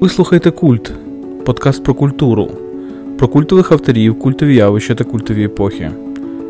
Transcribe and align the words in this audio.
Ви 0.00 0.08
слухаєте 0.08 0.50
Культ, 0.50 0.92
подкаст 1.44 1.84
про 1.84 1.94
культуру, 1.94 2.50
про 3.18 3.28
культових 3.28 3.72
авторів, 3.72 4.18
культові 4.18 4.56
явища 4.56 4.94
та 4.94 5.04
культові 5.04 5.44
епохи. 5.44 5.90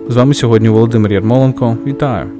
З 0.08 0.16
вами 0.16 0.34
сьогодні 0.34 0.68
Володимир 0.68 1.12
Ярмоленко. 1.12 1.78
Вітаю! 1.86 2.30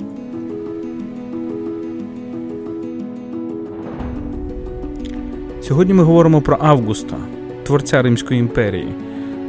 Сьогодні 5.63 5.95
ми 5.95 6.03
говоримо 6.03 6.41
про 6.41 6.57
Августа, 6.61 7.17
творця 7.63 8.03
Римської 8.03 8.41
імперії, 8.41 8.89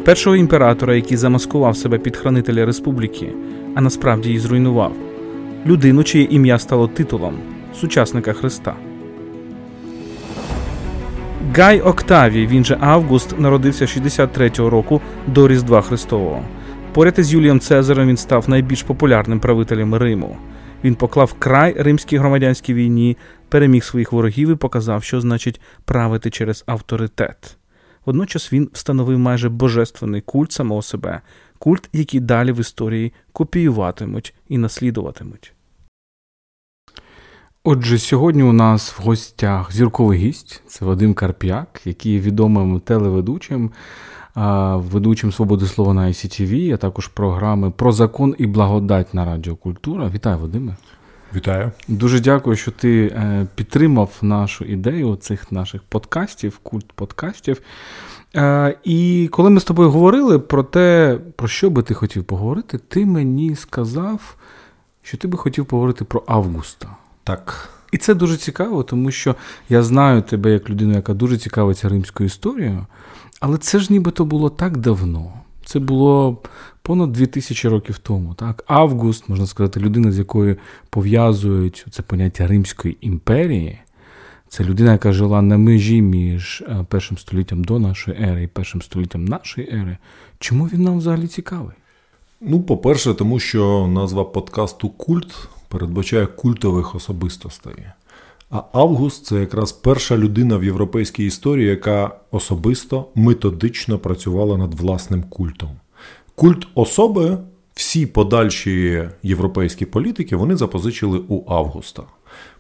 першого 0.05 0.35
імператора, 0.35 0.95
який 0.95 1.17
замаскував 1.17 1.77
себе 1.77 1.97
під 1.97 2.17
хранителя 2.17 2.65
республіки, 2.65 3.33
а 3.75 3.81
насправді 3.81 4.29
її 4.29 4.39
зруйнував, 4.39 4.93
людину, 5.65 6.03
чиє 6.03 6.27
ім'я 6.31 6.59
стало 6.59 6.87
титулом 6.87 7.33
сучасника 7.73 8.33
Христа. 8.33 8.75
Гай 11.55 11.81
Октавій, 11.81 12.47
він 12.47 12.65
же 12.65 12.77
Август, 12.79 13.39
народився 13.39 13.85
63-го 13.85 14.69
року 14.69 15.01
до 15.27 15.47
Різдва 15.47 15.81
Христового. 15.81 16.43
Поряд 16.93 17.19
із 17.19 17.33
Юлієм 17.33 17.59
Цезарем 17.59 18.07
він 18.07 18.17
став 18.17 18.49
найбільш 18.49 18.83
популярним 18.83 19.39
правителем 19.39 19.95
Риму. 19.95 20.37
Він 20.83 20.95
поклав 20.95 21.33
край 21.33 21.75
римській 21.77 22.17
громадянській 22.17 22.73
війні, 22.73 23.17
переміг 23.49 23.83
своїх 23.83 24.11
ворогів 24.11 24.49
і 24.49 24.55
показав, 24.55 25.03
що 25.03 25.21
значить 25.21 25.61
правити 25.85 26.29
через 26.29 26.63
авторитет. 26.67 27.57
Водночас 28.05 28.53
він 28.53 28.69
встановив 28.73 29.19
майже 29.19 29.49
божественний 29.49 30.21
культ 30.21 30.51
самого 30.51 30.81
себе, 30.81 31.21
культ, 31.57 31.89
який 31.93 32.19
далі 32.19 32.51
в 32.51 32.59
історії 32.59 33.13
копіюватимуть 33.33 34.33
і 34.49 34.57
наслідуватимуть. 34.57 35.53
Отже, 37.63 37.97
сьогодні 37.97 38.43
у 38.43 38.53
нас 38.53 38.99
в 38.99 39.01
гостях 39.01 39.73
зірковий 39.73 40.19
гість 40.19 40.61
це 40.67 40.85
Вадим 40.85 41.13
Карп'як, 41.13 41.81
який 41.85 42.13
є 42.13 42.19
відомим 42.19 42.79
телеведучим, 42.79 43.71
ведучим 44.75 45.31
свободи 45.31 45.65
слова 45.65 45.93
на 45.93 46.07
ICTV, 46.07 46.73
а 46.73 46.77
також 46.77 47.07
програми 47.07 47.71
про 47.71 47.91
закон 47.91 48.35
і 48.37 48.45
благодать 48.45 49.13
на 49.13 49.25
Радіо 49.25 49.55
Культура. 49.55 50.09
Вітаю, 50.13 50.37
Вадиме. 50.37 50.75
Вітаю. 51.35 51.71
Дуже 51.87 52.19
дякую, 52.19 52.55
що 52.55 52.71
ти 52.71 53.05
е, 53.05 53.47
підтримав 53.55 54.09
нашу 54.21 54.65
ідею 54.65 55.15
цих 55.15 55.51
наших 55.51 55.83
подкастів, 55.83 56.57
культ 56.57 56.93
подкастів. 56.93 57.61
Е, 58.35 58.77
і 58.83 59.29
коли 59.31 59.49
ми 59.49 59.59
з 59.59 59.63
тобою 59.63 59.89
говорили 59.89 60.39
про 60.39 60.63
те, 60.63 61.19
про 61.35 61.47
що 61.47 61.69
би 61.69 61.83
ти 61.83 61.93
хотів 61.93 62.23
поговорити, 62.23 62.77
ти 62.77 63.05
мені 63.05 63.55
сказав, 63.55 64.35
що 65.01 65.17
ти 65.17 65.27
би 65.27 65.37
хотів 65.37 65.65
поговорити 65.65 66.05
про 66.05 66.23
Августа. 66.27 66.87
Так. 67.29 67.69
І 67.91 67.97
це 67.97 68.13
дуже 68.13 68.37
цікаво, 68.37 68.83
тому 68.83 69.11
що 69.11 69.35
я 69.69 69.83
знаю 69.83 70.21
тебе 70.21 70.51
як 70.51 70.69
людину, 70.69 70.93
яка 70.93 71.13
дуже 71.13 71.37
цікавиться 71.37 71.89
римською 71.89 72.27
історією, 72.27 72.85
але 73.39 73.57
це 73.57 73.79
ж 73.79 73.93
нібито 73.93 74.25
було 74.25 74.49
так 74.49 74.77
давно. 74.77 75.33
Це 75.65 75.79
було 75.79 76.37
понад 76.81 77.11
2000 77.11 77.69
років 77.69 77.97
тому. 77.97 78.33
Так? 78.33 78.63
Август, 78.67 79.29
можна 79.29 79.45
сказати, 79.45 79.79
людина, 79.79 80.11
з 80.11 80.17
якою 80.17 80.57
пов'язують 80.89 81.85
це 81.91 82.01
поняття 82.01 82.47
Римської 82.47 82.97
імперії. 83.01 83.79
Це 84.47 84.63
людина, 84.63 84.91
яка 84.91 85.11
жила 85.11 85.41
на 85.41 85.57
межі 85.57 86.01
між 86.01 86.63
е, 86.67 86.85
першим 86.89 87.17
століттям 87.17 87.63
до 87.63 87.79
нашої 87.79 88.17
ери 88.23 88.43
і 88.43 88.47
першим 88.47 88.81
століттям 88.81 89.25
нашої 89.25 89.67
ери. 89.67 89.97
Чому 90.39 90.65
він 90.65 90.83
нам 90.83 90.97
взагалі 90.97 91.27
цікавий? 91.27 91.75
Ну, 92.41 92.61
по-перше, 92.61 93.13
тому 93.13 93.39
що 93.39 93.87
назва 93.87 94.23
подкасту 94.23 94.89
Культ 94.89 95.49
передбачає 95.69 96.25
культових 96.25 96.95
особистостей. 96.95 97.75
А 98.51 98.63
Август 98.73 99.25
це 99.25 99.39
якраз 99.39 99.71
перша 99.71 100.17
людина 100.17 100.57
в 100.57 100.63
європейській 100.63 101.25
історії, 101.25 101.67
яка 101.67 102.11
особисто 102.31 103.05
методично 103.15 103.99
працювала 103.99 104.57
над 104.57 104.73
власним 104.73 105.23
культом. 105.23 105.69
Культ 106.35 106.67
особи, 106.75 107.37
всі 107.73 108.05
подальші 108.05 109.03
європейські 109.23 109.85
політики, 109.85 110.35
вони 110.35 110.55
запозичили 110.55 111.21
у 111.27 111.51
Августа. 111.53 112.03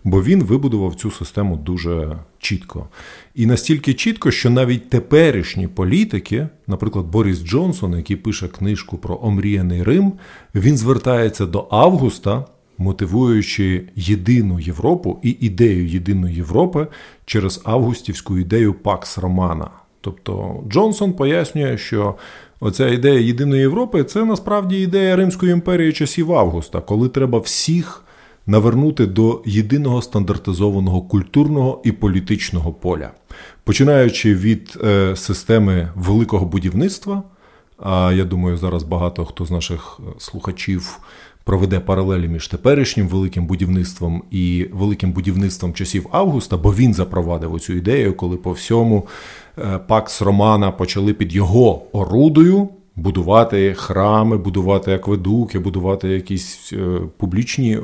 Бо 0.03 0.23
він 0.23 0.43
вибудував 0.43 0.95
цю 0.95 1.11
систему 1.11 1.57
дуже 1.57 2.19
чітко. 2.39 2.87
І 3.35 3.45
настільки 3.45 3.93
чітко, 3.93 4.31
що 4.31 4.49
навіть 4.49 4.89
теперішні 4.89 5.67
політики, 5.67 6.47
наприклад, 6.67 7.05
Борис 7.05 7.45
Джонсон, 7.45 7.97
який 7.97 8.15
пише 8.15 8.47
книжку 8.47 8.97
про 8.97 9.19
омріяний 9.21 9.83
Рим, 9.83 10.13
він 10.55 10.77
звертається 10.77 11.45
до 11.45 11.67
Августа 11.71 12.45
мотивуючи 12.79 13.83
єдину 13.95 14.59
Європу 14.59 15.19
і 15.23 15.29
ідею 15.29 15.87
єдиної 15.87 16.35
Європи 16.35 16.87
через 17.25 17.61
августівську 17.63 18.37
ідею 18.37 18.73
Пакс 18.73 19.17
Романа. 19.17 19.69
Тобто 20.01 20.63
Джонсон 20.69 21.13
пояснює, 21.13 21.77
що 21.77 22.15
оця 22.59 22.87
ідея 22.87 23.19
єдиної 23.19 23.61
Європи 23.61 24.03
це 24.03 24.25
насправді 24.25 24.81
ідея 24.81 25.15
Римської 25.15 25.51
імперії 25.51 25.93
часів 25.93 26.33
Августа, 26.33 26.81
коли 26.81 27.09
треба 27.09 27.39
всіх 27.39 28.03
навернути 28.47 29.05
до 29.05 29.41
єдиного 29.45 30.01
стандартизованого 30.01 31.01
культурного 31.01 31.81
і 31.83 31.91
політичного 31.91 32.73
поля, 32.73 33.11
починаючи 33.63 34.35
від 34.35 34.77
е, 34.83 35.15
системи 35.15 35.89
великого 35.95 36.45
будівництва. 36.45 37.23
А 37.77 38.11
я 38.15 38.25
думаю, 38.25 38.57
зараз 38.57 38.83
багато 38.83 39.25
хто 39.25 39.45
з 39.45 39.51
наших 39.51 39.99
е, 39.99 40.03
слухачів 40.17 40.99
проведе 41.49 41.79
паралелі 41.79 42.27
між 42.27 42.47
теперішнім 42.47 43.07
великим 43.07 43.45
будівництвом 43.45 44.23
і 44.31 44.67
великим 44.71 45.11
будівництвом 45.11 45.73
часів 45.73 46.07
Августа, 46.11 46.57
бо 46.57 46.73
він 46.73 46.93
запровадив 46.93 47.59
цю 47.59 47.73
ідею, 47.73 48.13
коли 48.13 48.37
по 48.37 48.51
всьому 48.51 49.07
е, 49.57 49.79
Пакс 49.87 50.21
Романа 50.21 50.71
почали 50.71 51.13
під 51.13 51.35
його 51.35 51.81
орудою. 51.91 52.69
Будувати 52.95 53.73
храми, 53.73 54.37
будувати 54.37 54.93
акведуки, 54.93 55.59
будувати 55.59 56.07
якісь 56.07 56.73
е, 56.73 56.99
публічні 57.17 57.77
е, 57.77 57.81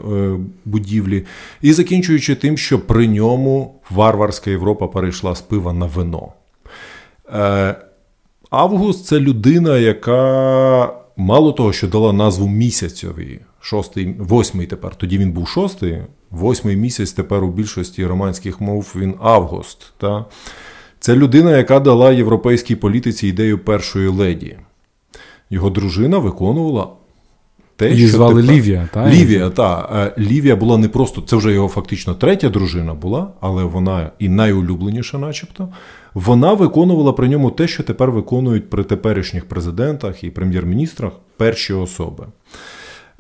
будівлі, 0.65 1.25
і 1.61 1.73
закінчуючи 1.73 2.35
тим, 2.35 2.57
що 2.57 2.79
при 2.79 3.07
ньому 3.07 3.75
варварська 3.89 4.49
Європа 4.49 4.87
перейшла 4.87 5.35
з 5.35 5.41
пива 5.41 5.73
на 5.73 5.85
вино. 5.85 6.33
Август 8.49 9.05
це 9.05 9.19
людина, 9.19 9.77
яка 9.77 10.93
мало 11.17 11.51
того, 11.51 11.73
що 11.73 11.87
дала 11.87 12.13
назву 12.13 12.47
місяцьові 12.47 13.39
шостий, 13.65 14.15
восьмий 14.19 14.67
тепер. 14.67 14.95
Тоді 14.95 15.17
він 15.17 15.31
був 15.31 15.47
шостий, 15.47 15.97
восьмий 16.31 16.75
місяць 16.75 17.11
тепер 17.11 17.43
у 17.43 17.51
більшості 17.51 18.05
романських 18.05 18.61
мов 18.61 18.93
він 18.95 19.13
август. 19.21 19.93
Та? 19.97 20.25
Це 20.99 21.15
людина, 21.15 21.57
яка 21.57 21.79
дала 21.79 22.11
європейській 22.11 22.75
політиці 22.75 23.27
ідею 23.27 23.59
першої 23.59 24.07
леді. 24.07 24.57
Його 25.49 25.69
дружина 25.69 26.17
виконувала. 26.17 26.87
Те, 27.75 27.91
Її 27.91 28.07
що 28.07 28.17
звали 28.17 28.41
тепер... 28.41 28.55
Лівія, 28.55 28.89
та? 28.93 29.09
Лівія, 29.09 29.49
та. 29.49 29.89
Е, 30.17 30.21
Лівія 30.21 30.55
була 30.55 30.77
не 30.77 30.87
просто, 30.87 31.21
це 31.21 31.35
вже 31.35 31.53
його 31.53 31.67
фактично 31.67 32.13
третя 32.13 32.49
дружина 32.49 32.93
була, 32.93 33.31
але 33.39 33.63
вона 33.63 34.11
і 34.19 34.29
найулюбленіша, 34.29 35.17
начебто. 35.17 35.69
Вона 36.13 36.53
виконувала 36.53 37.13
при 37.13 37.29
ньому 37.29 37.51
те, 37.51 37.67
що 37.67 37.83
тепер 37.83 38.11
виконують 38.11 38.69
при 38.69 38.83
теперішніх 38.83 39.45
президентах 39.45 40.23
і 40.23 40.29
прем'єр-міністрах 40.29 41.11
перші 41.37 41.73
особи. 41.73 42.25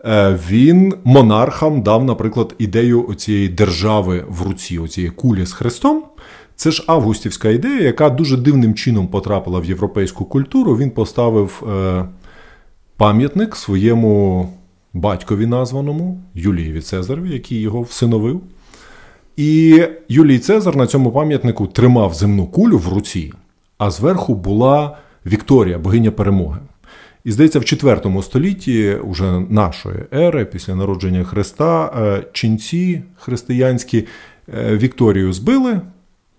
Е, 0.05 0.39
він 0.49 0.93
монархам 1.03 1.81
дав, 1.81 2.03
наприклад, 2.03 2.55
ідею 2.57 3.13
цієї 3.17 3.49
держави 3.49 4.25
в 4.29 4.41
руці, 4.41 4.79
оцієї 4.79 5.11
кулі 5.11 5.45
з 5.45 5.53
хрестом. 5.53 6.03
Це 6.55 6.71
ж 6.71 6.83
августівська 6.87 7.49
ідея, 7.49 7.81
яка 7.81 8.09
дуже 8.09 8.37
дивним 8.37 8.73
чином 8.73 9.07
потрапила 9.07 9.59
в 9.59 9.65
європейську 9.65 10.25
культуру. 10.25 10.77
Він 10.77 10.91
поставив 10.91 11.63
е, 11.69 12.05
пам'ятник 12.97 13.55
своєму 13.55 14.49
батькові, 14.93 15.45
названому 15.45 16.21
Юлієві 16.33 16.81
Цезареві, 16.81 17.33
який 17.33 17.59
його 17.59 17.81
всиновив. 17.81 18.41
І 19.37 19.83
Юлій 20.09 20.39
Цезар 20.39 20.75
на 20.75 20.87
цьому 20.87 21.11
пам'ятнику 21.11 21.67
тримав 21.67 22.13
земну 22.13 22.47
кулю 22.47 22.77
в 22.77 22.93
руці, 22.93 23.33
а 23.77 23.91
зверху 23.91 24.35
була 24.35 24.97
Вікторія, 25.25 25.77
богиня 25.77 26.11
перемоги. 26.11 26.59
І 27.25 27.31
здається, 27.31 27.59
в 27.59 27.65
4 27.65 28.21
столітті 28.21 28.95
уже 28.95 29.39
нашої 29.39 29.99
ери, 30.13 30.45
після 30.45 30.75
народження 30.75 31.23
Христа, 31.23 31.85
е, 31.85 32.23
ченці 32.31 33.01
християнські 33.19 34.07
е, 34.53 34.77
Вікторію 34.77 35.33
збили, 35.33 35.81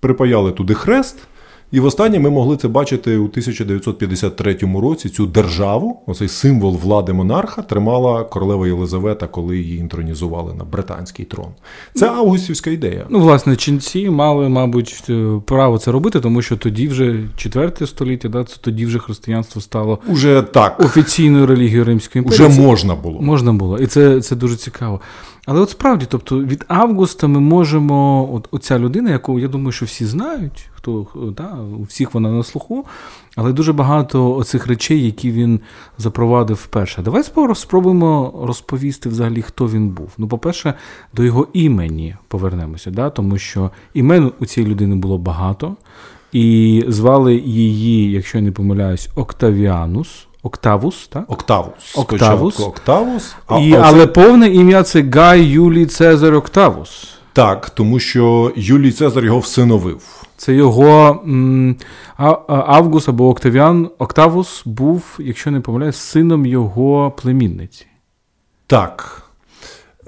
припаяли 0.00 0.52
туди 0.52 0.74
хрест. 0.74 1.18
І 1.72 1.80
востаннє 1.80 2.18
ми 2.18 2.30
могли 2.30 2.56
це 2.56 2.68
бачити 2.68 3.16
у 3.16 3.24
1953 3.24 4.58
році. 4.82 5.08
Цю 5.08 5.26
державу, 5.26 6.00
оцей 6.06 6.28
символ 6.28 6.76
влади 6.76 7.12
монарха, 7.12 7.62
тримала 7.62 8.24
королева 8.24 8.66
Єлизавета, 8.66 9.26
коли 9.26 9.58
її 9.58 9.78
інтронізували 9.78 10.54
на 10.54 10.64
британський 10.64 11.24
трон. 11.24 11.48
Це 11.94 12.08
августівська 12.08 12.70
ідея. 12.70 13.06
Ну, 13.08 13.20
власне, 13.20 13.56
ченці 13.56 14.10
мали, 14.10 14.48
мабуть, 14.48 15.04
е, 15.08 15.40
право 15.46 15.78
це 15.78 15.92
робити, 15.92 16.20
тому 16.20 16.42
що 16.42 16.56
тоді 16.56 16.88
вже 16.88 17.20
четверте 17.36 17.86
століття, 17.86 18.28
да, 18.28 18.44
це 18.44 18.56
тоді 18.60 18.86
вже 18.86 18.98
християнство 18.98 19.60
стало 19.60 19.98
Уже 20.08 20.42
так. 20.42 20.80
офіційною 20.80 21.46
релігією 21.46 21.84
Римської 21.84 22.24
імперії. 22.24 22.48
Уже 22.48 22.60
можна 22.60 22.94
було. 22.94 23.20
Можна 23.20 23.52
було. 23.52 23.78
І 23.78 23.86
це, 23.86 24.20
це 24.20 24.36
дуже 24.36 24.56
цікаво. 24.56 25.00
Але 25.46 25.60
от 25.60 25.70
справді, 25.70 26.06
тобто 26.08 26.44
від 26.44 26.64
Августа 26.68 27.26
ми 27.26 27.40
можемо, 27.40 28.28
от 28.34 28.48
оця 28.50 28.78
людина, 28.78 29.10
яку 29.10 29.38
я 29.38 29.48
думаю, 29.48 29.72
що 29.72 29.86
всі 29.86 30.06
знають, 30.06 30.68
хто 30.74 31.06
да, 31.36 31.58
у 31.80 31.82
всіх 31.82 32.14
вона 32.14 32.30
на 32.30 32.42
слуху, 32.42 32.86
але 33.36 33.52
дуже 33.52 33.72
багато 33.72 34.36
оцих 34.36 34.66
речей, 34.66 35.04
які 35.04 35.30
він 35.30 35.60
запровадив 35.98 36.56
вперше. 36.56 37.02
Давай 37.02 37.22
спробуємо 37.54 38.40
розповісти 38.42 39.08
взагалі, 39.08 39.42
хто 39.42 39.68
він 39.68 39.88
був. 39.88 40.12
Ну, 40.18 40.28
по-перше, 40.28 40.74
до 41.14 41.24
його 41.24 41.48
імені 41.52 42.16
повернемося, 42.28 42.90
да, 42.90 43.10
тому 43.10 43.38
що 43.38 43.70
імен 43.94 44.32
у 44.40 44.46
цієї 44.46 44.72
людини 44.72 44.96
було 44.96 45.18
багато, 45.18 45.76
і 46.32 46.84
звали 46.88 47.36
її, 47.36 48.10
якщо 48.12 48.38
я 48.38 48.44
не 48.44 48.52
помиляюсь, 48.52 49.08
Октавіанус. 49.14 50.25
Октавус, 50.46 51.08
так? 51.08 51.24
Октавус. 51.28 51.96
Октавус. 51.98 52.60
Октавус. 52.60 53.34
А, 53.46 53.58
І, 53.58 53.72
Але 53.74 54.06
повне 54.06 54.48
ім'я 54.48 54.82
це 54.82 55.02
Гай 55.02 55.42
Юлій 55.42 55.86
Цезар 55.86 56.34
Октавус. 56.34 57.08
Так, 57.32 57.70
тому 57.70 57.98
що 57.98 58.52
Юлій 58.56 58.92
Цезар 58.92 59.24
його 59.24 59.38
всиновив. 59.38 60.22
Це 60.36 60.54
його 60.54 61.20
м, 61.26 61.76
Авгус 62.48 63.08
або 63.08 63.28
Октавіан 63.28 63.90
Октавус 63.98 64.62
був, 64.64 65.04
якщо 65.18 65.50
не 65.50 65.60
помиляюсь, 65.60 65.96
сином 65.96 66.46
його 66.46 67.10
племінниці. 67.10 67.86
Так. 68.66 69.22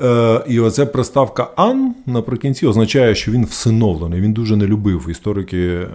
Е, 0.03 0.41
І 0.49 0.61
оця 0.61 0.87
приставка 0.87 1.49
Ан 1.57 1.95
наприкінці 2.07 2.67
означає, 2.67 3.15
що 3.15 3.33
він 3.33 3.45
всиновлений. 3.45 4.21
Він 4.21 4.33
дуже 4.33 4.57
не 4.57 4.67
любив. 4.67 5.07
Історики 5.11 5.59
е, 5.69 5.87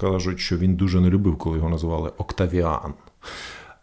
кажуть, 0.00 0.40
що 0.40 0.56
він 0.56 0.74
дуже 0.74 1.00
не 1.00 1.08
любив, 1.10 1.38
коли 1.38 1.56
його 1.56 1.68
називали 1.70 2.10
Октавіан. 2.18 2.92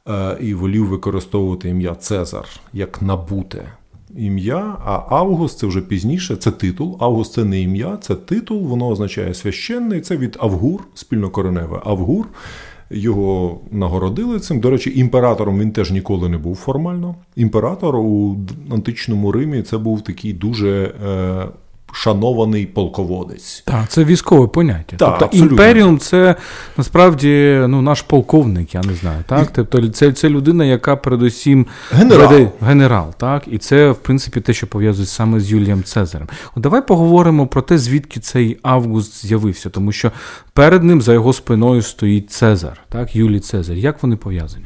Е, 0.10 0.38
і 0.42 0.54
волів 0.54 0.86
використовувати 0.86 1.70
ім'я 1.70 1.96
Цезар 1.96 2.46
як 2.74 3.02
набуте 3.02 3.72
ім'я, 4.18 4.78
а 4.86 5.16
Август 5.16 5.60
це 5.60 5.68
вже 5.68 5.82
пізніше, 5.82 6.36
це 6.36 6.52
титул. 6.52 6.98
Август 7.00 7.34
це 7.34 7.44
не 7.44 7.62
ім'я, 7.62 7.98
це 8.02 8.16
титул, 8.16 8.68
воно 8.68 8.88
означає 8.88 9.34
священний. 9.34 10.02
Це 10.02 10.18
від 10.18 10.38
Авгур, 10.40 10.84
спільнокореневе 10.94 11.82
Авгур. 11.86 12.28
Його 12.90 13.60
нагородили 13.72 14.40
цим. 14.40 14.60
До 14.60 14.70
речі, 14.70 15.00
імператором 15.00 15.60
він 15.60 15.72
теж 15.72 15.92
ніколи 15.92 16.30
не 16.30 16.38
був 16.38 16.56
формально. 16.56 17.16
Імператор 17.36 17.96
у 17.96 18.38
античному 18.72 19.32
Римі 19.32 19.62
це 19.62 19.78
був 19.78 20.02
такий 20.02 20.34
дуже 20.34 20.94
е, 21.08 21.46
шанований 21.98 22.66
полководець. 22.66 23.64
Так, 23.66 23.90
це 23.90 24.04
військове 24.04 24.48
поняття. 24.48 24.96
Так, 24.98 25.10
тобто 25.10 25.26
абсолютно. 25.26 25.52
імперіум 25.52 26.00
це 26.00 26.36
насправді 26.78 27.62
ну, 27.68 27.82
наш 27.82 28.02
полковник, 28.02 28.76
я 28.76 28.82
не 28.82 28.94
знаю. 28.94 29.24
Так? 29.28 29.50
Тобто 29.54 29.88
це 29.88 30.12
це 30.12 30.30
людина, 30.30 30.66
яка 30.66 30.96
передусім 30.96 31.66
генерал. 31.92 32.30
веде 32.32 32.52
генерал. 32.62 33.14
Так? 33.18 33.44
І 33.48 33.58
це, 33.58 33.92
в 33.92 33.96
принципі, 33.96 34.42
те, 34.42 34.54
що 34.54 34.68
пов'язує 34.68 35.06
саме 35.08 35.40
з 35.40 35.52
Юлієм 35.52 35.84
Цезарем. 35.84 36.28
От 36.56 36.64
Давай 36.64 36.88
поговоримо 36.88 37.48
про 37.48 37.62
те, 37.62 37.78
звідки 37.78 38.20
цей 38.20 38.58
август 38.62 39.26
з'явився, 39.26 39.70
тому 39.70 39.92
що 39.92 40.12
перед 40.54 40.84
ним 40.84 41.02
за 41.02 41.14
його 41.14 41.34
спиною 41.34 41.82
стоїть 41.82 42.32
Цезар, 42.32 42.80
так? 42.90 43.16
Юлій 43.16 43.40
Цезар. 43.40 43.76
Як 43.76 44.04
вони 44.04 44.16
пов'язані? 44.16 44.66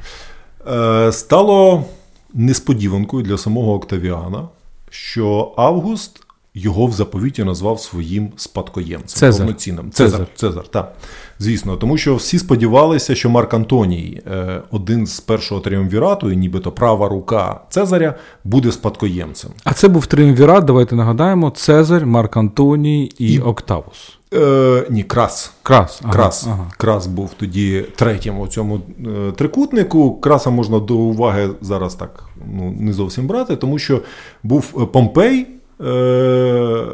Е, 0.71 1.11
Стало 1.11 1.85
несподіванкою 2.33 3.23
для 3.23 3.37
самого 3.37 3.73
Октавіана, 3.73 4.47
що 4.89 5.53
Август 5.57 6.23
його 6.53 6.85
в 6.85 6.91
заповіті 6.91 7.43
назвав 7.43 7.79
своїм 7.79 8.31
спадкоємцем 8.35 9.07
Цезар. 9.19 9.45
повноцінним. 9.45 9.91
Цезар, 9.91 10.19
Цезар, 10.19 10.27
Цезар, 10.35 10.67
так. 10.67 10.95
Звісно, 11.39 11.77
тому 11.77 11.97
що 11.97 12.15
всі 12.15 12.39
сподівалися, 12.39 13.15
що 13.15 13.29
Марк 13.29 13.53
Антоній, 13.53 14.21
е, 14.31 14.61
один 14.71 15.07
з 15.07 15.19
першого 15.19 15.61
тріумвірату, 15.61 16.31
і 16.31 16.37
нібито 16.37 16.71
права 16.71 17.09
рука 17.09 17.61
Цезаря, 17.69 18.15
буде 18.43 18.71
спадкоємцем. 18.71 19.51
А 19.63 19.73
це 19.73 19.87
був 19.87 20.05
тріумвірат, 20.05 20.65
давайте 20.65 20.95
нагадаємо: 20.95 21.49
Цезар, 21.49 22.05
Марк 22.05 22.37
Антоній 22.37 23.11
і, 23.17 23.33
і... 23.33 23.39
Октавус. 23.39 24.17
Е, 24.33 24.87
Ні, 24.89 25.03
крас. 25.03 25.53
Крас 25.63 25.99
ага, 26.03 26.13
Крас 26.13 26.47
ага. 26.47 26.71
Крас 26.77 27.07
був 27.07 27.31
тоді 27.37 27.85
третім 27.95 28.39
у 28.39 28.47
цьому 28.47 28.81
е, 29.07 29.31
трикутнику. 29.31 30.15
Краса 30.15 30.49
можна 30.49 30.79
до 30.79 30.95
уваги 30.95 31.49
зараз 31.61 31.95
так 31.95 32.23
ну, 32.45 32.75
не 32.79 32.93
зовсім 32.93 33.27
брати, 33.27 33.55
тому 33.55 33.79
що 33.79 34.01
був 34.43 34.91
Помпей. 34.91 35.47
Е, 35.85 36.85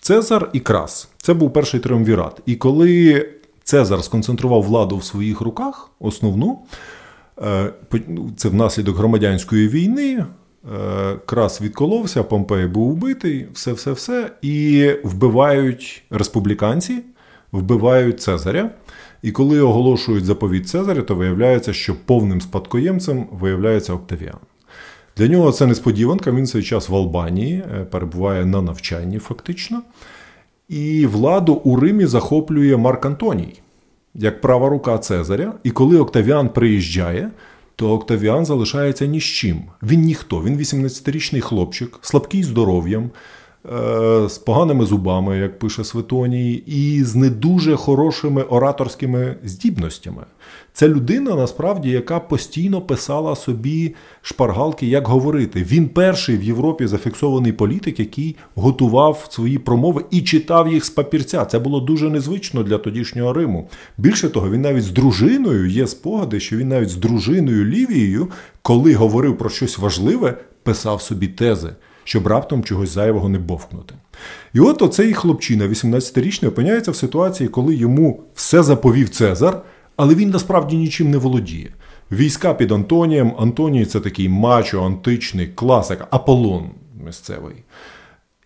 Цезар 0.00 0.50
і 0.52 0.60
Крас. 0.60 1.08
Це 1.22 1.34
був 1.34 1.52
перший 1.52 1.80
триумвірат. 1.80 2.40
І 2.46 2.54
коли 2.54 3.28
Цезар 3.64 4.04
сконцентрував 4.04 4.62
владу 4.62 4.96
в 4.96 5.04
своїх 5.04 5.40
руках, 5.40 5.90
основну, 6.00 6.58
е, 7.42 7.72
ну, 8.08 8.32
це 8.36 8.48
внаслідок 8.48 8.96
громадянської 8.96 9.68
війни. 9.68 10.24
Е, 10.74 11.16
Крас 11.26 11.60
відколовся, 11.60 12.22
Помпей 12.22 12.66
був 12.66 12.92
вбитий, 12.92 13.46
все-все-все. 13.52 14.30
І 14.42 14.90
вбивають 15.04 16.02
республіканці, 16.10 17.02
вбивають 17.52 18.20
Цезаря. 18.20 18.70
І 19.22 19.30
коли 19.30 19.60
оголошують 19.60 20.24
заповідь 20.24 20.68
Цезаря, 20.68 21.02
то 21.02 21.14
виявляється, 21.14 21.72
що 21.72 21.94
повним 22.04 22.40
спадкоємцем 22.40 23.26
виявляється 23.32 23.92
Октавіан. 23.92 24.38
Для 25.16 25.28
нього 25.28 25.52
це 25.52 25.66
несподіванка. 25.66 26.30
Він 26.30 26.46
цей 26.46 26.62
час 26.62 26.88
в 26.88 26.94
Албанії 26.94 27.64
е, 27.74 27.84
перебуває 27.84 28.46
на 28.46 28.62
навчанні, 28.62 29.18
фактично. 29.18 29.82
І 30.68 31.06
владу 31.06 31.54
у 31.54 31.76
Римі 31.76 32.06
захоплює 32.06 32.76
Марк 32.76 33.06
Антоній, 33.06 33.54
як 34.14 34.40
права 34.40 34.68
рука 34.68 34.98
Цезаря. 34.98 35.52
І 35.62 35.70
коли 35.70 35.98
Октавіан 35.98 36.48
приїжджає, 36.48 37.30
то 37.76 37.90
Октавіан 37.90 38.46
залишається 38.46 39.06
ні 39.06 39.20
з 39.20 39.24
чим. 39.24 39.62
Він 39.82 40.00
ніхто. 40.00 40.42
Він 40.42 40.58
18-річний 40.58 41.40
хлопчик, 41.40 41.98
слабкий 42.00 42.42
здоров'ям, 42.42 43.10
з 44.28 44.38
поганими 44.38 44.86
зубами, 44.86 45.38
як 45.38 45.58
пише 45.58 45.84
Светоній, 45.84 46.52
і 46.52 47.04
з 47.04 47.14
не 47.14 47.30
дуже 47.30 47.76
хорошими 47.76 48.42
ораторськими 48.42 49.36
здібностями. 49.44 50.22
Це 50.72 50.88
людина, 50.88 51.34
насправді, 51.34 51.90
яка 51.90 52.20
постійно 52.20 52.80
писала 52.80 53.36
собі 53.36 53.94
шпаргалки, 54.22 54.86
як 54.86 55.08
говорити. 55.08 55.66
Він 55.70 55.88
перший 55.88 56.36
в 56.36 56.42
Європі 56.42 56.86
зафіксований 56.86 57.52
політик, 57.52 58.00
який 58.00 58.36
готував 58.54 59.26
свої 59.30 59.58
промови 59.58 60.04
і 60.10 60.20
читав 60.20 60.72
їх 60.72 60.84
з 60.84 60.90
папірця. 60.90 61.44
Це 61.44 61.58
було 61.58 61.80
дуже 61.80 62.10
незвично 62.10 62.62
для 62.62 62.78
тодішнього 62.78 63.32
Риму. 63.32 63.68
Більше 63.98 64.28
того, 64.28 64.50
він 64.50 64.60
навіть 64.60 64.84
з 64.84 64.90
дружиною 64.90 65.66
є 65.66 65.86
спогади, 65.86 66.40
що 66.40 66.56
він 66.56 66.68
навіть 66.68 66.90
з 66.90 66.96
дружиною 66.96 67.64
Лівією, 67.64 68.28
коли 68.62 68.94
говорив 68.94 69.38
про 69.38 69.50
щось 69.50 69.78
важливе, 69.78 70.38
писав 70.62 71.02
собі 71.02 71.28
тези. 71.28 71.68
Щоб 72.06 72.26
раптом 72.26 72.64
чогось 72.64 72.90
зайвого 72.90 73.28
не 73.28 73.38
бовкнути. 73.38 73.94
І 74.54 74.60
от 74.60 74.82
оцей 74.82 75.12
хлопчина, 75.12 75.68
18-річний, 75.68 76.48
опиняється 76.48 76.90
в 76.90 76.96
ситуації, 76.96 77.48
коли 77.48 77.74
йому 77.74 78.20
все 78.34 78.62
заповів 78.62 79.08
Цезар, 79.08 79.62
але 79.96 80.14
він 80.14 80.30
насправді 80.30 80.76
нічим 80.76 81.10
не 81.10 81.18
володіє. 81.18 81.70
Війська 82.12 82.54
під 82.54 82.72
Антонієм. 82.72 83.32
Антоній 83.38 83.84
це 83.84 84.00
такий 84.00 84.28
мачо, 84.28 84.84
античний 84.84 85.46
класик, 85.46 86.06
Аполлон 86.10 86.70
місцевий. 87.06 87.54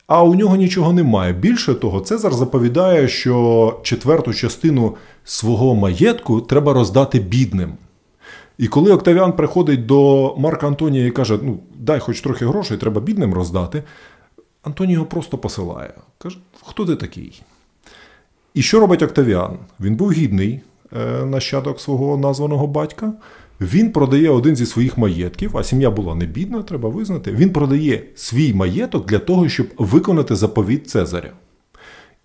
А 0.06 0.22
у 0.22 0.34
нього 0.34 0.56
нічого 0.56 0.92
немає. 0.92 1.32
Більше 1.32 1.74
того, 1.74 2.00
Цезар 2.00 2.34
заповідає, 2.34 3.08
що 3.08 3.80
четверту 3.82 4.34
частину 4.34 4.96
свого 5.24 5.74
маєтку 5.74 6.40
треба 6.40 6.72
роздати 6.72 7.18
бідним. 7.18 7.72
І 8.60 8.68
коли 8.68 8.92
Октавіан 8.92 9.32
приходить 9.32 9.86
до 9.86 10.34
Марка 10.38 10.66
Антонія 10.66 11.06
і 11.06 11.10
каже: 11.10 11.38
ну, 11.42 11.58
дай 11.78 12.00
хоч 12.00 12.20
трохи 12.20 12.46
грошей, 12.46 12.78
треба 12.78 13.00
бідним 13.00 13.34
роздати, 13.34 13.82
Антоній 14.62 14.92
його 14.92 15.06
просто 15.06 15.38
посилає. 15.38 15.94
Каже, 16.18 16.38
хто 16.62 16.86
ти 16.86 16.96
такий? 16.96 17.42
І 18.54 18.62
що 18.62 18.80
робить 18.80 19.02
Октавіан? 19.02 19.58
Він 19.80 19.96
був 19.96 20.12
гідний, 20.12 20.60
Е, 20.96 21.24
нащадок 21.24 21.80
свого 21.80 22.16
названого 22.16 22.66
батька. 22.66 23.12
Він 23.60 23.92
продає 23.92 24.30
один 24.30 24.56
зі 24.56 24.66
своїх 24.66 24.98
маєтків, 24.98 25.56
а 25.56 25.62
сім'я 25.64 25.90
була 25.90 26.14
не 26.14 26.26
бідна, 26.26 26.62
треба 26.62 26.88
визнати. 26.88 27.32
Він 27.32 27.52
продає 27.52 28.02
свій 28.14 28.54
маєток 28.54 29.06
для 29.06 29.18
того, 29.18 29.48
щоб 29.48 29.66
виконати 29.78 30.36
заповідь 30.36 30.90
Цезаря. 30.90 31.30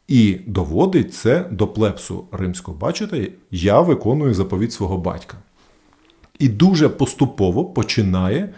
І 0.07 0.37
доводить 0.47 1.13
це 1.13 1.45
до 1.51 1.67
плепсу 1.67 2.25
римського. 2.31 2.77
Бачите, 2.77 3.27
я 3.51 3.81
виконую 3.81 4.33
заповідь 4.33 4.73
свого 4.73 4.97
батька. 4.97 5.37
І 6.39 6.49
дуже 6.49 6.89
поступово 6.89 7.65
починає 7.65 8.49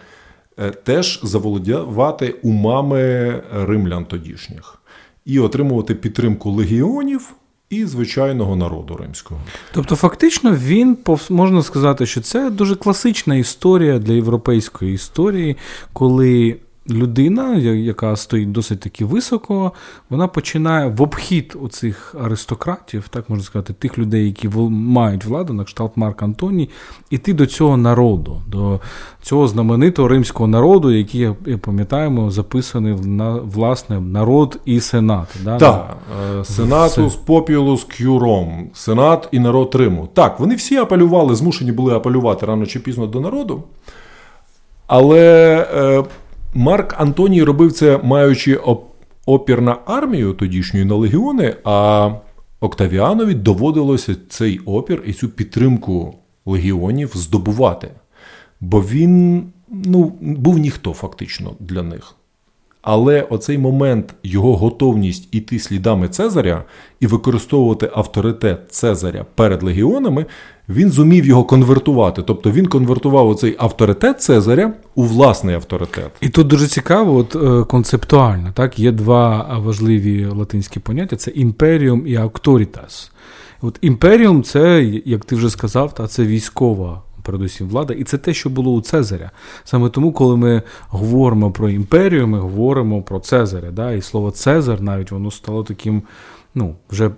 е, 0.58 0.70
теж 0.70 1.20
заволодівати 1.22 2.34
умами 2.42 3.32
римлян 3.52 4.04
тодішніх 4.04 4.78
і 5.24 5.38
отримувати 5.38 5.94
підтримку 5.94 6.50
легіонів 6.50 7.34
і 7.70 7.84
звичайного 7.84 8.56
народу 8.56 8.96
римського. 8.96 9.40
Тобто, 9.72 9.96
фактично, 9.96 10.56
він 10.56 10.98
можна 11.30 11.62
сказати, 11.62 12.06
що 12.06 12.20
це 12.20 12.50
дуже 12.50 12.76
класична 12.76 13.36
історія 13.36 13.98
для 13.98 14.12
європейської 14.12 14.94
історії, 14.94 15.56
коли 15.92 16.56
людина, 16.90 17.54
яка 17.56 18.16
стоїть 18.16 18.52
досить 18.52 18.80
таки 18.80 19.04
високо, 19.04 19.72
вона 20.10 20.28
починає 20.28 20.88
в 20.88 21.02
обхід 21.02 21.56
оцих 21.62 22.14
аристократів, 22.24 23.08
так 23.08 23.30
можна 23.30 23.44
сказати, 23.44 23.72
тих 23.72 23.98
людей, 23.98 24.26
які 24.26 24.48
мають 24.70 25.24
владу, 25.24 25.52
на 25.52 25.64
кшталт 25.64 25.96
Марк 25.96 26.22
Антоній, 26.22 26.70
іти 27.10 27.32
до 27.32 27.46
цього 27.46 27.76
народу, 27.76 28.42
до 28.46 28.80
цього 29.22 29.48
знаменитого 29.48 30.08
римського 30.08 30.46
народу, 30.46 30.92
який, 30.92 31.20
як 31.46 31.58
пам'ятаємо, 31.58 32.30
записаний 32.30 32.94
на 32.94 33.30
власне 33.30 34.00
народ 34.00 34.60
і 34.64 34.80
сенат. 34.80 35.28
Да? 35.44 35.58
Так, 35.58 35.96
е, 36.40 36.44
Сенатус 36.44 37.16
Попілус 37.16 37.84
Кюром, 37.84 38.70
Сенат 38.74 39.28
і 39.32 39.38
народ 39.38 39.74
Риму. 39.74 40.08
Так, 40.14 40.40
вони 40.40 40.54
всі 40.54 40.76
апелювали, 40.76 41.34
змушені 41.34 41.72
були 41.72 41.94
апелювати 41.94 42.46
рано 42.46 42.66
чи 42.66 42.80
пізно 42.80 43.06
до 43.06 43.20
народу. 43.20 43.62
Але 44.86 45.56
е, 45.74 46.04
Марк 46.58 46.94
Антоній 46.98 47.42
робив 47.42 47.72
це, 47.72 48.00
маючи 48.02 48.60
опір 49.26 49.60
на 49.60 49.76
армію 49.86 50.32
тодішньої 50.32 50.84
на 50.84 50.94
легіони, 50.94 51.56
а 51.64 52.10
Октавіанові 52.60 53.34
доводилося 53.34 54.16
цей 54.28 54.58
опір 54.58 55.02
і 55.06 55.12
цю 55.12 55.28
підтримку 55.28 56.14
легіонів 56.46 57.12
здобувати. 57.14 57.90
Бо 58.60 58.80
він 58.80 59.44
ну, 59.68 60.12
був 60.20 60.58
ніхто 60.58 60.92
фактично 60.92 61.52
для 61.60 61.82
них. 61.82 62.14
Але 62.82 63.22
оцей 63.22 63.58
момент, 63.58 64.14
його 64.22 64.56
готовність 64.56 65.28
іти 65.32 65.58
слідами 65.58 66.08
Цезаря 66.08 66.64
і 67.00 67.06
використовувати 67.06 67.90
авторитет 67.94 68.60
Цезаря 68.70 69.26
перед 69.34 69.62
легіонами, 69.62 70.26
він 70.68 70.90
зумів 70.90 71.26
його 71.26 71.44
конвертувати. 71.44 72.22
Тобто 72.22 72.50
він 72.50 72.66
конвертував 72.66 73.28
оцей 73.28 73.56
авторитет 73.58 74.22
Цезаря 74.22 74.72
у 74.94 75.02
власний 75.02 75.54
авторитет. 75.54 76.10
І 76.20 76.28
тут 76.28 76.46
дуже 76.46 76.66
цікаво, 76.66 77.16
от 77.16 77.36
е, 77.36 77.64
концептуально, 77.64 78.52
так, 78.54 78.78
є 78.78 78.92
два 78.92 79.58
важливі 79.58 80.26
латинські 80.26 80.80
поняття: 80.80 81.16
це 81.16 81.30
імперіум 81.30 82.06
і 82.06 82.16
авторітас. 82.16 83.12
От 83.62 83.78
імперіум 83.80 84.42
це, 84.42 84.82
як 85.04 85.24
ти 85.24 85.36
вже 85.36 85.50
сказав, 85.50 85.94
та 85.94 86.06
це 86.06 86.22
військова 86.22 87.02
передусім 87.28 87.68
влада, 87.68 87.94
і 87.94 88.04
це 88.04 88.18
те, 88.18 88.34
що 88.34 88.50
було 88.50 88.72
у 88.72 88.80
Цезаря. 88.80 89.30
Саме 89.64 89.88
тому, 89.88 90.12
коли 90.12 90.36
ми 90.36 90.62
говоримо 90.88 91.50
про 91.50 91.68
імперію, 91.68 92.26
ми 92.26 92.38
говоримо 92.38 93.02
про 93.02 93.20
Цезаря. 93.20 93.70
Да? 93.70 93.92
І 93.92 94.02
слово 94.02 94.30
Цезар 94.30 94.80
навіть 94.80 95.10
воно 95.10 95.30
стало 95.30 95.64
таким. 95.64 96.02
Ну, 96.54 96.74
вже 96.90 97.10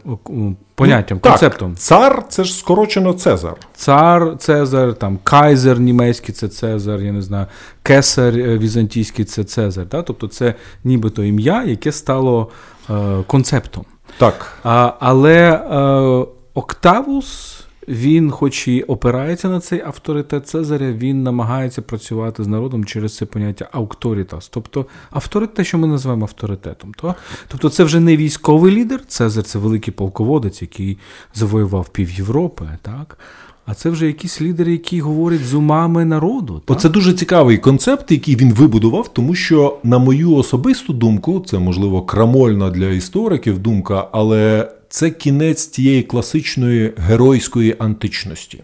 поняттям, 0.74 1.20
ну, 1.24 1.30
концептом. 1.30 1.70
Так, 1.70 1.80
Цар 1.80 2.24
це 2.28 2.44
ж 2.44 2.54
скорочено 2.54 3.12
Цезар. 3.12 3.56
Цар 3.74 4.36
Цезар, 4.38 4.94
там 4.94 5.18
Кайзер 5.22 5.80
німецький 5.80 6.34
це 6.34 6.48
Цезар, 6.48 7.00
я 7.00 7.12
не 7.12 7.22
знаю, 7.22 7.46
Кесар 7.82 8.34
е, 8.34 8.58
візантійський 8.58 9.24
це 9.24 9.44
Цезар. 9.44 9.86
Да? 9.86 10.02
Тобто 10.02 10.28
це 10.28 10.54
нібито 10.84 11.24
ім'я, 11.24 11.64
яке 11.64 11.92
стало 11.92 12.48
е, 12.90 13.22
концептом. 13.26 13.84
Так. 14.18 14.58
А, 14.64 14.92
Але 15.00 15.50
е, 15.52 16.26
Октавус 16.54 17.59
він, 17.90 18.30
хоч 18.30 18.68
і 18.68 18.82
опирається 18.82 19.48
на 19.48 19.60
цей 19.60 19.82
авторитет 19.82 20.48
Цезаря, 20.48 20.92
він 20.92 21.22
намагається 21.22 21.82
працювати 21.82 22.44
з 22.44 22.46
народом 22.46 22.84
через 22.84 23.16
це 23.16 23.26
поняття 23.26 23.68
аукторітас. 23.72 24.48
Тобто 24.48 24.86
авторитет, 25.10 25.54
те, 25.54 25.64
що 25.64 25.78
ми 25.78 25.86
називаємо 25.86 26.24
авторитетом. 26.24 26.92
То? 27.00 27.14
Тобто 27.48 27.68
це 27.68 27.84
вже 27.84 28.00
не 28.00 28.16
військовий 28.16 28.74
лідер, 28.74 29.00
Цезар 29.06 29.44
це 29.44 29.58
великий 29.58 29.94
полководець, 29.94 30.62
який 30.62 30.98
завоював 31.34 31.88
пів 31.88 32.10
Європи. 32.10 32.68
так? 32.82 33.18
А 33.66 33.74
це 33.74 33.90
вже 33.90 34.06
якісь 34.06 34.42
лідери, 34.42 34.72
які 34.72 35.00
говорять 35.00 35.44
з 35.44 35.54
умами 35.54 36.04
народу. 36.04 36.62
Так? 36.66 36.76
Оце 36.76 36.88
дуже 36.88 37.12
цікавий 37.12 37.58
концепт, 37.58 38.12
який 38.12 38.36
він 38.36 38.52
вибудував, 38.52 39.12
тому 39.12 39.34
що, 39.34 39.78
на 39.84 39.98
мою 39.98 40.34
особисту 40.34 40.92
думку, 40.92 41.44
це 41.46 41.58
можливо 41.58 42.02
крамольна 42.02 42.70
для 42.70 42.88
істориків 42.88 43.58
думка, 43.58 44.08
але 44.12 44.68
це 44.90 45.10
кінець 45.10 45.66
тієї 45.66 46.02
класичної 46.02 46.92
геройської 46.96 47.76
античності. 47.78 48.62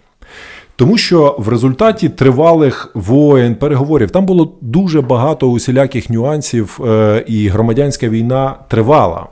Тому 0.77 0.99
що 0.99 1.37
в 1.39 1.49
результаті 1.49 2.09
тривалих 2.09 2.91
воєн, 2.95 3.55
переговорів 3.55 4.11
там 4.11 4.27
було 4.27 4.53
дуже 4.61 5.01
багато 5.01 5.49
усіляких 5.49 6.11
нюансів, 6.11 6.81
е, 6.87 7.25
і 7.27 7.49
громадянська 7.49 8.09
війна 8.09 8.55
тривала. 8.69 9.27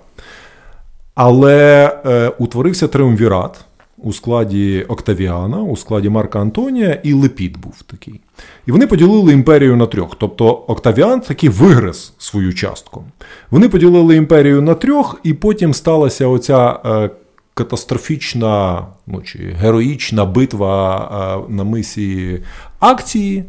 Але 1.14 1.86
е, 2.06 2.28
утворився 2.38 2.88
триумвірат 2.88 3.64
у 4.04 4.12
складі 4.12 4.84
Октавіана, 4.88 5.62
у 5.62 5.76
складі 5.76 6.08
Марка 6.08 6.40
Антонія, 6.40 7.00
і 7.02 7.12
Лепід 7.12 7.58
був 7.60 7.82
такий. 7.82 8.20
І 8.66 8.72
вони 8.72 8.86
поділили 8.86 9.32
імперію 9.32 9.76
на 9.76 9.86
трьох. 9.86 10.16
Тобто 10.18 10.48
Октавіан 10.48 11.20
таки 11.20 11.50
вигриз 11.50 12.12
свою 12.18 12.54
частку. 12.54 13.04
Вони 13.50 13.68
поділили 13.68 14.16
імперію 14.16 14.62
на 14.62 14.74
трьох, 14.74 15.20
і 15.22 15.34
потім 15.34 15.74
сталася 15.74 16.26
оця 16.26 16.80
е, 16.86 17.10
катастрофічна 17.54 18.86
ну, 19.06 19.22
чи 19.22 19.38
героїчна 19.38 20.24
битва 20.24 21.44
е, 21.48 21.52
на 21.52 21.64
мисі 21.64 22.42
акції 22.80 23.44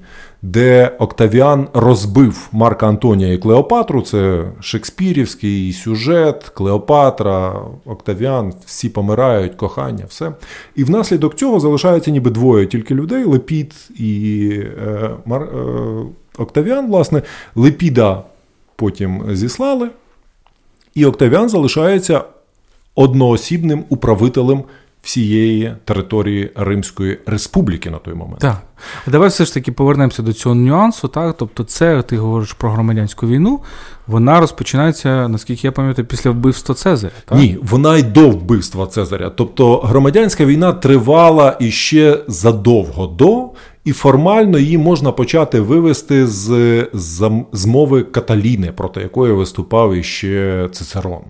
де 0.46 0.92
Октавіан 1.00 1.68
розбив 1.74 2.50
Марка 2.52 2.88
Антонія 2.88 3.34
і 3.34 3.38
Клеопатру. 3.38 4.02
Це 4.02 4.46
Шекспірівський 4.60 5.74
сюжет, 5.74 6.44
Клеопатра, 6.44 7.62
Октавіан, 7.86 8.54
всі 8.66 8.90
помирають, 8.90 9.56
кохання, 9.56 10.06
все. 10.10 10.32
І 10.76 10.84
внаслідок 10.84 11.36
цього 11.36 11.60
залишається 11.60 12.12
ніби 12.12 12.32
двоє 12.32 12.66
тільки 12.66 12.96
людей: 12.96 13.24
Лепід 13.24 13.74
і 14.00 14.50
е, 14.88 15.10
Мар, 15.26 15.42
е, 15.42 15.48
Октавіан, 16.38 16.88
власне, 16.88 17.22
Лепіда 17.56 18.24
потім 18.76 19.24
зіслали. 19.32 19.90
І 20.96 21.06
Октавіан 21.06 21.50
залишається 21.50 22.24
одноосібним 22.96 23.84
управителем 23.90 24.64
всієї 25.06 25.76
території 25.86 26.52
Римської 26.56 27.20
республіки 27.26 27.90
на 27.90 27.98
той 27.98 28.14
момент. 28.14 28.40
Так. 28.40 28.62
Давай 29.08 29.30
все 29.30 29.46
ж 29.46 29.54
таки 29.54 29.72
повернемося 29.72 30.24
до 30.24 30.34
цього 30.34 30.56
нюансу. 30.56 31.08
Так? 31.08 31.36
Тобто, 31.40 31.64
це 31.64 32.02
ти 32.02 32.18
говориш 32.18 32.54
про 32.54 32.72
громадянську 32.72 33.28
війну. 33.28 33.60
Вона 34.08 34.40
розпочинається, 34.40 35.28
наскільки 35.28 35.68
я 35.68 35.72
пам'ятаю, 35.72 36.08
після 36.08 36.32
вбивства 36.32 36.76
Цезаря. 36.76 37.14
Так? 37.26 37.38
Ні, 37.38 37.58
вона 37.62 37.98
й 37.98 38.04
до 38.04 38.30
вбивства 38.30 38.88
Цезаря. 38.88 39.30
Тобто 39.30 39.78
громадянська 39.78 40.46
війна 40.46 40.74
тривала 40.74 41.58
іще 41.60 42.20
задовго 42.28 43.08
до, 43.08 43.50
і 43.84 43.92
формально 43.92 44.60
її 44.60 44.78
можна 44.78 45.12
почати 45.12 45.60
вивести 45.60 46.28
з, 46.28 46.88
з, 46.94 47.32
з 47.52 47.66
мови 47.66 48.04
Каталіни, 48.04 48.72
проти 48.72 49.02
якої 49.02 49.34
виступав 49.34 49.94
іще 49.94 50.70
Цицерон. 50.72 51.22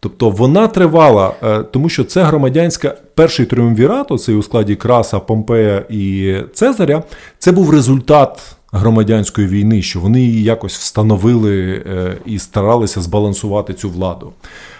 Тобто 0.00 0.30
вона 0.30 0.68
тривала, 0.68 1.32
е, 1.42 1.62
тому 1.62 1.88
що 1.88 2.04
це 2.04 2.22
громадянська 2.22 2.94
перший 3.14 3.46
тріумвірат, 3.46 4.12
оцей 4.12 4.34
у 4.34 4.42
складі 4.42 4.76
Краса, 4.76 5.18
Помпея 5.18 5.84
і 5.90 6.34
Цезаря, 6.54 7.02
це 7.38 7.52
був 7.52 7.70
результат 7.70 8.56
громадянської 8.72 9.46
війни, 9.46 9.82
що 9.82 10.00
вони 10.00 10.20
її 10.20 10.42
якось 10.42 10.76
встановили 10.76 11.82
е, 11.86 12.16
і 12.26 12.38
старалися 12.38 13.00
збалансувати 13.00 13.74
цю 13.74 13.90
владу. 13.90 14.32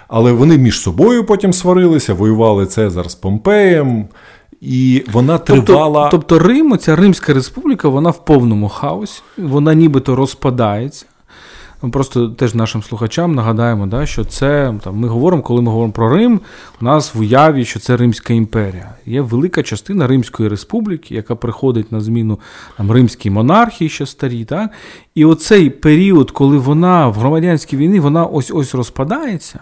Але 0.08 0.32
вони 0.32 0.58
між 0.58 0.80
собою 0.80 1.24
потім 1.24 1.52
сварилися, 1.52 2.14
воювали 2.14 2.66
Цезар 2.66 3.10
з 3.10 3.14
Помпеєм. 3.14 4.08
І 4.60 5.04
вона 5.12 5.38
тобто, 5.38 5.62
тривала. 5.62 6.08
Тобто, 6.10 6.26
тобто 6.28 6.48
Рим, 6.48 6.78
ця 6.78 6.96
Римська 6.96 7.34
республіка, 7.34 7.88
вона 7.88 8.10
в 8.10 8.24
повному 8.24 8.68
хаосі, 8.68 9.22
вона 9.36 9.74
нібито 9.74 10.16
розпадається. 10.16 11.06
Ми 11.82 11.90
просто 11.90 12.28
теж 12.28 12.54
нашим 12.54 12.82
слухачам 12.82 13.34
нагадаємо, 13.34 13.86
да, 13.86 14.06
що 14.06 14.24
це 14.24 14.74
там 14.84 14.96
ми 14.96 15.08
говоримо, 15.08 15.42
коли 15.42 15.62
ми 15.62 15.70
говоримо 15.70 15.92
про 15.92 16.16
Рим, 16.16 16.40
у 16.80 16.84
нас 16.84 17.14
в 17.14 17.20
уяві, 17.20 17.64
що 17.64 17.80
це 17.80 17.96
Римська 17.96 18.32
імперія. 18.32 18.94
Є 19.06 19.20
велика 19.20 19.62
частина 19.62 20.06
Римської 20.06 20.48
республіки, 20.48 21.14
яка 21.14 21.34
приходить 21.36 21.92
на 21.92 22.00
зміну 22.00 22.38
там, 22.76 22.90
римській 22.90 23.30
монархії, 23.30 23.90
ще 23.90 24.06
старі. 24.06 24.44
Так? 24.44 24.70
І 25.14 25.24
оцей 25.24 25.70
період, 25.70 26.30
коли 26.30 26.58
вона 26.58 27.08
в 27.08 27.14
громадянській 27.14 27.76
війні, 27.76 28.00
вона 28.00 28.24
ось 28.24 28.50
ось 28.50 28.74
розпадається. 28.74 29.60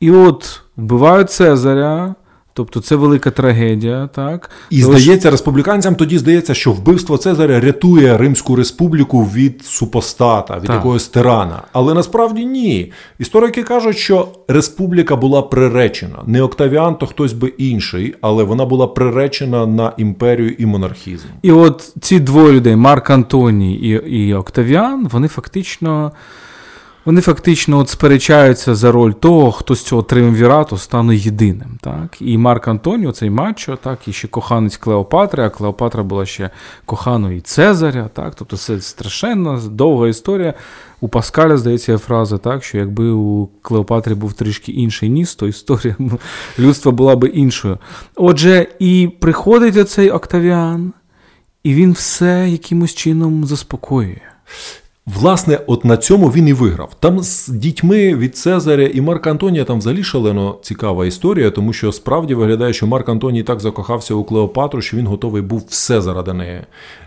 І 0.00 0.10
от 0.10 0.60
вбивають 0.76 1.30
Цезаря. 1.30 2.14
Тобто 2.56 2.80
це 2.80 2.96
велика 2.96 3.30
трагедія, 3.30 4.08
так 4.14 4.50
і 4.70 4.82
Тож... 4.82 5.02
здається, 5.02 5.30
республіканцям 5.30 5.94
тоді 5.94 6.18
здається, 6.18 6.54
що 6.54 6.72
вбивство 6.72 7.16
Цезаря 7.16 7.60
рятує 7.60 8.16
Римську 8.16 8.56
республіку 8.56 9.24
від 9.24 9.64
супостата, 9.64 10.56
від 10.56 10.62
так. 10.62 10.76
якогось 10.76 11.08
тирана. 11.08 11.62
Але 11.72 11.94
насправді 11.94 12.44
ні. 12.44 12.92
Історики 13.18 13.62
кажуть, 13.62 13.96
що 13.96 14.28
республіка 14.48 15.16
була 15.16 15.42
приречена. 15.42 16.18
Не 16.26 16.42
Октавіан, 16.42 16.94
то 16.94 17.06
хтось 17.06 17.32
би 17.32 17.48
інший, 17.48 18.14
але 18.20 18.44
вона 18.44 18.64
була 18.64 18.86
приречена 18.86 19.66
на 19.66 19.92
імперію 19.96 20.50
і 20.58 20.66
монархізм. 20.66 21.26
І 21.42 21.52
от 21.52 21.92
ці 22.00 22.20
двоє 22.20 22.52
людей, 22.52 22.76
Марк 22.76 23.10
Антоній 23.10 23.74
і, 23.74 23.90
і 23.90 24.34
Октавіан, 24.34 25.08
вони 25.12 25.28
фактично 25.28 26.12
Вони 27.06 27.20
фактично 27.20 27.78
от 27.78 27.88
сперечаються 27.88 28.74
за 28.74 28.92
роль 28.92 29.12
того, 29.12 29.52
хто 29.52 29.74
з 29.74 29.82
цього 29.82 30.02
триумвірату 30.02 30.78
стане 30.78 31.16
єдиним. 31.16 31.78
Так? 31.80 32.16
І 32.20 32.38
Марк 32.38 32.68
Антоніо, 32.68 33.12
цей 33.12 33.30
мачо, 33.30 33.78
так, 33.82 34.08
і 34.08 34.12
ще 34.12 34.28
коханець 34.28 34.76
Клеопатри, 34.76 35.44
а 35.44 35.50
Клеопатра 35.50 36.02
була 36.02 36.26
ще 36.26 36.50
коханою 36.84 37.40
Цезаря. 37.40 38.10
Так? 38.12 38.34
Тобто 38.34 38.56
це 38.56 38.80
страшенна, 38.80 39.60
довга 39.70 40.08
історія. 40.08 40.54
У 41.00 41.08
Паскаля, 41.08 41.56
здається, 41.56 41.92
є 41.92 41.98
фраза, 41.98 42.38
так, 42.38 42.64
що 42.64 42.78
якби 42.78 43.10
у 43.10 43.46
Клеопатрі 43.62 44.14
був 44.14 44.32
трішки 44.32 44.72
інший 44.72 45.08
ніс, 45.08 45.34
то 45.34 45.46
історія 45.46 45.96
людства 46.58 46.92
була 46.92 47.16
би 47.16 47.28
іншою. 47.28 47.78
Отже, 48.16 48.66
і 48.78 49.10
приходить 49.20 49.76
оцей 49.76 50.10
Октавіан, 50.10 50.92
і 51.62 51.74
він 51.74 51.92
все 51.92 52.48
якимось 52.48 52.94
чином 52.94 53.44
заспокоює. 53.44 54.20
Власне, 55.06 55.60
от 55.66 55.84
на 55.84 55.96
цьому 55.96 56.28
він 56.28 56.48
і 56.48 56.52
виграв. 56.52 56.94
Там 57.00 57.20
з 57.20 57.48
дітьми 57.48 58.14
від 58.14 58.36
Цезаря 58.36 58.86
і 58.86 59.00
Марка 59.00 59.30
Антонія 59.30 59.64
там 59.64 59.78
взагалі 59.78 60.02
шалено 60.02 60.58
цікава 60.62 61.06
історія, 61.06 61.50
тому 61.50 61.72
що 61.72 61.92
справді 61.92 62.34
виглядає, 62.34 62.72
що 62.72 62.86
Марк 62.86 63.08
Антоній 63.08 63.42
так 63.42 63.60
закохався 63.60 64.14
у 64.14 64.24
Клеопатру, 64.24 64.82
що 64.82 64.96
він 64.96 65.06
готовий 65.06 65.42
був 65.42 65.66
все 65.68 66.00
заради 66.00 66.32
неї 66.32 66.60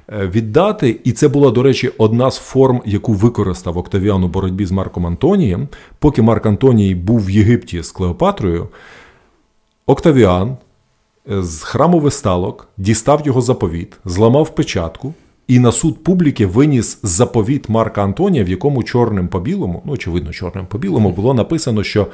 е, 0.09 0.27
віддати. 0.27 0.99
І 1.03 1.11
це 1.11 1.27
була, 1.27 1.51
до 1.51 1.63
речі, 1.63 1.91
одна 1.97 2.31
з 2.31 2.37
форм, 2.37 2.81
яку 2.85 3.13
використав 3.13 3.77
Октавіан 3.77 4.23
у 4.23 4.27
боротьбі 4.27 4.65
з 4.65 4.71
Марком 4.71 5.05
Антонієм. 5.05 5.67
Поки 5.99 6.21
Марк 6.21 6.45
Антоній 6.45 6.95
був 6.95 7.25
в 7.25 7.29
Єгипті 7.29 7.83
з 7.83 7.91
Клеопатрою, 7.91 8.67
Октавіан 9.85 10.57
е, 11.31 11.43
з 11.43 11.63
храму 11.63 11.99
висталок 11.99 12.67
дістав 12.77 13.21
його 13.25 13.41
заповіт, 13.41 13.97
зламав 14.05 14.55
печатку. 14.55 15.13
І 15.49 15.59
на 15.59 15.71
суд 15.71 16.03
публіки 16.03 16.45
виніс 16.45 16.99
заповіт 17.03 17.69
Марка 17.69 18.03
Антонія, 18.03 18.43
в 18.43 18.49
якому 18.49 18.83
чорним 18.83 19.27
по 19.27 19.39
білому, 19.39 19.81
ну 19.85 19.93
очевидно, 19.93 20.31
чорним 20.31 20.65
по 20.65 20.77
білому, 20.77 21.11
було 21.11 21.33
написано, 21.33 21.83
що 21.83 22.07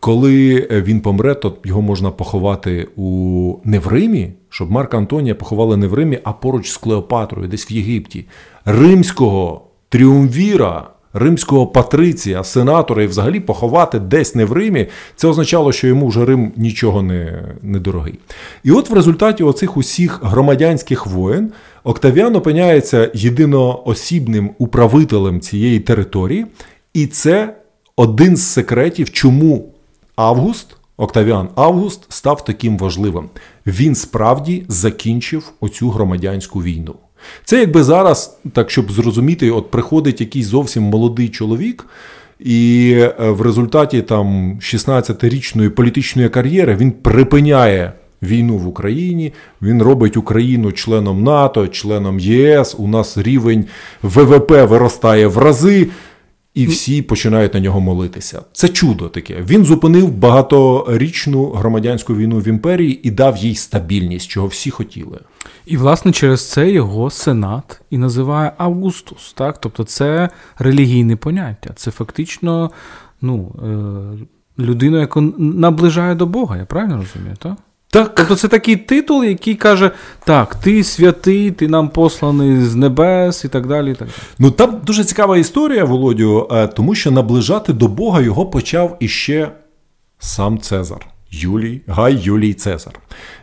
коли 0.00 0.68
він 0.70 1.00
помре, 1.00 1.34
то 1.34 1.56
його 1.64 1.82
можна 1.82 2.10
поховати 2.10 2.88
у 2.96 3.54
не 3.64 3.78
в 3.78 3.86
Римі, 3.88 4.32
щоб 4.48 4.70
Марка 4.70 4.98
Антонія 4.98 5.34
поховали 5.34 5.76
не 5.76 5.86
в 5.86 5.94
Римі, 5.94 6.18
а 6.24 6.32
поруч 6.32 6.70
з 6.70 6.76
Клеопатрою, 6.76 7.48
десь 7.48 7.70
в 7.70 7.72
Єгипті, 7.72 8.24
римського 8.64 9.66
тріумвіра 9.88 10.88
римського 11.14 11.66
патриція, 11.66 12.44
сенатора 12.44 13.02
і 13.02 13.06
взагалі 13.06 13.40
поховати 13.40 13.98
десь 13.98 14.34
не 14.34 14.44
в 14.44 14.52
Римі, 14.52 14.86
це 15.16 15.28
означало, 15.28 15.72
що 15.72 15.86
йому 15.86 16.08
вже 16.08 16.24
Рим 16.24 16.52
нічого 16.56 17.02
не, 17.02 17.42
не 17.62 17.78
дорогий. 17.78 18.18
І 18.64 18.70
от 18.70 18.90
в 18.90 18.94
результаті 18.94 19.44
оцих 19.44 19.76
усіх 19.76 20.20
громадянських 20.22 21.06
воєн 21.06 21.52
Октавіан 21.84 22.36
опиняється 22.36 23.10
єдиноосібним 23.14 24.50
управителем 24.58 25.40
цієї 25.40 25.80
території, 25.80 26.46
і 26.94 27.06
це 27.06 27.56
один 27.96 28.36
з 28.36 28.42
секретів, 28.42 29.10
чому 29.10 29.72
Август. 30.16 30.76
Октавіан 30.96 31.48
Август 31.54 32.00
став 32.08 32.44
таким 32.44 32.78
важливим. 32.78 33.28
Він 33.66 33.94
справді 33.94 34.64
закінчив 34.68 35.52
оцю 35.60 35.90
громадянську 35.90 36.62
війну. 36.62 36.94
Це 37.44 37.60
якби 37.60 37.84
зараз, 37.84 38.38
так 38.52 38.70
щоб 38.70 38.92
зрозуміти, 38.92 39.50
от 39.50 39.70
приходить 39.70 40.20
якийсь 40.20 40.46
зовсім 40.46 40.82
молодий 40.82 41.28
чоловік, 41.28 41.86
і 42.40 42.92
е, 42.98 43.30
в 43.30 43.40
результаті 43.40 44.02
там 44.02 44.58
16-річної 44.60 45.68
політичної 45.68 46.28
кар'єри 46.28 46.76
він 46.76 46.92
припиняє. 46.92 47.92
Війну 48.22 48.58
в 48.58 48.66
Україні 48.66 49.32
він 49.62 49.82
робить 49.82 50.16
Україну 50.16 50.72
членом 50.72 51.22
НАТО, 51.22 51.68
членом 51.68 52.18
ЄС. 52.18 52.76
У 52.78 52.88
нас 52.88 53.18
рівень 53.18 53.64
ВВП 54.02 54.50
виростає 54.50 55.26
в 55.26 55.38
рази 55.38 55.88
і 56.54 56.66
всі 56.66 57.02
починають 57.02 57.54
на 57.54 57.60
нього 57.60 57.80
молитися. 57.80 58.42
Це 58.52 58.68
чудо 58.68 59.08
таке. 59.08 59.42
Він 59.48 59.64
зупинив 59.64 60.12
багаторічну 60.12 61.50
громадянську 61.50 62.16
війну 62.16 62.38
в 62.38 62.48
імперії 62.48 63.00
і 63.02 63.10
дав 63.10 63.36
їй 63.36 63.54
стабільність, 63.54 64.28
чого 64.28 64.46
всі 64.46 64.70
хотіли. 64.70 65.18
І, 65.66 65.76
власне, 65.76 66.12
через 66.12 66.50
це 66.50 66.70
його 66.70 67.10
сенат 67.10 67.80
і 67.90 67.98
називає 67.98 68.52
Августус. 68.58 69.32
Так? 69.32 69.60
Тобто 69.60 69.84
це 69.84 70.28
релігійне 70.58 71.16
поняття. 71.16 71.70
Це 71.76 71.90
фактично 71.90 72.70
ну, 73.20 73.54
е, 74.58 74.62
людину, 74.62 75.00
яку 75.00 75.20
наближає 75.38 76.14
до 76.14 76.26
Бога, 76.26 76.56
я 76.56 76.64
правильно 76.64 76.96
розумію? 76.96 77.36
так? 77.38 77.56
Так. 77.92 78.14
Тобто 78.16 78.36
це 78.36 78.48
такий 78.48 78.76
титул, 78.76 79.24
який 79.24 79.54
каже: 79.54 79.90
так, 80.24 80.54
ти 80.54 80.84
святий, 80.84 81.50
ти 81.50 81.68
нам 81.68 81.88
посланий 81.88 82.64
з 82.64 82.74
небес 82.74 83.44
і 83.44 83.48
так 83.48 83.66
далі. 83.66 83.90
І 83.90 83.94
так 83.94 84.08
далі. 84.08 84.18
Ну 84.38 84.50
там 84.50 84.80
дуже 84.86 85.04
цікава 85.04 85.38
історія, 85.38 85.84
Володю, 85.84 86.48
е, 86.52 86.66
тому 86.66 86.94
що 86.94 87.10
наближати 87.10 87.72
до 87.72 87.88
Бога 87.88 88.20
його 88.20 88.46
почав 88.46 88.96
іще 89.00 89.52
сам 90.18 90.58
Цезар. 90.58 91.06
Юлій, 91.30 91.80
Гай 91.86 92.16
Юлій 92.16 92.54
Цезар. 92.54 92.94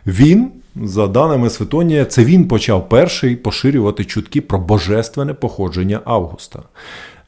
Він, 0.06 0.52
за 0.76 1.08
даними 1.08 1.50
Святонія, 1.50 2.06
це 2.06 2.24
він 2.24 2.48
почав 2.48 2.90
перший 2.90 3.36
поширювати 3.36 4.06
чутки 4.06 4.42
про 4.42 4.60
божественне 4.60 5.34
походження 5.34 6.00
Августа. 6.06 6.60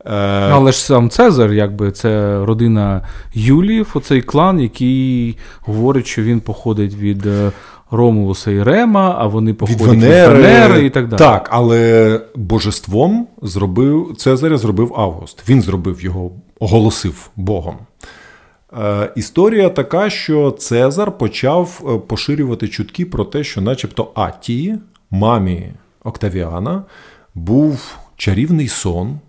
Е, 0.05 0.11
Але 0.51 0.71
ж 0.71 0.77
сам 0.77 1.09
Цезар, 1.09 1.53
якби 1.53 1.91
це 1.91 2.39
родина 2.45 3.01
Юліїв, 3.33 3.91
оцей 3.93 4.21
клан, 4.21 4.59
який 4.59 5.37
говорить, 5.61 6.07
що 6.07 6.23
він 6.23 6.39
походить 6.39 6.95
від 6.95 7.25
е, 7.25 7.51
Ромулуса 7.91 8.51
і 8.51 8.63
Рема, 8.63 9.15
а 9.19 9.27
вони 9.27 9.53
походять 9.53 9.81
від 9.81 9.87
Венери, 9.87 10.33
від 10.33 10.43
Венери 10.43 10.85
і 10.85 10.89
так 10.89 11.07
далі. 11.07 11.19
Так, 11.19 11.49
але 11.51 12.21
божеством 12.35 13.27
зробив 13.41 14.13
Цезаря 14.17 14.57
зробив 14.57 14.93
Август. 14.97 15.49
Він 15.49 15.61
зробив 15.61 16.03
його, 16.03 16.31
оголосив 16.59 17.29
Богом. 17.35 17.75
Е, 18.79 19.09
історія 19.15 19.69
така, 19.69 20.09
що 20.09 20.51
Цезар 20.51 21.17
почав 21.17 21.67
поширювати 22.07 22.67
чутки 22.67 23.05
про 23.05 23.25
те, 23.25 23.43
що, 23.43 23.61
начебто, 23.61 24.11
Атії, 24.15 24.77
мамі 25.11 25.71
Октавіана, 26.03 26.83
був 27.35 27.97
чарівний 28.17 28.67
сон 28.67 29.19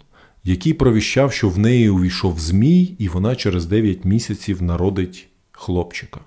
який 0.44 0.72
провіщав, 0.72 1.32
що 1.32 1.48
в 1.48 1.58
неї 1.58 1.88
увійшов 1.88 2.40
Змій, 2.40 2.94
і 2.98 3.08
вона 3.08 3.36
через 3.36 3.66
9 3.66 4.04
місяців 4.04 4.62
народить 4.62 5.28
хлопчика. 5.52 6.20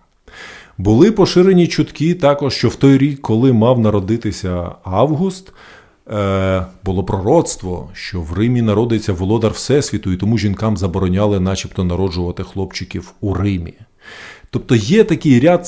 Були 0.77 1.11
поширені 1.11 1.67
чутки 1.67 2.13
також, 2.13 2.53
що 2.53 2.69
в 2.69 2.75
той 2.75 2.97
рік, 2.97 3.21
коли 3.21 3.53
мав 3.53 3.79
народитися 3.79 4.71
Август, 4.83 5.53
е, 6.11 6.65
було 6.83 7.03
пророцтво, 7.03 7.89
що 7.93 8.21
в 8.21 8.33
Римі 8.33 8.61
народиться 8.61 9.13
володар 9.13 9.51
Всесвіту, 9.51 10.11
і 10.11 10.17
тому 10.17 10.37
жінкам 10.37 10.77
забороняли, 10.77 11.39
начебто, 11.39 11.83
народжувати 11.83 12.43
хлопчиків 12.43 13.13
у 13.21 13.33
Римі. 13.33 13.73
Тобто 14.49 14.75
є 14.75 15.03
такий 15.03 15.39
ряд 15.39 15.67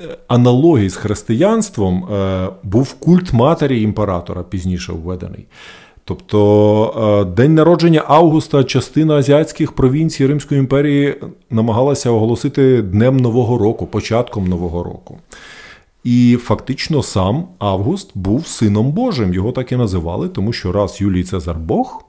е, 0.00 0.18
аналогій 0.28 0.88
з 0.88 0.96
християнством, 0.96 2.04
е, 2.04 2.48
був 2.62 2.94
культ 2.94 3.32
матері 3.32 3.82
імператора 3.82 4.42
пізніше 4.42 4.92
введений. 4.92 5.46
Тобто 6.10 7.22
е, 7.22 7.34
день 7.36 7.54
народження 7.54 8.04
Августа, 8.06 8.64
частина 8.64 9.14
азіатських 9.14 9.72
провінцій 9.72 10.26
Римської 10.26 10.60
імперії 10.60 11.16
намагалася 11.50 12.10
оголосити 12.10 12.82
Днем 12.82 13.16
Нового 13.16 13.58
року, 13.58 13.86
початком 13.86 14.46
Нового 14.46 14.82
року. 14.82 15.18
І 16.04 16.38
фактично 16.42 17.02
сам 17.02 17.44
Август 17.58 18.10
був 18.14 18.46
сином 18.46 18.92
Божим. 18.92 19.34
Його 19.34 19.52
так 19.52 19.72
і 19.72 19.76
називали, 19.76 20.28
тому 20.28 20.52
що 20.52 20.72
раз 20.72 21.00
Юлій 21.00 21.22
Цезар 21.24 21.56
Бог, 21.56 22.04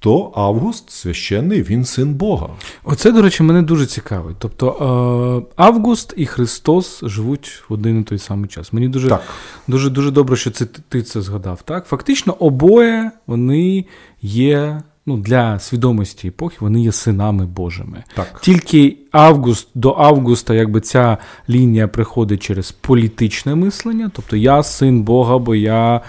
то 0.00 0.32
Август 0.34 0.90
священний, 0.90 1.62
він 1.62 1.84
син 1.84 2.14
Бога. 2.14 2.48
Оце, 2.84 3.12
до 3.12 3.22
речі, 3.22 3.42
мене 3.42 3.62
дуже 3.62 3.86
цікавить. 3.86 4.36
Тобто 4.38 5.46
е, 5.46 5.52
Август 5.56 6.14
і 6.16 6.26
Христос 6.26 7.04
живуть 7.04 7.62
в 7.68 7.72
один 7.72 8.00
і 8.00 8.04
той 8.04 8.18
самий 8.18 8.48
час. 8.48 8.72
Мені 8.72 8.88
дуже 8.88 9.08
так. 9.08 9.22
дуже 9.68 9.90
дуже 9.90 10.10
добре, 10.10 10.36
що 10.36 10.50
це 10.50 10.64
ти 10.88 11.02
це 11.02 11.20
згадав. 11.20 11.62
Так, 11.62 11.86
Фактично, 11.86 12.36
обоє 12.38 13.10
вони 13.26 13.84
є. 14.22 14.82
Ну, 15.06 15.16
для 15.16 15.58
свідомості 15.58 16.28
епохи 16.28 16.56
вони 16.60 16.80
є 16.80 16.92
синами 16.92 17.46
Божими. 17.46 18.04
Так. 18.14 18.40
Тільки 18.40 18.96
август 19.12 19.68
до 19.74 19.94
августа, 19.98 20.54
якби 20.54 20.80
ця 20.80 21.18
лінія 21.48 21.88
приходить 21.88 22.42
через 22.42 22.72
політичне 22.72 23.54
мислення. 23.54 24.10
Тобто 24.14 24.36
я 24.36 24.62
син 24.62 25.02
Бога, 25.02 25.38
бо 25.38 25.54
я 25.54 25.96
е, 25.96 26.00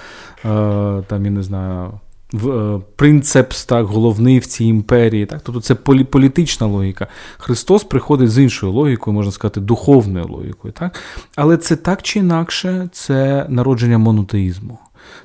там 1.08 1.25
я 1.25 1.32
не 1.32 1.43
знаю. 1.43 1.91
Е, 2.33 2.79
принцепс, 2.95 3.65
так, 3.65 3.85
головний 3.85 4.39
в 4.39 4.45
цій 4.45 4.65
імперії. 4.65 5.25
Так? 5.25 5.41
Тобто 5.43 5.61
це 5.61 5.75
політична 5.75 6.67
логіка. 6.67 7.07
Христос 7.37 7.83
приходить 7.83 8.31
з 8.31 8.39
іншою 8.39 8.71
логікою, 8.71 9.13
можна 9.13 9.31
сказати, 9.31 9.59
духовною 9.59 10.27
логікою. 10.27 10.73
Так? 10.73 10.99
Але 11.35 11.57
це 11.57 11.75
так 11.75 12.01
чи 12.01 12.19
інакше, 12.19 12.89
це 12.91 13.45
народження 13.49 13.97
монотеїзму. 13.97 14.79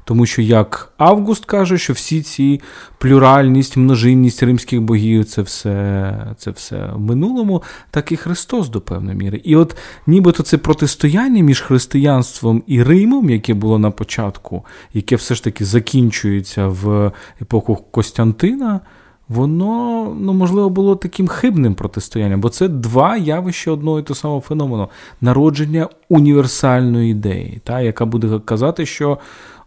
Тому 0.05 0.27
що, 0.27 0.43
як 0.43 0.93
Август 0.97 1.45
каже, 1.45 1.79
що 1.79 1.93
всі 1.93 2.23
ці 2.23 2.61
плюральність, 2.99 3.77
множинність 3.77 4.43
римських 4.43 4.81
богів 4.81 5.25
це 5.25 5.43
все 5.43 6.13
це 6.39 6.51
все 6.51 6.91
в 6.95 7.01
минулому, 7.01 7.63
так 7.91 8.13
і 8.13 8.17
Христос 8.17 8.69
до 8.69 8.81
певної 8.81 9.17
міри. 9.17 9.41
І 9.45 9.57
от 9.57 9.77
нібито 10.07 10.43
це 10.43 10.59
протистояння 10.59 11.43
між 11.43 11.61
християнством 11.61 12.63
і 12.67 12.83
Римом, 12.83 13.31
яке 13.31 13.55
було 13.55 13.79
на 13.79 13.91
початку, 13.91 14.65
яке 14.95 15.17
все 15.17 15.35
ж 15.35 15.45
таки 15.45 15.65
закінчується 15.65 16.69
в 16.69 17.13
епоху 17.43 17.77
Костянтина. 17.77 18.81
воно 19.29 20.17
ну, 20.21 20.33
можливо 20.33 20.71
було 20.71 20.97
таким 20.97 21.29
хибним 21.29 21.75
протистоянням, 21.75 22.41
бо 22.41 22.49
це 22.49 22.69
два 22.69 23.17
явища 23.17 23.71
одного 23.71 23.99
і 23.99 24.03
того 24.03 24.15
самого 24.15 24.41
феномену 24.41 24.89
народження 25.21 25.89
універсальної 26.09 27.11
ідеї, 27.11 27.61
та, 27.65 27.81
яка 27.81 28.07
буде 28.07 28.41
казати, 28.45 28.87
що 28.87 29.19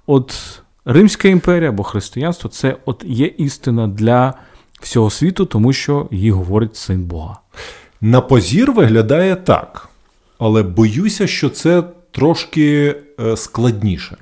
от 0.10 0.62
Римська 0.86 1.28
імперія 1.28 1.70
або 1.70 1.84
християнство 1.84 2.50
це 2.50 2.76
от 2.86 3.04
є 3.08 3.26
істина 3.26 3.88
для 3.88 4.34
всього 4.82 5.10
світу, 5.10 5.46
тому 5.46 5.74
що 5.74 6.08
її 6.12 6.32
говорить 6.32 6.76
син 6.76 7.04
Бога. 7.04 7.40
На 8.02 8.22
позір 8.22 8.72
виглядає 8.72 9.36
так, 9.36 9.90
але 10.38 10.64
боюся, 10.64 11.28
що 11.28 11.50
це 11.50 11.84
трошки 12.12 12.96
е, 13.20 13.38
складніше. 13.38 14.18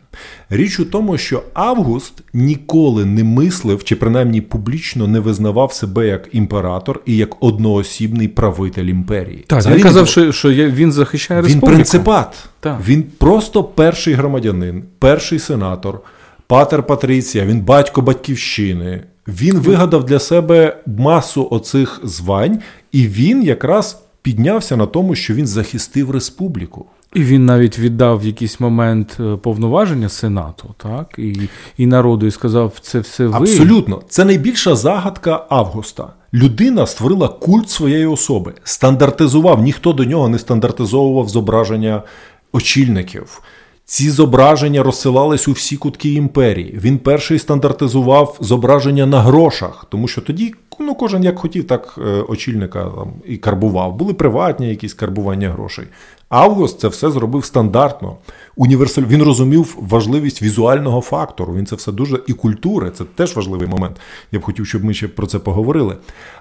Річ 0.49 0.79
у 0.79 0.85
тому, 0.85 1.17
що 1.17 1.43
Август 1.53 2.13
ніколи 2.33 3.05
не 3.05 3.23
мислив, 3.23 3.83
чи 3.83 3.95
принаймні 3.95 4.41
публічно 4.41 5.07
не 5.07 5.19
визнавав 5.19 5.73
себе 5.73 6.07
як 6.07 6.29
імператор 6.31 7.01
і 7.05 7.17
як 7.17 7.43
одноосібний 7.43 8.27
правитель 8.27 8.85
імперії. 8.85 9.43
Так, 9.47 9.59
Взагалі, 9.59 9.79
Він 9.79 9.87
казав, 9.87 10.07
що 10.07 10.31
що 10.31 10.49
він 10.51 10.91
захищає 10.91 11.41
республіку. 11.41 11.67
Він 11.67 11.73
принципат. 11.73 12.49
Так. 12.59 12.79
Він 12.87 13.03
просто 13.17 13.63
перший 13.63 14.13
громадянин, 14.13 14.83
перший 14.99 15.39
сенатор, 15.39 15.99
патер 16.47 16.83
Патриція, 16.83 17.45
він 17.45 17.61
батько 17.61 18.01
батьківщини. 18.01 19.03
Він 19.27 19.59
вигадав 19.59 20.05
для 20.05 20.19
себе 20.19 20.77
масу 20.85 21.47
оцих 21.51 21.99
звань, 22.03 22.59
і 22.91 23.07
він 23.07 23.43
якраз 23.43 24.01
піднявся 24.21 24.77
на 24.77 24.85
тому, 24.85 25.15
що 25.15 25.33
він 25.33 25.47
захистив 25.47 26.11
республіку. 26.11 26.85
І 27.13 27.23
він 27.23 27.45
навіть 27.45 27.79
віддав 27.79 28.19
в 28.19 28.25
якийсь 28.25 28.59
момент 28.59 29.17
е, 29.19 29.35
повноваження 29.35 30.09
Сенату, 30.09 30.75
так 30.77 31.15
і 31.17 31.49
і 31.77 31.85
народу, 31.85 32.25
і 32.25 32.31
сказав, 32.31 32.73
це 32.81 32.99
все 32.99 33.27
ви. 33.27 33.37
Абсолютно, 33.37 34.01
це 34.09 34.25
найбільша 34.25 34.75
загадка 34.75 35.45
Августа. 35.49 36.13
Людина 36.33 36.85
створила 36.85 37.27
культ 37.27 37.69
своєї 37.69 38.05
особи, 38.05 38.53
стандартизував. 38.63 39.61
Ніхто 39.61 39.93
до 39.93 40.05
нього 40.05 40.29
не 40.29 40.39
стандартизовував 40.39 41.29
зображення 41.29 42.03
очільників. 42.51 43.41
Ці 43.89 44.09
зображення 44.09 44.83
розсилались 44.83 45.47
у 45.47 45.51
всі 45.51 45.77
кутки 45.77 46.13
імперії. 46.13 46.79
Він 46.83 46.97
перший 46.97 47.39
стандартизував 47.39 48.37
зображення 48.39 49.05
на 49.05 49.21
грошах, 49.21 49.85
тому 49.89 50.07
що 50.07 50.21
тоді 50.21 50.53
ну, 50.79 50.95
кожен 50.95 51.23
як 51.23 51.39
хотів, 51.39 51.67
так 51.67 51.95
е, 51.97 52.01
очільника 52.01 52.83
там 52.83 53.13
і 53.25 53.37
карбував. 53.37 53.95
Були 53.95 54.13
приватні 54.13 54.69
якісь 54.69 54.93
карбування 54.93 55.49
грошей. 55.49 55.85
Август 56.29 56.79
це 56.79 56.87
все 56.87 57.11
зробив 57.11 57.45
стандартно. 57.45 58.15
Універсаль... 58.55 59.03
Він 59.03 59.23
розумів 59.23 59.77
важливість 59.81 60.41
візуального 60.41 61.01
фактору. 61.01 61.55
Він 61.55 61.65
це 61.65 61.75
все 61.75 61.91
дуже 61.91 62.19
і 62.27 62.33
культури. 62.33 62.91
Це 62.95 63.03
теж 63.03 63.35
важливий 63.35 63.67
момент. 63.67 63.97
Я 64.31 64.39
б 64.39 64.43
хотів, 64.43 64.67
щоб 64.67 64.83
ми 64.83 64.93
ще 64.93 65.07
про 65.07 65.27
це 65.27 65.39
поговорили. 65.39 65.97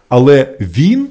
Але 0.09 0.57
він 0.61 1.09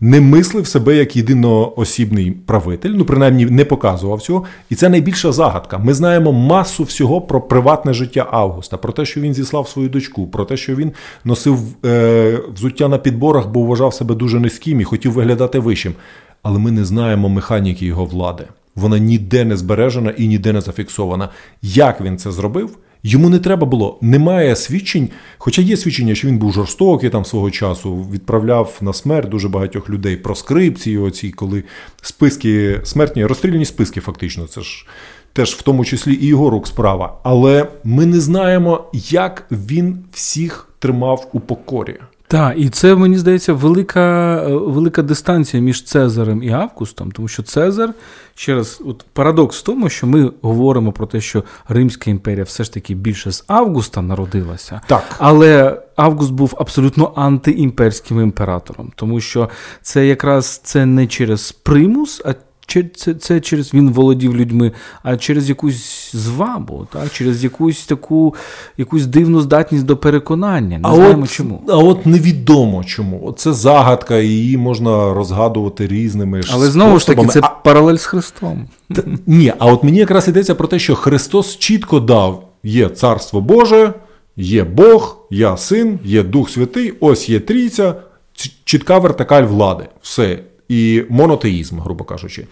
не 0.00 0.20
мислив 0.20 0.66
себе 0.66 0.96
як 0.96 1.16
єдиноосібний 1.16 2.30
правитель, 2.30 2.90
ну 2.90 3.04
принаймні 3.04 3.46
не 3.46 3.64
показував 3.64 4.22
цього. 4.22 4.44
І 4.70 4.74
це 4.74 4.88
найбільша 4.88 5.32
загадка. 5.32 5.78
Ми 5.78 5.94
знаємо 5.94 6.32
масу 6.32 6.84
всього 6.84 7.20
про 7.20 7.40
приватне 7.40 7.94
життя 7.94 8.26
Августа, 8.30 8.76
про 8.76 8.92
те, 8.92 9.04
що 9.04 9.20
він 9.20 9.34
зіслав 9.34 9.68
свою 9.68 9.88
дочку, 9.88 10.26
про 10.26 10.44
те, 10.44 10.56
що 10.56 10.74
він 10.74 10.92
носив 11.24 11.58
е, 11.84 12.40
взуття 12.54 12.88
на 12.88 12.98
підборах, 12.98 13.48
бо 13.48 13.62
вважав 13.62 13.94
себе 13.94 14.14
дуже 14.14 14.40
низьким 14.40 14.80
і 14.80 14.84
хотів 14.84 15.12
виглядати 15.12 15.58
вищим. 15.58 15.92
Але 16.42 16.58
ми 16.58 16.70
не 16.70 16.84
знаємо 16.84 17.28
механіки 17.28 17.86
його 17.86 18.04
влади. 18.04 18.44
Вона 18.74 18.98
ніде 18.98 19.44
не 19.44 19.56
збережена 19.56 20.10
і 20.10 20.28
ніде 20.28 20.52
не 20.52 20.60
зафіксована. 20.60 21.28
Як 21.62 22.00
він 22.00 22.18
це 22.18 22.32
зробив? 22.32 22.78
Йому 23.02 23.30
не 23.30 23.38
треба 23.38 23.66
було, 23.66 23.98
немає 24.02 24.56
свідчень, 24.56 25.08
хоча 25.38 25.62
є 25.62 25.76
свідчення, 25.76 26.14
що 26.14 26.28
він 26.28 26.38
був 26.38 26.52
жорстокий 26.52 27.10
там 27.10 27.24
свого 27.24 27.50
часу, 27.50 28.06
відправляв 28.12 28.78
на 28.80 28.92
смерть 28.92 29.28
дуже 29.28 29.48
багатьох 29.48 29.90
людей 29.90 30.16
про 30.16 30.34
скрипції, 30.34 30.98
оці, 30.98 31.30
коли 31.30 31.64
списки 32.02 32.80
смертні, 32.84 33.26
розстріляні 33.26 33.64
списки, 33.64 34.00
фактично, 34.00 34.46
це 34.46 34.60
ж 34.60 34.86
теж 35.32 35.54
в 35.54 35.62
тому 35.62 35.84
числі 35.84 36.14
і 36.14 36.26
його 36.26 36.50
рук 36.50 36.66
справа. 36.66 37.18
Але 37.22 37.68
ми 37.84 38.06
не 38.06 38.20
знаємо, 38.20 38.84
як 39.10 39.46
він 39.50 40.04
всіх 40.12 40.68
тримав 40.78 41.28
у 41.32 41.40
покорі. 41.40 41.96
Так, 42.28 42.54
і 42.56 42.68
це 42.68 42.94
мені 42.94 43.18
здається 43.18 43.52
велика 43.52 44.36
е, 44.48 44.54
велика 44.54 45.02
дистанція 45.02 45.62
між 45.62 45.84
Цезарем 45.84 46.42
і 46.42 46.50
Августом, 46.50 47.10
тому 47.10 47.28
що 47.28 47.42
Цезар 47.42 47.94
ще 48.34 48.54
раз, 48.54 48.82
от 48.86 49.04
парадокс 49.12 49.60
в 49.60 49.62
тому, 49.62 49.88
що 49.88 50.06
ми 50.06 50.32
говоримо 50.42 50.92
про 50.92 51.06
те, 51.06 51.20
що 51.20 51.44
Римська 51.68 52.10
імперія 52.10 52.44
все 52.44 52.64
ж 52.64 52.72
таки 52.72 52.94
більше 52.94 53.32
з 53.32 53.44
Августа 53.46 54.02
народилася, 54.02 54.80
так. 54.86 55.04
але 55.18 55.82
Август 55.96 56.32
був 56.32 56.54
абсолютно 56.58 57.12
антиімперським 57.16 58.20
імператором, 58.20 58.92
тому 58.96 59.20
що 59.20 59.48
це 59.82 60.06
якраз 60.06 60.60
це 60.64 60.86
не 60.86 61.06
через 61.06 61.52
примус, 61.52 62.22
а 62.24 62.34
це 62.96 63.14
це 63.14 63.40
через 63.40 63.74
він 63.74 63.90
володів 63.90 64.36
людьми, 64.36 64.72
а 65.02 65.16
через 65.16 65.48
якусь 65.48 66.10
звабу, 66.12 66.86
так? 66.92 67.12
через 67.12 67.44
якусь 67.44 67.86
таку 67.86 68.34
якусь 68.76 69.06
дивну 69.06 69.40
здатність 69.40 69.84
до 69.84 69.96
переконання. 69.96 70.78
Не 70.78 70.88
а 70.88 70.94
знаємо 70.94 71.22
от, 71.22 71.30
чому. 71.30 71.62
А 71.68 71.76
от 71.76 72.06
невідомо 72.06 72.84
чому. 72.84 73.34
Це 73.38 73.52
загадка, 73.52 74.18
і 74.18 74.28
її 74.28 74.56
можна 74.56 75.14
розгадувати 75.14 75.86
різними. 75.86 76.40
Але 76.52 76.70
знову 76.70 76.98
ж 76.98 77.06
таки, 77.06 77.26
це 77.26 77.40
а... 77.42 77.48
паралель 77.48 77.96
з 77.96 78.04
Христом. 78.04 78.68
Та, 78.94 79.02
ні, 79.26 79.52
а 79.58 79.66
от 79.66 79.84
мені 79.84 79.98
якраз 79.98 80.28
йдеться 80.28 80.54
про 80.54 80.68
те, 80.68 80.78
що 80.78 80.94
Христос 80.94 81.56
чітко 81.56 82.00
дав: 82.00 82.48
є 82.62 82.88
Царство 82.88 83.40
Боже, 83.40 83.94
є 84.36 84.64
Бог, 84.64 85.16
я 85.30 85.56
син, 85.56 85.98
є 86.04 86.22
Дух 86.22 86.50
Святий, 86.50 86.94
ось 87.00 87.28
є 87.28 87.40
трійця, 87.40 87.94
чітка 88.64 88.98
вертикаль 88.98 89.42
влади. 89.44 89.84
Все 90.02 90.38
і 90.68 91.04
монотеїзм, 91.08 91.80
грубо 91.80 92.04
кажучи. 92.04 92.46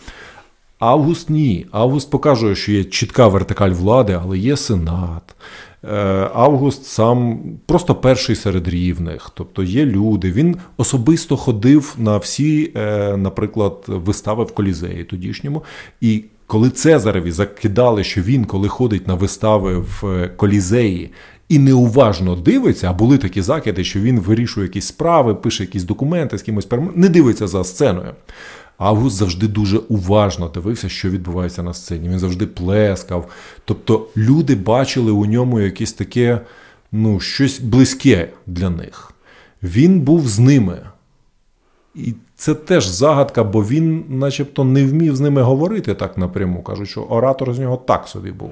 Август 0.78 1.30
ні. 1.30 1.66
Август 1.70 2.10
показує, 2.10 2.54
що 2.54 2.72
є 2.72 2.84
чітка 2.84 3.28
вертикаль 3.28 3.70
влади, 3.70 4.18
але 4.22 4.38
є 4.38 4.56
сенат. 4.56 5.34
Е, 5.84 6.30
Август 6.34 6.84
сам 6.84 7.40
просто 7.66 7.94
перший 7.94 8.36
серед 8.36 8.68
рівних, 8.68 9.30
тобто 9.34 9.62
є 9.62 9.86
люди. 9.86 10.32
Він 10.32 10.56
особисто 10.76 11.36
ходив 11.36 11.94
на 11.98 12.16
всі, 12.16 12.72
е, 12.76 13.16
наприклад, 13.16 13.84
вистави 13.86 14.44
в 14.44 14.54
колізеї 14.54 15.04
тодішньому. 15.04 15.62
І 16.00 16.24
коли 16.46 16.70
Цезареві 16.70 17.30
закидали, 17.30 18.04
що 18.04 18.22
він, 18.22 18.44
коли 18.44 18.68
ходить 18.68 19.06
на 19.06 19.14
вистави 19.14 19.78
в 19.78 20.28
колізеї, 20.36 21.10
і 21.48 21.58
неуважно 21.58 22.36
дивиться, 22.36 22.90
а 22.90 22.92
були 22.92 23.18
такі 23.18 23.42
закиди, 23.42 23.84
що 23.84 24.00
він 24.00 24.20
вирішує 24.20 24.66
якісь 24.66 24.86
справи, 24.86 25.34
пише 25.34 25.62
якісь 25.62 25.84
документи 25.84 26.38
з 26.38 26.42
кимось 26.42 26.68
не 26.94 27.08
дивиться 27.08 27.46
за 27.46 27.64
сценою. 27.64 28.14
Август 28.78 29.16
завжди 29.16 29.48
дуже 29.48 29.78
уважно 29.78 30.48
дивився, 30.48 30.88
що 30.88 31.10
відбувається 31.10 31.62
на 31.62 31.74
сцені. 31.74 32.08
Він 32.08 32.18
завжди 32.18 32.46
плескав. 32.46 33.30
Тобто 33.64 34.06
люди 34.16 34.54
бачили 34.54 35.12
у 35.12 35.26
ньому 35.26 35.60
якесь 35.60 35.92
таке, 35.92 36.40
ну, 36.92 37.20
щось 37.20 37.60
близьке 37.60 38.28
для 38.46 38.70
них. 38.70 39.12
Він 39.62 40.00
був 40.00 40.28
з 40.28 40.38
ними. 40.38 40.78
І 41.94 42.14
це 42.38 42.54
теж 42.54 42.86
загадка, 42.86 43.44
бо 43.44 43.62
він, 43.62 44.04
начебто, 44.08 44.64
не 44.64 44.86
вмів 44.86 45.16
з 45.16 45.20
ними 45.20 45.42
говорити 45.42 45.94
так 45.94 46.18
напряму. 46.18 46.62
Кажуть, 46.62 46.88
що 46.88 47.00
оратор 47.00 47.54
з 47.54 47.58
нього 47.58 47.76
так 47.76 48.08
собі 48.08 48.32
був. 48.32 48.50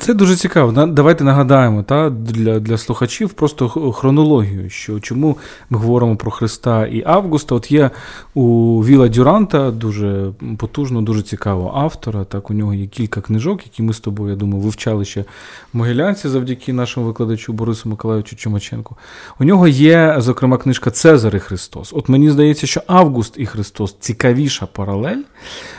Це 0.00 0.14
дуже 0.14 0.36
цікаво. 0.36 0.86
Давайте 0.86 1.24
нагадаємо 1.24 1.82
та, 1.82 2.10
для 2.10 2.60
для 2.60 2.78
слухачів 2.78 3.32
просто 3.32 3.68
хронологію, 3.92 4.70
що 4.70 5.00
чому 5.00 5.36
ми 5.70 5.78
говоримо 5.78 6.16
про 6.16 6.30
Христа 6.30 6.86
і 6.86 7.02
Августа. 7.06 7.54
От 7.54 7.72
є 7.72 7.90
у 8.34 8.78
Віла 8.84 9.08
Дюранта 9.08 9.70
дуже 9.70 10.32
потужно, 10.58 11.02
дуже 11.02 11.22
цікавого 11.22 11.72
автора. 11.78 12.24
Так, 12.24 12.50
у 12.50 12.54
нього 12.54 12.74
є 12.74 12.86
кілька 12.86 13.20
книжок, 13.20 13.60
які 13.64 13.82
ми 13.82 13.92
з 13.92 14.00
тобою, 14.00 14.30
я 14.30 14.36
думаю, 14.36 14.62
вивчали 14.62 15.04
ще 15.04 15.20
в 15.20 15.24
Могилянці 15.72 16.28
завдяки 16.28 16.72
нашому 16.72 17.06
викладачу 17.06 17.52
Борису 17.52 17.88
Миколаївичу 17.88 18.36
Чумаченку. 18.36 18.96
У 19.40 19.44
нього 19.44 19.68
є, 19.68 20.16
зокрема, 20.18 20.56
книжка 20.56 20.90
Цезар 20.90 21.36
і 21.36 21.38
Христос. 21.38 21.92
От 21.92 22.08
мені 22.08 22.30
здається, 22.30 22.66
що 22.66 22.82
Август. 22.86 23.17
Август 23.18 23.34
і 23.38 23.46
Христос 23.46 23.96
цікавіша 24.00 24.66
паралель, 24.66 25.22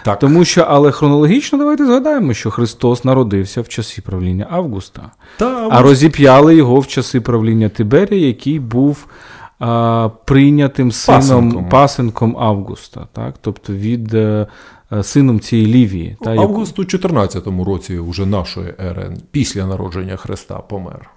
так. 0.05 0.19
тому 0.19 0.45
що, 0.45 0.65
але 0.69 0.91
хронологічно 0.91 1.57
давайте 1.57 1.85
згадаємо, 1.85 2.33
що 2.33 2.51
Христос 2.51 3.05
народився 3.05 3.61
в 3.61 3.67
часі 3.67 4.01
правління 4.01 4.47
Августа, 4.49 5.11
Та, 5.37 5.67
а 5.71 5.81
розіп'яли 5.81 6.55
його 6.55 6.79
в 6.79 6.87
часи 6.87 7.21
правління 7.21 7.69
Тиберія, 7.69 8.27
який 8.27 8.59
був 8.59 9.07
а, 9.59 10.09
прийнятим 10.25 10.91
сином 10.91 11.19
пасенком, 11.19 11.69
пасенком 11.69 12.37
Августа, 12.37 13.07
так? 13.13 13.35
тобто 13.41 13.73
від 13.73 14.13
е, 14.13 14.47
сином 15.01 15.39
цієї 15.39 15.67
Лівії. 15.67 16.17
Та, 16.21 16.35
Август 16.35 16.79
у 16.79 16.85
14 16.85 17.47
році 17.65 17.99
вже 17.99 18.25
нашої 18.25 18.73
ери, 18.79 19.17
після 19.31 19.65
народження 19.65 20.15
Христа 20.15 20.57
помер. 20.57 21.09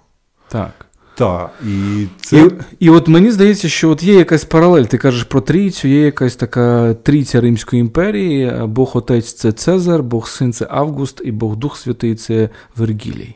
Так. 0.47 0.85
Так, 1.15 1.49
і 1.67 2.05
це. 2.21 2.37
І, 2.37 2.49
і 2.79 2.89
от 2.89 3.07
мені 3.07 3.31
здається, 3.31 3.69
що 3.69 3.89
от 3.89 4.03
є 4.03 4.13
якась 4.13 4.45
паралель. 4.45 4.83
Ти 4.83 4.97
кажеш 4.97 5.23
про 5.23 5.41
трійцю, 5.41 5.87
є 5.87 6.01
якась 6.01 6.35
така 6.35 6.93
трійця 6.93 7.41
Римської 7.41 7.79
імперії. 7.79 8.53
Бог 8.65 8.91
Отець 8.93 9.33
це 9.33 9.51
Цезар, 9.51 10.03
Бог 10.03 10.27
Син 10.27 10.53
це 10.53 10.67
Август, 10.69 11.21
і 11.25 11.31
Бог 11.31 11.55
Дух 11.55 11.77
Святий 11.77 12.15
це 12.15 12.49
Вергілій. 12.75 13.35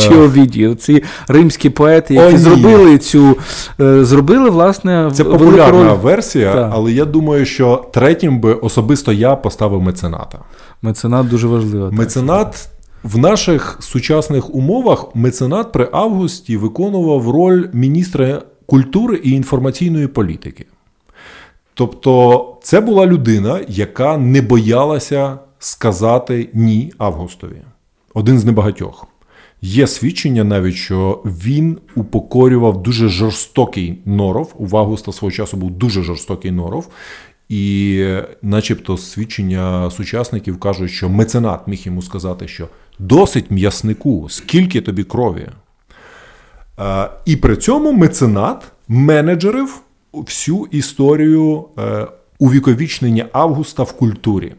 Чи 0.00 0.14
Овідій, 0.14 0.74
ці 0.74 1.02
римські 1.28 1.70
поети, 1.70 2.14
які 2.14 2.34
О, 2.34 2.38
зробили 2.38 2.98
цю 2.98 3.36
зробили, 3.78 4.50
власне, 4.50 5.10
це 5.12 5.24
популярна 5.24 5.92
роль. 5.92 5.98
версія, 5.98 6.52
так. 6.52 6.70
але 6.74 6.92
я 6.92 7.04
думаю, 7.04 7.44
що 7.44 7.84
третім 7.92 8.40
би 8.40 8.54
особисто 8.54 9.12
я 9.12 9.36
поставив 9.36 9.82
мецената. 9.82 10.38
Меценат 10.82 11.28
дуже 11.28 11.46
важливо. 11.46 11.88
Меценат. 11.92 12.68
В 13.06 13.18
наших 13.18 13.78
сучасних 13.80 14.54
умовах 14.54 15.14
меценат 15.14 15.72
при 15.72 15.88
Августі 15.92 16.56
виконував 16.56 17.30
роль 17.30 17.68
міністра 17.72 18.42
культури 18.66 19.20
і 19.24 19.30
інформаційної 19.30 20.06
політики. 20.06 20.66
Тобто, 21.74 22.56
це 22.62 22.80
була 22.80 23.06
людина, 23.06 23.60
яка 23.68 24.16
не 24.16 24.42
боялася 24.42 25.38
сказати 25.58 26.48
ні 26.54 26.92
Августові. 26.98 27.62
Один 28.14 28.38
з 28.38 28.44
небагатьох. 28.44 29.06
Є 29.62 29.86
свідчення 29.86 30.44
навіть, 30.44 30.74
що 30.74 31.22
він 31.24 31.78
упокорював 31.96 32.82
дуже 32.82 33.08
жорстокий 33.08 33.98
норов. 34.04 34.54
У 34.56 34.76
Августа 34.76 35.12
свого 35.12 35.32
часу 35.32 35.56
був 35.56 35.70
дуже 35.70 36.02
жорстокий 36.02 36.50
норов. 36.50 36.88
І, 37.48 38.04
начебто, 38.42 38.96
свідчення 38.96 39.90
сучасників 39.90 40.60
кажуть, 40.60 40.90
що 40.90 41.08
меценат 41.08 41.68
міг 41.68 41.82
йому 41.84 42.02
сказати, 42.02 42.48
що 42.48 42.68
досить 42.98 43.50
м'яснику, 43.50 44.26
скільки 44.30 44.80
тобі 44.80 45.04
крові. 45.04 45.48
І 47.24 47.36
при 47.36 47.56
цьому 47.56 47.92
меценат 47.92 48.64
менеджерив 48.88 49.80
всю 50.12 50.68
історію 50.70 51.64
е, 51.78 52.06
увіковічнення 52.38 53.26
Августа 53.32 53.82
в 53.82 53.92
культурі. 53.92 54.52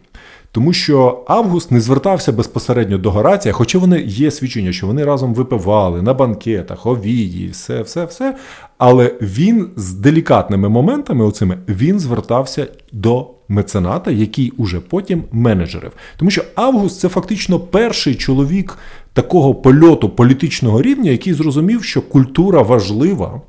Тому 0.52 0.74
що 0.74 1.24
Август 1.28 1.72
не 1.72 1.82
звертався 1.82 2.32
безпосередньо 2.32 2.98
до 2.98 3.12
Горація, 3.12 3.54
хоча 3.54 3.80
вони 3.80 4.02
є 4.02 4.32
свідчення, 4.32 4.72
що 4.72 4.88
вони 4.88 5.06
разом 5.06 5.34
випивали 5.34 6.02
на 6.02 6.14
банкетах, 6.14 6.86
овії, 6.86 7.50
все, 7.50 7.82
все, 7.82 8.06
все. 8.06 8.36
Але 8.78 9.16
він 9.22 9.70
з 9.76 9.94
делікатними 9.94 10.70
моментами, 10.70 11.26
оцими, 11.26 11.58
він 11.68 12.00
звертався 12.00 12.68
до 12.92 13.37
мецената, 13.50 14.12
який 14.12 14.52
уже 14.58 14.80
потім 14.80 15.24
менеджерив. 15.32 15.92
Тому 16.18 16.32
що 16.32 16.44
Август 16.56 17.00
це 17.00 17.10
фактично 17.10 17.60
перший 17.60 18.16
чоловік 18.16 18.78
такого 19.14 19.56
польоту 19.56 20.10
політичного 20.10 20.82
рівня, 20.82 21.12
який 21.12 21.34
зрозумів, 21.34 21.84
що 21.84 22.02
культура 22.02 22.62
важлива. 22.62 23.42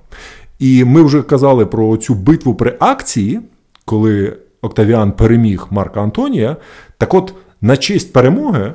І 0.59 0.85
ми 0.85 1.03
вже 1.03 1.23
казали 1.23 1.67
про 1.67 1.97
цю 1.97 2.15
битву 2.15 2.55
при 2.55 2.77
акції, 2.81 3.41
коли 3.85 4.37
Октавіан 4.63 5.13
переміг 5.13 5.67
Марка 5.71 6.03
Антонія. 6.03 6.57
Так 6.99 7.15
от, 7.15 7.35
на 7.61 7.77
честь 7.77 8.13
перемоги, 8.13 8.75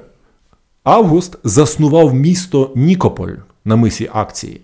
Август 0.84 1.38
заснував 1.44 2.14
місто 2.14 2.72
Нікополь 2.76 3.34
на 3.66 3.76
мисі 3.76 4.10
акції. 4.14 4.62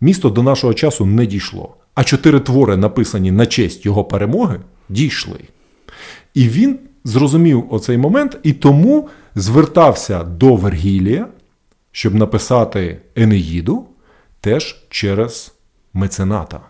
Місто 0.00 0.30
до 0.30 0.42
нашого 0.42 0.74
часу 0.74 1.06
не 1.06 1.26
дійшло. 1.26 1.74
А 1.94 2.04
чотири 2.04 2.40
твори, 2.40 2.76
написані 2.76 3.30
на 3.30 3.46
честь 3.46 3.86
його 3.86 4.04
перемоги, 4.04 4.60
дійшли. 4.88 5.38
І 6.34 6.48
він 6.48 6.78
зрозумів 7.04 7.66
оцей 7.70 7.98
момент 7.98 8.38
і 8.42 8.52
тому 8.52 9.08
звертався 9.34 10.24
до 10.24 10.54
Вергілія, 10.54 11.28
щоб 11.92 12.14
написати 12.14 12.98
Енеїду 13.16 13.86
теж 14.40 14.86
через 14.88 15.54
мецената. 15.92 16.69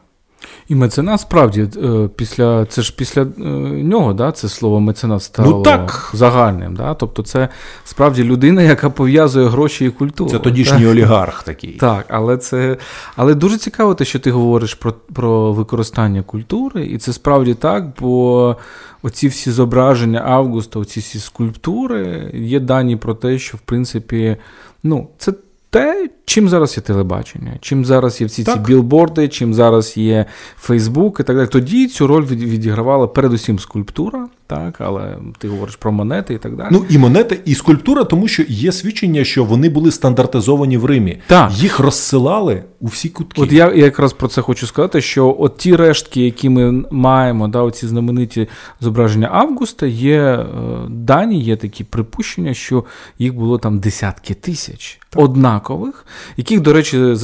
І 0.71 0.75
меценат 0.75 1.21
справді 1.21 1.69
е, 1.85 2.09
після 2.17 2.67
це 2.67 2.83
ж 2.83 2.95
після 2.97 3.23
е, 3.23 3.45
нього, 3.83 4.13
да, 4.13 4.33
це 4.33 4.49
слово 4.49 4.81
меценат 4.81 5.23
стало 5.23 5.51
ну, 5.51 5.63
так. 5.63 6.11
загальним. 6.15 6.77
Да? 6.77 6.95
Тобто, 6.95 7.23
це 7.23 7.49
справді 7.85 8.25
людина, 8.25 8.63
яка 8.63 8.91
пов'язує 8.91 9.49
гроші 9.49 9.85
і 9.85 9.91
культуру. 9.91 10.31
Це 10.31 10.39
тодішній 10.39 10.79
так? 10.79 10.89
олігарх 10.89 11.43
такий. 11.43 11.73
Так, 11.73 12.05
але 12.09 12.37
це 12.37 12.77
але 13.17 13.35
дуже 13.35 13.59
цікаво, 13.59 13.95
те, 13.95 14.05
що 14.05 14.19
ти 14.19 14.31
говориш 14.31 14.75
про 14.75 14.93
про 14.93 15.53
використання 15.53 16.23
культури, 16.23 16.87
і 16.87 16.99
це 16.99 17.13
справді 17.13 17.55
так, 17.55 17.85
бо 18.01 18.57
оці 19.03 19.29
всі 19.29 19.51
зображення 19.51 20.23
Августа, 20.27 20.79
оці 20.79 21.01
всі 21.01 21.19
скульптури, 21.19 22.31
є 22.35 22.61
дані 22.61 22.97
про 22.97 23.15
те, 23.15 23.39
що 23.39 23.57
в 23.57 23.61
принципі, 23.61 24.37
ну, 24.83 25.09
це 25.19 25.33
те, 25.71 26.09
чим 26.31 26.49
зараз 26.49 26.77
є 26.77 26.83
телебачення, 26.83 27.53
чим 27.61 27.85
зараз 27.85 28.21
є 28.21 28.27
всі 28.27 28.45
так. 28.45 28.55
ці 28.55 28.61
білборди, 28.61 29.29
чим 29.29 29.55
зараз 29.55 29.97
є 29.97 30.27
Фейсбук 30.57 31.21
і 31.21 31.23
так 31.23 31.37
далі. 31.37 31.47
Тоді 31.47 31.87
цю 31.87 32.07
роль 32.07 32.25
відігравала 32.25 33.07
передусім 33.07 33.59
скульптура, 33.59 34.29
так, 34.47 34.81
але 34.81 35.17
ти 35.39 35.49
говориш 35.49 35.77
про 35.77 35.93
монети 35.93 36.35
і 36.35 36.39
так 36.39 36.57
далі. 36.57 36.69
Ну 36.71 36.85
і 36.89 36.99
монети, 36.99 37.41
і 37.45 37.55
скульптура, 37.55 38.05
тому 38.05 38.29
що 38.29 38.43
є 38.49 38.73
свідчення, 38.73 39.25
що 39.25 39.45
вони 39.45 39.69
були 39.69 39.91
стандартизовані 39.91 40.77
в 40.77 40.85
Римі. 40.85 41.19
Так. 41.27 41.53
Їх 41.53 41.79
розсилали 41.79 42.65
у 42.81 42.87
всі 42.87 43.09
кутки. 43.09 43.43
От 43.43 43.53
я, 43.53 43.67
я 43.67 43.85
якраз 43.85 44.13
про 44.13 44.29
це 44.29 44.43
хочу 44.43 44.67
сказати: 44.67 45.01
що 45.01 45.37
от 45.39 45.57
ті 45.57 45.77
рештки, 45.77 46.25
які 46.25 46.49
ми 46.49 46.85
маємо, 46.91 47.49
да, 47.49 47.63
оці 47.63 47.87
знамениті 47.87 48.49
зображення 48.81 49.29
Августа, 49.33 49.87
є 49.87 50.21
е, 50.21 50.47
дані, 50.89 51.41
є 51.41 51.57
такі 51.57 51.85
припущення, 51.85 52.55
що 52.55 52.85
їх 53.19 53.35
було 53.35 53.59
там 53.59 53.79
десятки 53.79 54.35
тисяч 54.35 55.01
так. 55.11 55.23
однакових, 55.23 56.07
яких, 56.37 56.61
до 56.61 56.73
речі, 56.73 56.99
е, 56.99 57.17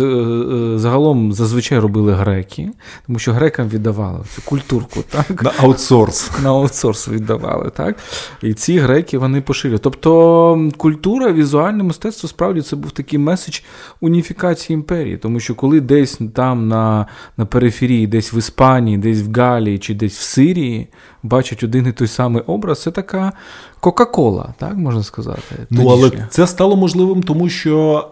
загалом 0.79 1.33
зазвичай 1.33 1.79
робили 1.79 2.13
греки, 2.13 2.71
тому 3.07 3.19
що 3.19 3.33
грекам 3.33 3.69
віддавали 3.69 4.25
цю 4.35 4.43
культурку. 4.43 5.05
так? 5.11 5.43
На 5.43 5.53
аутсорс. 5.59 6.31
На 6.43 6.49
аутсорс 6.49 7.09
віддавали. 7.09 7.71
так? 7.71 7.97
І 8.43 8.55
ці 8.55 8.79
греки 8.79 9.19
вони 9.19 9.41
поширюють. 9.41 9.83
Тобто 9.83 10.71
культура, 10.77 11.33
візуальне 11.33 11.83
мистецтво 11.83 12.29
справді 12.29 12.63
це 12.63 12.77
був 12.77 12.91
такий 12.91 13.19
меседж 13.19 13.61
уніфікації 14.01 14.75
імперії. 14.75 15.17
Тому 15.17 15.41
що 15.41 15.55
коли 15.55 15.81
десь 15.81 16.19
там 16.35 16.69
на 16.69 17.07
на 17.37 17.47
периферії, 17.47 18.07
десь 18.07 18.35
в 18.35 18.37
Іспанії, 18.37 18.99
десь 18.99 19.23
в 19.23 19.33
Галії 19.33 19.79
чи 19.79 19.95
десь 19.95 20.19
в 20.19 20.23
Сирії 20.23 20.89
бачать 21.23 21.63
один 21.63 21.87
і 21.87 21.93
той 21.93 22.09
самий 22.09 22.43
образ, 22.43 22.83
це 22.83 22.91
така 22.91 23.33
Кока-Кола, 23.81 24.55
так 24.59 24.75
можна 24.75 25.03
сказати. 25.03 25.67
Ну, 25.71 25.89
але 25.89 26.11
це 26.31 26.47
стало 26.47 26.77
можливим, 26.77 27.23
тому 27.23 27.49
що 27.49 28.09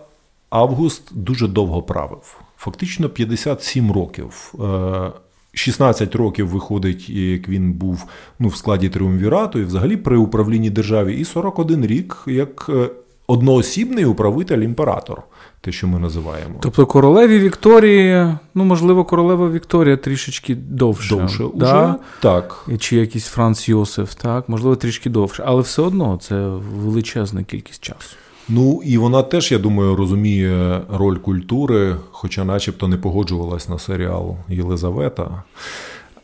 Август 0.54 1.02
дуже 1.12 1.48
довго 1.48 1.82
правив. 1.82 2.40
Фактично 2.56 3.08
57 3.08 3.92
років. 3.92 4.54
Е, 4.60 5.12
16 5.54 6.14
років 6.14 6.48
виходить, 6.48 7.10
як 7.10 7.48
він 7.48 7.72
був 7.72 8.04
ну, 8.38 8.48
в 8.48 8.56
складі 8.56 8.88
триумвірату 8.88 9.58
і 9.58 9.64
взагалі 9.64 9.96
при 9.96 10.16
управлінні 10.16 10.70
державі, 10.70 11.14
і 11.14 11.24
41 11.24 11.86
рік 11.86 12.22
як 12.26 12.66
е, 12.68 12.88
одноосібний 13.26 14.04
управитель 14.04 14.58
імператор, 14.58 15.22
те, 15.60 15.72
що 15.72 15.88
ми 15.88 15.98
називаємо. 15.98 16.54
Тобто 16.60 16.86
королеві 16.86 17.38
Вікторії, 17.38 18.34
ну 18.54 18.64
можливо, 18.64 19.04
королева 19.04 19.50
Вікторія 19.50 19.96
трішечки 19.96 20.54
довше. 20.54 21.16
Довше 21.16 21.44
да? 21.54 21.84
уже? 21.84 21.94
так. 22.20 22.66
Чи 22.78 22.96
якийсь 22.96 23.26
Франц 23.26 23.68
Йосиф, 23.68 24.14
так, 24.14 24.48
можливо, 24.48 24.76
трішки 24.76 25.10
довше, 25.10 25.42
але 25.46 25.62
все 25.62 25.82
одно 25.82 26.18
це 26.22 26.48
величезна 26.76 27.44
кількість 27.44 27.84
часу. 27.84 28.16
Ну 28.48 28.80
і 28.84 28.98
вона 28.98 29.22
теж, 29.22 29.52
я 29.52 29.58
думаю, 29.58 29.96
розуміє 29.96 30.80
роль 30.90 31.16
культури, 31.16 31.96
хоча, 32.10 32.44
начебто, 32.44 32.88
не 32.88 32.96
погоджувалась 32.96 33.68
на 33.68 33.78
серіал 33.78 34.36
Єлизавета, 34.48 35.42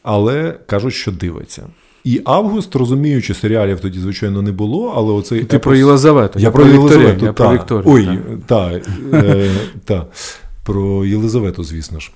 але 0.02 0.58
кажуть, 0.66 0.94
що 0.94 1.12
дивиться. 1.12 1.66
І 2.04 2.22
Август, 2.24 2.76
розуміючи, 2.76 3.34
серіалів 3.34 3.80
тоді, 3.80 3.98
звичайно, 3.98 4.42
не 4.42 4.52
було, 4.52 4.92
але 4.96 5.12
оцей. 5.12 5.44
Ти 5.44 5.56
епос... 5.56 5.64
про 5.64 5.76
Єлизавету. 5.76 6.38
Я, 6.38 6.44
я 6.44 6.50
про 6.50 6.66
Єлизавету. 6.66 7.24
Я 7.24 7.32
та. 7.32 7.44
про 7.44 7.54
Вікторію. 7.54 7.84
Ой, 7.94 8.08
так. 8.46 8.82
Та, 9.10 9.16
е, 9.18 9.50
та, 9.84 10.06
про 10.64 11.04
Єлизавету, 11.04 11.64
звісно 11.64 12.00
ж. 12.00 12.10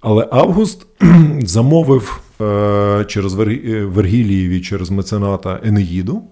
Але 0.00 0.28
Август 0.30 0.86
замовив 1.42 2.20
е, 2.40 3.04
через 3.08 3.34
Вергілієві, 3.34 4.60
через 4.60 4.90
мецената 4.90 5.60
Енеїду. 5.64 6.22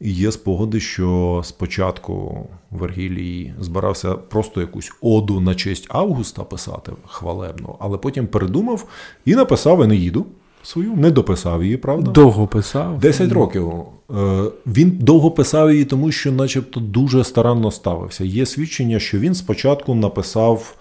І 0.00 0.12
є 0.12 0.32
спогади, 0.32 0.80
що 0.80 1.40
спочатку 1.44 2.46
Вергілій 2.70 3.52
збирався 3.60 4.14
просто 4.14 4.60
якусь 4.60 4.92
оду 5.00 5.40
на 5.40 5.54
честь 5.54 5.86
Августа 5.88 6.44
писати 6.44 6.92
хвалебну, 7.06 7.76
але 7.78 7.98
потім 7.98 8.26
передумав 8.26 8.84
і 9.24 9.34
написав 9.34 9.82
Енеїду 9.82 10.26
свою, 10.62 10.92
не 10.96 11.10
дописав 11.10 11.64
її, 11.64 11.76
правда? 11.76 12.10
Довго 12.10 12.46
писав. 12.46 12.98
Десять 12.98 13.32
років. 13.32 13.72
Е, 14.10 14.44
він 14.66 14.98
довго 15.00 15.30
писав 15.30 15.72
її, 15.72 15.84
тому 15.84 16.12
що, 16.12 16.32
начебто, 16.32 16.80
дуже 16.80 17.24
старанно 17.24 17.70
ставився. 17.70 18.24
Є 18.24 18.46
свідчення, 18.46 18.98
що 18.98 19.18
він 19.18 19.34
спочатку 19.34 19.94
написав 19.94 20.74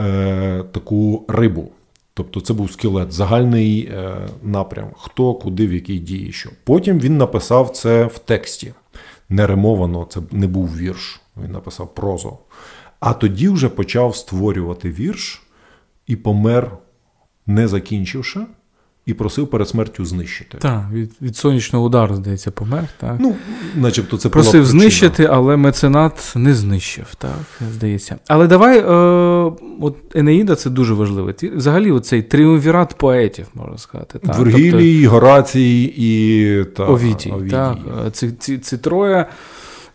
е, 0.00 0.64
таку 0.72 1.24
рибу. 1.28 1.68
Тобто 2.20 2.40
це 2.40 2.54
був 2.54 2.72
скелет, 2.72 3.12
загальний 3.12 3.80
е, 3.80 4.28
напрям, 4.42 4.90
хто, 4.96 5.34
куди, 5.34 5.66
в 5.66 5.72
якій 5.72 5.98
дії 5.98 6.32
що. 6.32 6.50
Потім 6.64 6.98
він 6.98 7.18
написав 7.18 7.70
це 7.70 8.04
в 8.04 8.18
тексті. 8.18 8.72
Неремовано, 9.28 10.06
це 10.10 10.20
не 10.30 10.46
був 10.46 10.76
вірш. 10.76 11.20
Він 11.44 11.52
написав 11.52 11.94
прозу. 11.94 12.38
А 13.00 13.12
тоді 13.12 13.48
вже 13.48 13.68
почав 13.68 14.16
створювати 14.16 14.90
вірш 14.90 15.42
і 16.06 16.16
помер, 16.16 16.76
не 17.46 17.68
закінчивши. 17.68 18.40
І 19.10 19.14
просив 19.14 19.46
перед 19.46 19.68
смертю 19.68 20.04
знищити. 20.04 20.58
Так, 20.58 20.86
від 20.92 21.12
від 21.22 21.36
сонячного 21.36 21.84
удару, 21.84 22.14
здається, 22.14 22.50
помер. 22.50 22.88
так. 23.00 23.16
Ну, 23.20 23.34
начебто 23.76 24.18
це 24.18 24.28
Просив 24.28 24.66
знищити, 24.66 25.28
але 25.30 25.56
меценат 25.56 26.32
не 26.36 26.54
знищив, 26.54 27.14
так, 27.18 27.60
здається. 27.72 28.16
Але 28.28 28.46
давай, 28.46 28.78
е, 28.78 28.84
от 29.80 29.96
Енеїда 30.14 30.54
це 30.54 30.70
дуже 30.70 30.94
важливо. 30.94 31.32
Взагалі, 31.42 31.90
оцей 31.90 32.22
тріумвірат 32.22 32.94
поетів, 32.98 33.46
можна 33.54 33.78
сказати. 33.78 34.18
Так. 34.18 34.38
Вергілій, 34.38 35.02
тобто, 35.02 35.10
Горацій 35.10 35.94
і 35.96 36.64
та, 36.76 36.84
Овідій. 36.84 37.30
Овідій. 37.30 37.50
Так, 37.50 37.78
ці, 38.12 38.30
ці, 38.30 38.58
ці 38.58 38.78
троє 38.78 39.26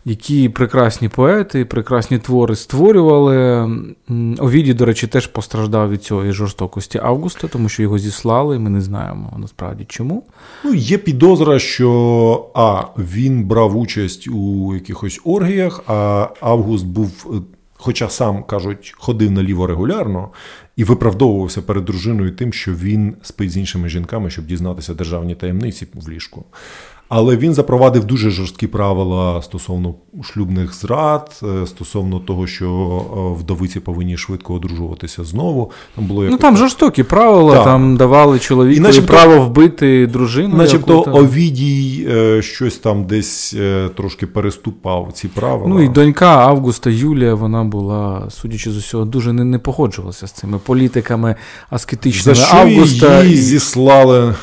які 0.08 0.48
прекрасні 0.48 1.08
поети, 1.08 1.64
прекрасні 1.64 2.18
твори 2.18 2.56
створювали. 2.56 3.68
Овіді, 4.38 4.74
до 4.74 4.84
речі, 4.84 5.06
теж 5.06 5.26
постраждав 5.26 5.90
від 5.90 6.04
цієї 6.04 6.32
жорстокості 6.32 7.00
Августа, 7.02 7.48
тому 7.48 7.68
що 7.68 7.82
його 7.82 7.98
зіслали, 7.98 8.58
ми 8.58 8.70
не 8.70 8.80
знаємо 8.80 9.36
насправді 9.38 9.84
чому. 9.88 10.22
Ну, 10.64 10.74
Є 10.74 10.98
підозра, 10.98 11.58
що 11.58 12.50
А, 12.54 12.82
він 12.98 13.44
брав 13.44 13.76
участь 13.76 14.28
у 14.28 14.74
якихось 14.74 15.20
оргіях, 15.24 15.84
а 15.86 16.28
Август 16.40 16.86
був. 16.86 17.42
Хоча 17.78 18.08
сам 18.08 18.42
кажуть, 18.42 18.94
ходив 18.98 19.30
наліво 19.30 19.66
регулярно 19.66 20.28
і 20.76 20.84
виправдовувався 20.84 21.62
перед 21.62 21.84
дружиною 21.84 22.30
тим, 22.30 22.52
що 22.52 22.74
він 22.74 23.16
спить 23.22 23.50
з 23.50 23.56
іншими 23.56 23.88
жінками, 23.88 24.30
щоб 24.30 24.46
дізнатися 24.46 24.94
державні 24.94 25.34
таємниці 25.34 25.86
в 25.94 26.08
ліжку. 26.08 26.44
Але 27.08 27.36
він 27.36 27.54
запровадив 27.54 28.04
дуже 28.04 28.30
жорсткі 28.30 28.66
правила 28.66 29.42
стосовно 29.42 29.94
шлюбних 30.22 30.74
зрад, 30.74 31.40
е, 31.42 31.66
стосовно 31.66 32.18
того, 32.18 32.46
що 32.46 32.66
е, 32.66 33.40
вдовиці 33.40 33.80
повинні 33.80 34.16
швидко 34.16 34.54
одружуватися 34.54 35.24
знову. 35.24 35.70
Там 35.94 36.04
було 36.04 36.24
якось... 36.24 36.32
Ну 36.32 36.42
там 36.42 36.56
жорстокі 36.56 37.02
правила, 37.02 37.54
так. 37.54 37.64
там 37.64 37.96
давали 37.96 38.38
чоловіку 38.38 38.82
начебто, 38.82 39.12
право 39.12 39.40
вбити 39.40 40.06
дружину. 40.06 40.56
Начебто 40.56 41.04
Овідій 41.12 42.08
е, 42.10 42.42
щось 42.42 42.78
там 42.78 43.04
десь 43.04 43.56
трошки 43.96 44.26
переступав 44.26 45.10
ці 45.14 45.28
правила. 45.28 45.68
Ну 45.68 45.82
і 45.82 45.88
донька 45.88 46.26
Августа 46.26 46.90
Юлія, 46.90 47.34
вона 47.34 47.64
була, 47.64 48.30
судячи 48.30 48.70
з 48.70 48.76
усього, 48.76 49.04
дуже 49.04 49.32
не, 49.32 49.44
не 49.44 49.58
погоджувалася 49.58 50.26
з 50.26 50.32
цими 50.32 50.58
політиками 50.58 51.34
аскетичними 51.70 52.34
За 52.34 52.46
що 52.46 52.56
Августа. 52.56 53.22
Її 53.22 53.36
зіслали 53.36 54.34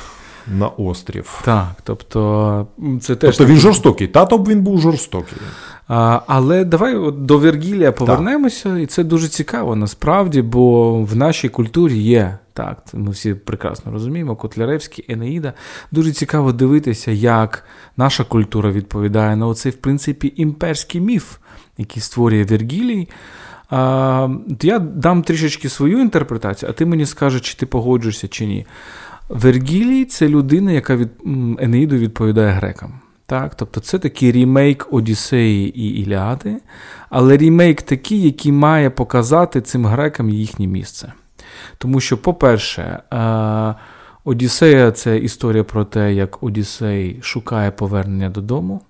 на 0.47 0.67
острів. 0.67 1.41
Так, 1.45 1.67
тобто 1.83 2.67
це 3.01 3.15
теж. 3.15 3.37
Тобто 3.37 3.53
він 3.53 3.59
жорстокий. 3.59 4.07
Тато 4.07 4.37
б 4.37 4.47
він 4.47 4.61
був 4.61 4.81
жорстокий. 4.81 5.37
А, 5.87 6.19
Але 6.27 6.65
давай 6.65 6.95
от 6.95 7.25
до 7.25 7.37
Вергілія 7.37 7.91
повернемося, 7.91 8.69
так. 8.69 8.79
і 8.79 8.85
це 8.85 9.03
дуже 9.03 9.27
цікаво 9.27 9.75
насправді, 9.75 10.41
бо 10.41 10.93
в 11.03 11.15
нашій 11.15 11.49
культурі 11.49 11.97
є. 11.97 12.37
Так, 12.53 12.83
ми 12.93 13.11
всі 13.11 13.33
прекрасно 13.33 13.91
розуміємо, 13.91 14.35
Котляревський, 14.35 15.05
Енеїда. 15.07 15.53
Дуже 15.91 16.11
цікаво 16.11 16.51
дивитися, 16.51 17.11
як 17.11 17.63
наша 17.97 18.23
культура 18.23 18.71
відповідає 18.71 19.35
на 19.35 19.47
оцей, 19.47 19.71
в 19.71 19.75
принципі, 19.75 20.33
імперський 20.35 21.01
міф, 21.01 21.37
який 21.77 22.01
створює 22.01 22.43
Вергілій. 22.43 23.09
А, 23.69 24.29
Я 24.61 24.79
дам 24.79 25.23
трішечки 25.23 25.69
свою 25.69 25.99
інтерпретацію, 25.99 26.69
а 26.69 26.73
ти 26.73 26.85
мені 26.85 27.05
скажеш, 27.05 27.41
чи 27.41 27.57
ти 27.57 27.65
погоджуєшся, 27.65 28.27
чи 28.27 28.45
ні. 28.45 28.65
Вергілій 29.33 30.05
це 30.05 30.27
людина, 30.27 30.71
яка 30.71 30.95
від 30.95 31.09
Енеїду 31.59 31.97
відповідає 31.97 32.51
грекам. 32.51 32.99
Так? 33.25 33.55
Тобто 33.55 33.79
це 33.79 33.99
такий 33.99 34.31
рімейк 34.31 34.87
Одіссеї 34.91 35.79
і 35.79 36.01
Іліади, 36.01 36.57
але 37.09 37.37
рімейк 37.37 37.81
такий, 37.81 38.21
який 38.21 38.51
має 38.51 38.89
показати 38.89 39.61
цим 39.61 39.85
грекам 39.85 40.29
їхнє 40.29 40.67
місце. 40.67 41.13
Тому 41.77 41.99
що, 41.99 42.17
по-перше, 42.17 43.03
е, 43.13 43.75
Одіссея 44.23 44.91
це 44.91 45.17
історія 45.17 45.63
про 45.63 45.85
те, 45.85 46.13
як 46.13 46.43
Одіссей 46.43 47.19
шукає 47.21 47.71
повернення 47.71 48.29
додому. 48.29 48.81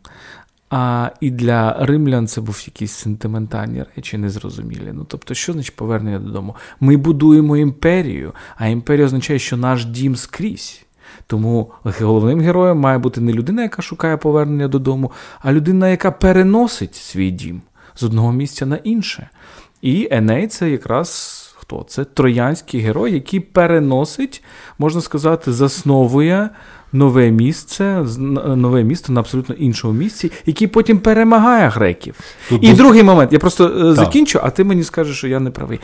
А 0.76 1.12
і 1.22 1.32
для 1.32 1.86
римлян 1.86 2.28
це 2.28 2.42
був 2.42 2.64
якісь 2.66 2.92
сентиментальні 2.92 3.86
речі, 3.96 4.18
незрозумілі. 4.18 4.92
Ну 4.94 5.06
тобто, 5.08 5.34
що 5.34 5.54
значить 5.54 5.76
повернення 5.76 6.20
додому? 6.20 6.56
Ми 6.80 6.98
будуємо 6.98 7.58
імперію, 7.58 8.34
а 8.56 8.68
імперія 8.68 9.06
означає, 9.06 9.40
що 9.40 9.58
наш 9.58 9.86
дім 9.86 10.16
скрізь. 10.16 10.86
Тому 11.28 11.72
головним 11.84 12.42
героєм 12.42 12.78
має 12.78 12.98
бути 12.98 13.22
не 13.22 13.34
людина, 13.34 13.62
яка 13.62 13.82
шукає 13.82 14.18
повернення 14.18 14.68
додому, 14.68 15.12
а 15.40 15.54
людина, 15.54 15.90
яка 15.90 16.12
переносить 16.12 16.96
свій 16.96 17.32
дім 17.32 17.62
з 17.96 18.04
одного 18.04 18.32
місця 18.32 18.66
на 18.66 18.76
інше. 18.76 19.30
І 19.82 20.08
Еней 20.12 20.48
це 20.48 20.70
якраз 20.70 21.40
хто? 21.58 21.86
Це 21.88 22.06
троянський 22.06 22.82
герой, 22.82 23.14
який 23.14 23.40
переносить, 23.40 24.44
можна 24.78 25.02
сказати, 25.02 25.54
засновує 25.54 26.50
нове 26.94 27.32
місце, 27.32 28.06
нове 28.56 28.84
місто 28.84 29.14
на 29.14 29.20
абсолютно 29.20 29.56
іншому 29.56 29.94
місці, 29.94 30.32
який 30.46 30.68
потім 30.68 31.00
перемагає 31.00 31.70
греків. 31.70 32.16
Тут 32.50 32.64
і 32.64 32.72
бу... 32.72 32.78
другий 32.78 33.04
момент, 33.04 33.34
я 33.34 33.40
просто 33.40 33.66
е, 33.68 33.70
так. 33.70 33.96
закінчу, 33.96 34.40
а 34.44 34.50
ти 34.50 34.64
мені 34.64 34.84
скажеш, 34.84 35.18
що 35.18 35.28
я 35.28 35.40
не 35.40 35.52
правий. 35.52 35.80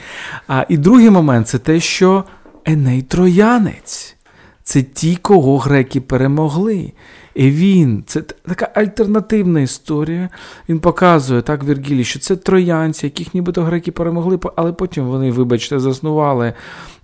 А 0.48 0.66
і 0.70 0.78
другий 0.78 1.10
момент 1.10 1.48
це 1.48 1.58
те, 1.58 1.80
що 1.80 2.24
Еней 2.66 3.02
Троянець. 3.02 4.16
Це 4.64 4.82
ті, 4.82 5.16
кого 5.16 5.58
греки 5.58 6.02
перемогли. 6.02 6.94
І 7.36 7.52
він, 7.52 8.04
це 8.08 8.22
така 8.22 8.70
альтернативна 8.76 9.62
історія. 9.62 10.30
Він 10.70 10.80
показує 10.80 11.42
так 11.42 11.64
Вергілі, 11.64 12.04
що 12.04 12.20
це 12.20 12.36
троянці, 12.36 13.06
яких 13.06 13.34
нібито 13.34 13.64
греки 13.64 13.92
перемогли, 13.92 14.40
але 14.56 14.74
потім 14.74 15.06
вони, 15.06 15.32
вибачте, 15.32 15.80
заснували 15.80 16.54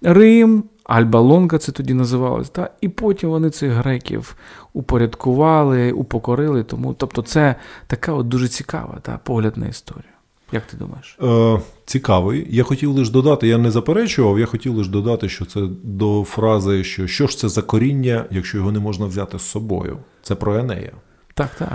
Рим, 0.01 0.63
Альба 0.85 1.19
Лонга 1.19 1.57
це 1.57 1.71
тоді 1.71 1.93
називалось. 1.93 2.49
Та? 2.49 2.69
І 2.81 2.89
потім 2.89 3.29
вони 3.29 3.49
цих 3.49 3.71
греків 3.71 4.35
упорядкували, 4.73 5.91
упокорили. 5.91 6.63
Тому, 6.63 6.93
Тобто, 6.93 7.21
це 7.21 7.55
така 7.87 8.13
от 8.13 8.27
дуже 8.27 8.47
цікава 8.47 8.97
та, 9.01 9.19
погляд 9.23 9.57
на 9.57 9.67
історію. 9.67 10.03
Як 10.51 10.63
ти 10.63 10.77
думаєш? 10.77 11.17
Е, 11.23 11.59
Цікавий. 11.85 12.47
Я 12.49 12.63
хотів 12.63 12.91
лише 12.91 13.11
додати, 13.11 13.47
я 13.47 13.57
не 13.57 13.71
заперечував, 13.71 14.39
я 14.39 14.45
хотів 14.45 14.75
лише 14.75 14.89
додати, 14.89 15.29
що 15.29 15.45
це 15.45 15.61
до 15.83 16.23
фрази, 16.23 16.83
що 16.83 17.07
що 17.07 17.27
ж 17.27 17.37
це 17.37 17.49
за 17.49 17.61
коріння, 17.61 18.25
якщо 18.31 18.57
його 18.57 18.71
не 18.71 18.79
можна 18.79 19.05
взяти 19.05 19.39
з 19.39 19.41
собою. 19.41 19.97
Це 20.21 20.35
про 20.35 20.57
Енея. 20.57 20.91
Так, 21.33 21.49
так. 21.59 21.73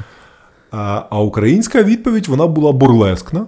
А 0.70 1.03
а 1.11 1.20
українська 1.20 1.83
відповідь 1.83 2.29
вона 2.29 2.46
була 2.46 2.73
бурлескна. 2.73 3.46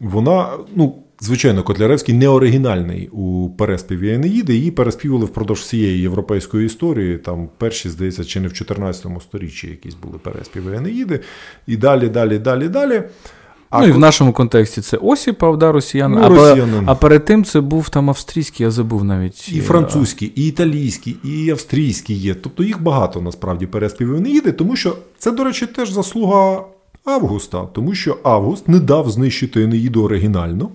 Вона, 0.00 0.48
ну, 0.74 1.02
звичайно, 1.20 1.62
Котляревський 1.62 2.14
не 2.14 2.28
оригінальний 2.28 3.08
у 3.08 3.50
переспіві 3.58 4.14
Енеїди. 4.14 4.54
Її 4.54 4.70
переспівали 4.70 5.24
впродовж 5.24 5.60
всієї 5.60 6.00
європейської 6.00 6.66
історії. 6.66 7.18
Там 7.18 7.48
перші, 7.58 7.88
здається, 7.88 8.24
чи 8.24 8.40
не 8.40 8.48
в 8.48 8.52
14 8.52 9.06
сторіччі 9.20 9.68
якісь 9.68 9.94
були 9.94 10.18
переспіви 10.18 10.76
Енеїди. 10.76 11.20
І 11.66 11.76
далі, 11.76 12.08
далі, 12.08 12.38
далі, 12.38 12.68
далі. 12.68 13.02
А 13.70 13.80
ну 13.80 13.86
і 13.86 13.92
в 13.92 13.98
нашому 13.98 14.32
контексті 14.32 14.80
це 14.80 14.96
Осіпов, 14.96 15.58
да, 15.58 15.72
росіян. 15.72 16.12
Ну, 16.12 16.20
а, 16.20 16.82
а 16.86 16.94
перед 16.94 17.24
тим 17.24 17.44
це 17.44 17.60
був 17.60 17.88
там 17.88 18.08
австрійський, 18.08 18.64
я 18.64 18.70
забув 18.70 19.04
навіть. 19.04 19.48
І 19.52 19.60
французький, 19.60 20.32
і 20.36 20.46
італійський, 20.46 21.16
і 21.24 21.50
австрійський 21.50 22.16
є. 22.16 22.34
Тобто 22.34 22.62
їх 22.62 22.82
багато 22.82 23.20
насправді 23.20 23.66
переспівів 23.66 24.20
не 24.20 24.28
їде, 24.28 24.52
тому 24.52 24.76
що 24.76 24.96
це, 25.18 25.30
до 25.30 25.44
речі, 25.44 25.66
теж 25.66 25.90
заслуга 25.90 26.64
Августа, 27.04 27.68
тому 27.72 27.94
що 27.94 28.16
Август 28.22 28.68
не 28.68 28.80
дав 28.80 29.10
знищити 29.10 29.62
Енеїду 29.62 30.04
оригінально 30.04 30.70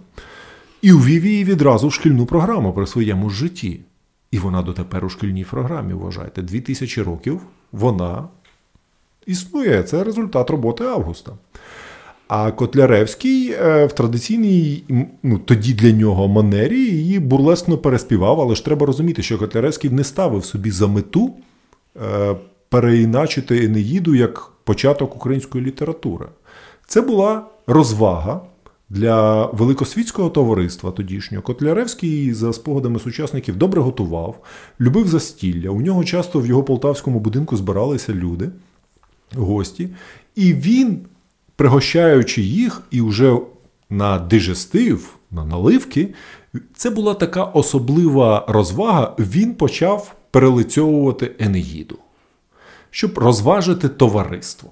і 0.85 0.91
ввів 0.91 1.25
її 1.25 1.43
відразу 1.43 1.87
в 1.87 1.93
шкільну 1.93 2.25
програму 2.25 2.73
при 2.73 2.87
своєму 2.87 3.29
житті. 3.29 3.79
І 4.31 4.39
вона 4.39 4.61
дотепер 4.61 5.05
у 5.05 5.09
шкільній 5.09 5.43
програмі, 5.43 5.93
вважайте, 5.93 6.41
дві 6.41 6.61
тисячі 6.61 7.01
років 7.01 7.41
вона 7.71 8.27
існує. 9.25 9.83
Це 9.83 10.03
результат 10.03 10.49
роботи 10.49 10.83
Августа. 10.83 11.31
А 12.27 12.51
Котляревський 12.51 13.51
е, 13.51 13.85
в 13.85 13.93
традиційній, 13.93 14.83
ну 15.23 15.37
тоді 15.37 15.73
для 15.73 15.91
нього 15.91 16.27
манері 16.27 16.79
її 16.79 17.19
бурлескно 17.19 17.77
переспівав, 17.77 18.41
але 18.41 18.55
ж 18.55 18.65
треба 18.65 18.85
розуміти, 18.85 19.23
що 19.23 19.37
Котляревський 19.37 19.89
не 19.89 20.03
ставив 20.03 20.45
собі 20.45 20.71
за 20.71 20.87
мету 20.87 21.33
е, 22.03 22.35
переіначити 22.69 23.65
Енеїду 23.65 24.15
як 24.15 24.51
початок 24.63 25.15
української 25.15 25.65
літератури. 25.65 26.25
Це 26.87 27.01
була 27.01 27.43
розвага 27.67 28.41
для 28.89 29.45
великосвітського 29.45 30.29
товариства 30.29 30.91
тодішнього. 30.91 31.43
Котляревський, 31.43 32.33
за 32.33 32.53
спогадами 32.53 32.99
сучасників, 32.99 33.55
добре 33.55 33.81
готував, 33.81 34.43
любив 34.79 35.07
застілля. 35.07 35.69
У 35.69 35.81
нього 35.81 36.03
часто 36.03 36.39
в 36.39 36.47
його 36.47 36.63
полтавському 36.63 37.19
будинку 37.19 37.57
збиралися 37.57 38.13
люди, 38.13 38.49
гості, 39.35 39.89
і 40.35 40.53
він 40.53 40.99
пригощаючи 41.55 42.41
їх 42.41 42.81
і 42.91 43.01
вже 43.01 43.37
на 43.89 44.19
дижестив, 44.19 45.17
на 45.31 45.45
наливки, 45.45 46.13
це 46.75 46.89
була 46.89 47.13
така 47.13 47.43
особлива 47.43 48.45
розвага. 48.47 49.15
Він 49.19 49.55
почав 49.55 50.15
перелицьовувати 50.31 51.31
Енеїду, 51.39 51.97
щоб 52.89 53.17
розважити 53.17 53.89
товариство. 53.89 54.69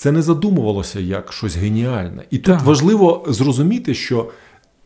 Це 0.00 0.12
не 0.12 0.22
задумувалося 0.22 1.00
як 1.00 1.32
щось 1.32 1.56
геніальне. 1.56 2.24
І 2.30 2.38
тут 2.38 2.62
важливо 2.62 3.24
зрозуміти, 3.28 3.94
що 3.94 4.30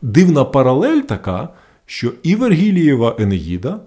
дивна 0.01 0.45
паралель 0.45 1.01
така, 1.01 1.49
що 1.85 2.11
і 2.23 2.35
Вергілієва 2.35 3.15
Енеїда, 3.19 3.79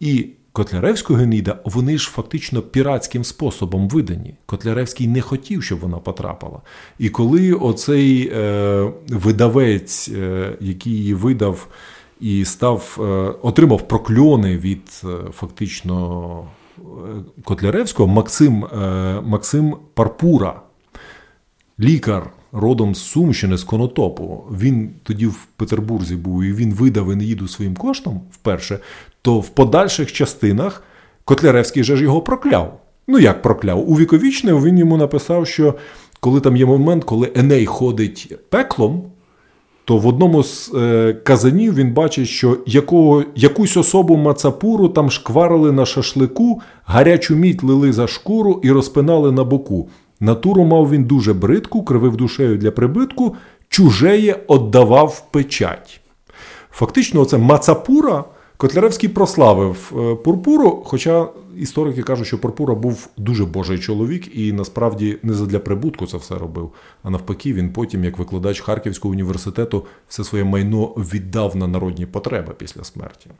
і 0.00 0.26
Котляревського 0.52 1.18
Генеїда, 1.18 1.58
вони 1.64 1.98
ж 1.98 2.10
фактично 2.10 2.62
піратським 2.62 3.24
способом 3.24 3.88
видані. 3.88 4.34
Котляревський 4.46 5.08
не 5.08 5.20
хотів, 5.20 5.62
щоб 5.62 5.78
вона 5.78 5.98
потрапила. 5.98 6.60
І 6.98 7.08
коли 7.08 7.52
оцей 7.52 8.32
е, 8.36 8.92
видавець, 9.08 10.08
е, 10.08 10.52
який 10.60 10.92
її 10.92 11.14
видав 11.14 11.68
і 12.20 12.44
став, 12.44 12.98
е, 13.00 13.02
отримав 13.42 13.88
прокльони 13.88 14.58
від 14.58 15.02
е, 15.04 15.08
фактично 15.32 16.44
е, 16.78 16.82
Котляревського, 17.44 18.08
Максим, 18.08 18.66
Максим 19.24 19.76
Парпура, 19.94 20.62
лікар. 21.80 22.30
Родом 22.52 22.94
з 22.94 22.98
Сумщини, 22.98 23.56
з 23.56 23.64
Конотопу, 23.64 24.44
він 24.50 24.90
тоді 25.02 25.26
в 25.26 25.46
Петербурзі 25.56 26.16
був 26.16 26.42
і 26.44 26.52
він 26.52 26.74
видав 26.74 27.10
Енеїду 27.10 27.48
своїм 27.48 27.74
коштом 27.74 28.20
вперше, 28.30 28.78
то 29.22 29.40
в 29.40 29.48
подальших 29.48 30.12
частинах 30.12 30.82
Котляревський 31.24 31.84
же 31.84 31.96
ж 31.96 32.02
його 32.02 32.20
прокляв. 32.20 32.80
Ну 33.08 33.18
як 33.18 33.42
прокляв? 33.42 33.90
Увіковічнив 33.90 34.64
він 34.64 34.78
йому 34.78 34.96
написав, 34.96 35.46
що 35.46 35.74
коли 36.20 36.40
там 36.40 36.56
є 36.56 36.66
момент, 36.66 37.04
коли 37.04 37.32
Еней 37.34 37.66
ходить 37.66 38.36
пеклом, 38.50 39.02
то 39.84 39.98
в 39.98 40.06
одному 40.06 40.42
з 40.42 40.72
е, 40.74 41.12
казанів 41.24 41.74
він 41.74 41.92
бачить, 41.92 42.28
що 42.28 42.58
якого, 42.66 43.24
якусь 43.34 43.76
особу 43.76 44.16
Мацапуру 44.16 44.88
там 44.88 45.10
шкварили 45.10 45.72
на 45.72 45.86
шашлику, 45.86 46.60
гарячу 46.84 47.36
мідь 47.36 47.62
лили 47.62 47.92
за 47.92 48.06
шкуру 48.06 48.60
і 48.64 48.70
розпинали 48.70 49.32
на 49.32 49.44
боку. 49.44 49.88
Натуру 50.20 50.64
мав 50.64 50.90
він 50.90 51.04
дуже 51.04 51.34
бридку, 51.34 51.84
кривив 51.84 52.16
душею 52.16 52.58
для 52.58 52.70
прибитку, 52.70 53.36
чужеє 53.68 54.44
отдавав 54.46 55.30
печать. 55.30 56.00
Фактично, 56.70 57.20
оце 57.20 57.38
Мацапура 57.38 58.24
Котляревський 58.56 59.08
прославив 59.08 59.92
е, 59.96 60.14
Пурпуру, 60.14 60.82
хоча 60.86 61.28
історики 61.56 62.02
кажуть, 62.02 62.26
що 62.26 62.38
Пурпура 62.38 62.74
був 62.74 63.08
дуже 63.16 63.44
божий 63.44 63.78
чоловік 63.78 64.36
і 64.36 64.52
насправді 64.52 65.18
не 65.22 65.34
задля 65.34 65.58
прибутку 65.58 66.06
це 66.06 66.16
все 66.16 66.34
робив. 66.34 66.70
А 67.02 67.10
навпаки, 67.10 67.52
він 67.52 67.72
потім, 67.72 68.04
як 68.04 68.18
викладач 68.18 68.60
Харківського 68.60 69.12
університету, 69.12 69.86
все 70.08 70.24
своє 70.24 70.44
майно 70.44 70.86
віддав 70.86 71.56
на 71.56 71.66
народні 71.66 72.06
потреби 72.06 72.54
після 72.58 72.84
смерті. 72.84 73.30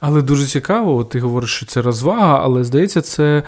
Але 0.00 0.22
дуже 0.22 0.46
цікаво, 0.46 1.04
ти 1.04 1.20
говориш, 1.20 1.50
що 1.50 1.66
це 1.66 1.82
розвага, 1.82 2.40
але 2.44 2.64
здається, 2.64 3.00
це 3.00 3.42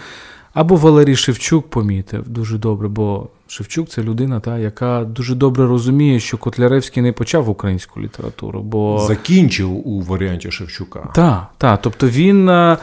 або 0.55 0.76
Валерій 0.76 1.16
Шевчук 1.16 1.70
помітив 1.70 2.28
дуже 2.28 2.59
добре, 2.59 2.88
бо 2.88 3.28
Шевчук 3.46 3.88
це 3.88 4.03
людина, 4.03 4.40
та, 4.40 4.59
яка 4.59 5.05
дуже 5.05 5.34
добре 5.34 5.66
розуміє, 5.66 6.20
що 6.20 6.38
Котляревський 6.38 7.03
не 7.03 7.12
почав 7.12 7.48
українську 7.48 8.00
літературу. 8.00 8.62
бо... 8.62 9.05
Закінчив 9.09 9.88
у 9.88 10.03
варіанті 10.03 10.50
Шевчука. 10.50 11.09
Так, 11.14 11.46
та, 11.59 11.76
Тобто 11.76 12.09
він 12.09 12.48
е, 12.48 12.76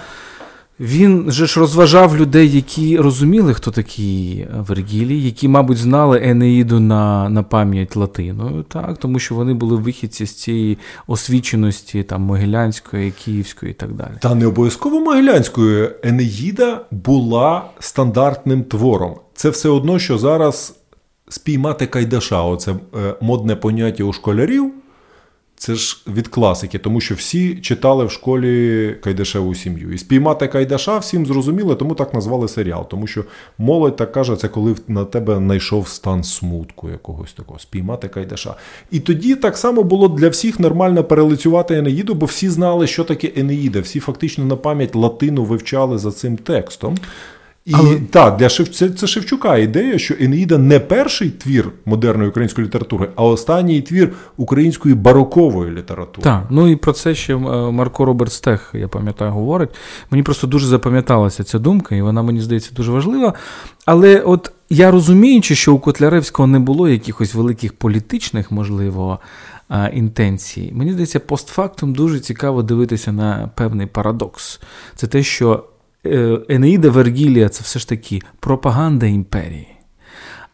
він 0.79 1.31
же 1.31 1.47
ж 1.47 1.59
розважав 1.59 2.17
людей, 2.17 2.51
які 2.51 2.97
розуміли, 2.97 3.53
хто 3.53 3.71
такий 3.71 4.47
Вергілій, 4.57 5.21
які, 5.21 5.47
мабуть, 5.47 5.77
знали 5.77 6.21
Енеїду 6.23 6.79
на 6.79 7.29
на 7.29 7.43
пам'ять 7.43 7.95
латиною, 7.95 8.63
так, 8.63 8.97
тому 8.97 9.19
що 9.19 9.35
вони 9.35 9.53
були 9.53 9.75
вихідці 9.75 10.25
з 10.25 10.33
цієї 10.33 10.77
освіченості 11.07 12.03
там, 12.03 12.21
Могилянської, 12.21 13.11
Київської 13.11 13.71
і 13.71 13.75
так 13.75 13.93
далі. 13.93 14.13
Та 14.21 14.35
не 14.35 14.45
обов'язково 14.45 14.99
Могилянською. 14.99 15.91
Енеїда 16.03 16.81
була 16.91 17.63
стандартним 17.79 18.63
твором. 18.63 19.15
Це 19.33 19.49
все 19.49 19.69
одно, 19.69 19.99
що 19.99 20.17
зараз 20.17 20.75
спіймати 21.29 21.87
Кайдаша. 21.87 22.41
Оце 22.41 22.71
е, 22.71 23.15
модне 23.21 23.55
поняття 23.55 24.03
у 24.03 24.13
школярів. 24.13 24.73
Це 25.59 25.75
ж 25.75 25.97
від 26.07 26.27
класики, 26.27 26.77
тому 26.77 27.01
що 27.01 27.15
всі 27.15 27.55
читали 27.55 28.05
в 28.05 28.11
школі 28.11 28.95
Кайдашеву 29.03 29.55
сім'ю. 29.55 29.93
І 29.93 29.97
спіймати 29.97 30.47
Кайдаша 30.47 30.97
всім 30.97 31.25
зрозуміло, 31.25 31.75
тому 31.75 31.95
так 31.95 32.13
назвали 32.13 32.47
серіал. 32.47 32.87
Тому 32.89 33.07
що 33.07 33.25
молодь 33.57 33.95
так 33.95 34.11
каже, 34.11 34.35
це 34.35 34.47
коли 34.47 34.75
на 34.87 35.05
тебе 35.05 35.37
знайшов 35.37 35.87
стан 35.87 36.23
смутку 36.23 36.89
якогось 36.89 37.33
такого, 37.33 37.59
спіймати 37.59 38.07
Кайдаша. 38.07 38.55
І 38.91 38.99
тоді 38.99 39.35
так 39.35 39.57
само 39.57 39.83
було 39.83 40.07
для 40.07 40.29
всіх 40.29 40.59
нормально 40.59 41.03
перелицювати 41.03 41.75
Енеїду, 41.75 42.13
бо 42.13 42.25
всі 42.25 42.49
знали, 42.49 42.87
що 42.87 43.03
таке 43.03 43.31
Енеїда. 43.35 43.79
Всі 43.79 43.99
фактично 43.99 44.45
на 44.45 44.55
пам'ять 44.55 44.95
латину 44.95 45.43
вивчали 45.43 45.97
за 45.97 46.11
цим 46.11 46.37
текстом. 46.37 46.97
І 47.69 47.73
Але... 47.75 47.95
так, 47.95 48.37
для 48.37 48.49
Шев... 48.49 48.67
це, 48.67 48.89
це 48.89 49.07
Шевчука 49.07 49.57
ідея, 49.57 49.97
що 49.97 50.15
Енеїда 50.19 50.57
не 50.57 50.79
перший 50.79 51.29
твір 51.29 51.71
модерної 51.85 52.29
української 52.29 52.67
літератури, 52.67 53.09
а 53.15 53.23
останній 53.23 53.81
твір 53.81 54.13
української 54.37 54.95
барокової 54.95 55.71
літератури. 55.71 56.23
Так, 56.23 56.45
ну 56.49 56.67
і 56.67 56.75
про 56.75 56.93
це 56.93 57.15
ще 57.15 57.35
е, 57.35 57.37
Марко 57.71 58.05
Роберт 58.05 58.33
Стех, 58.33 58.71
я 58.73 58.87
пам'ятаю, 58.87 59.31
говорить. 59.31 59.69
Мені 60.11 60.23
просто 60.23 60.47
дуже 60.47 60.67
запам'яталася 60.67 61.43
ця 61.43 61.59
думка, 61.59 61.95
і 61.95 62.01
вона 62.01 62.23
мені 62.23 62.41
здається 62.41 62.71
дуже 62.75 62.91
важлива. 62.91 63.33
Але 63.85 64.19
от 64.19 64.51
я 64.69 64.91
розуміючи, 64.91 65.55
що 65.55 65.73
у 65.73 65.79
Котляревського 65.79 66.47
не 66.47 66.59
було 66.59 66.89
якихось 66.89 67.35
великих 67.35 67.73
політичних, 67.73 68.51
можливо, 68.51 69.19
інтенцій, 69.93 70.71
мені 70.73 70.91
здається, 70.91 71.19
постфактум 71.19 71.93
дуже 71.93 72.19
цікаво 72.19 72.63
дивитися 72.63 73.11
на 73.11 73.49
певний 73.55 73.87
парадокс. 73.87 74.59
Це 74.95 75.07
те, 75.07 75.23
що. 75.23 75.63
Е, 76.05 76.39
Енеїда 76.49 76.89
Вергілія 76.89 77.49
це 77.49 77.63
все 77.63 77.79
ж 77.79 77.89
таки 77.89 78.21
пропаганда 78.39 79.05
імперії. 79.05 79.67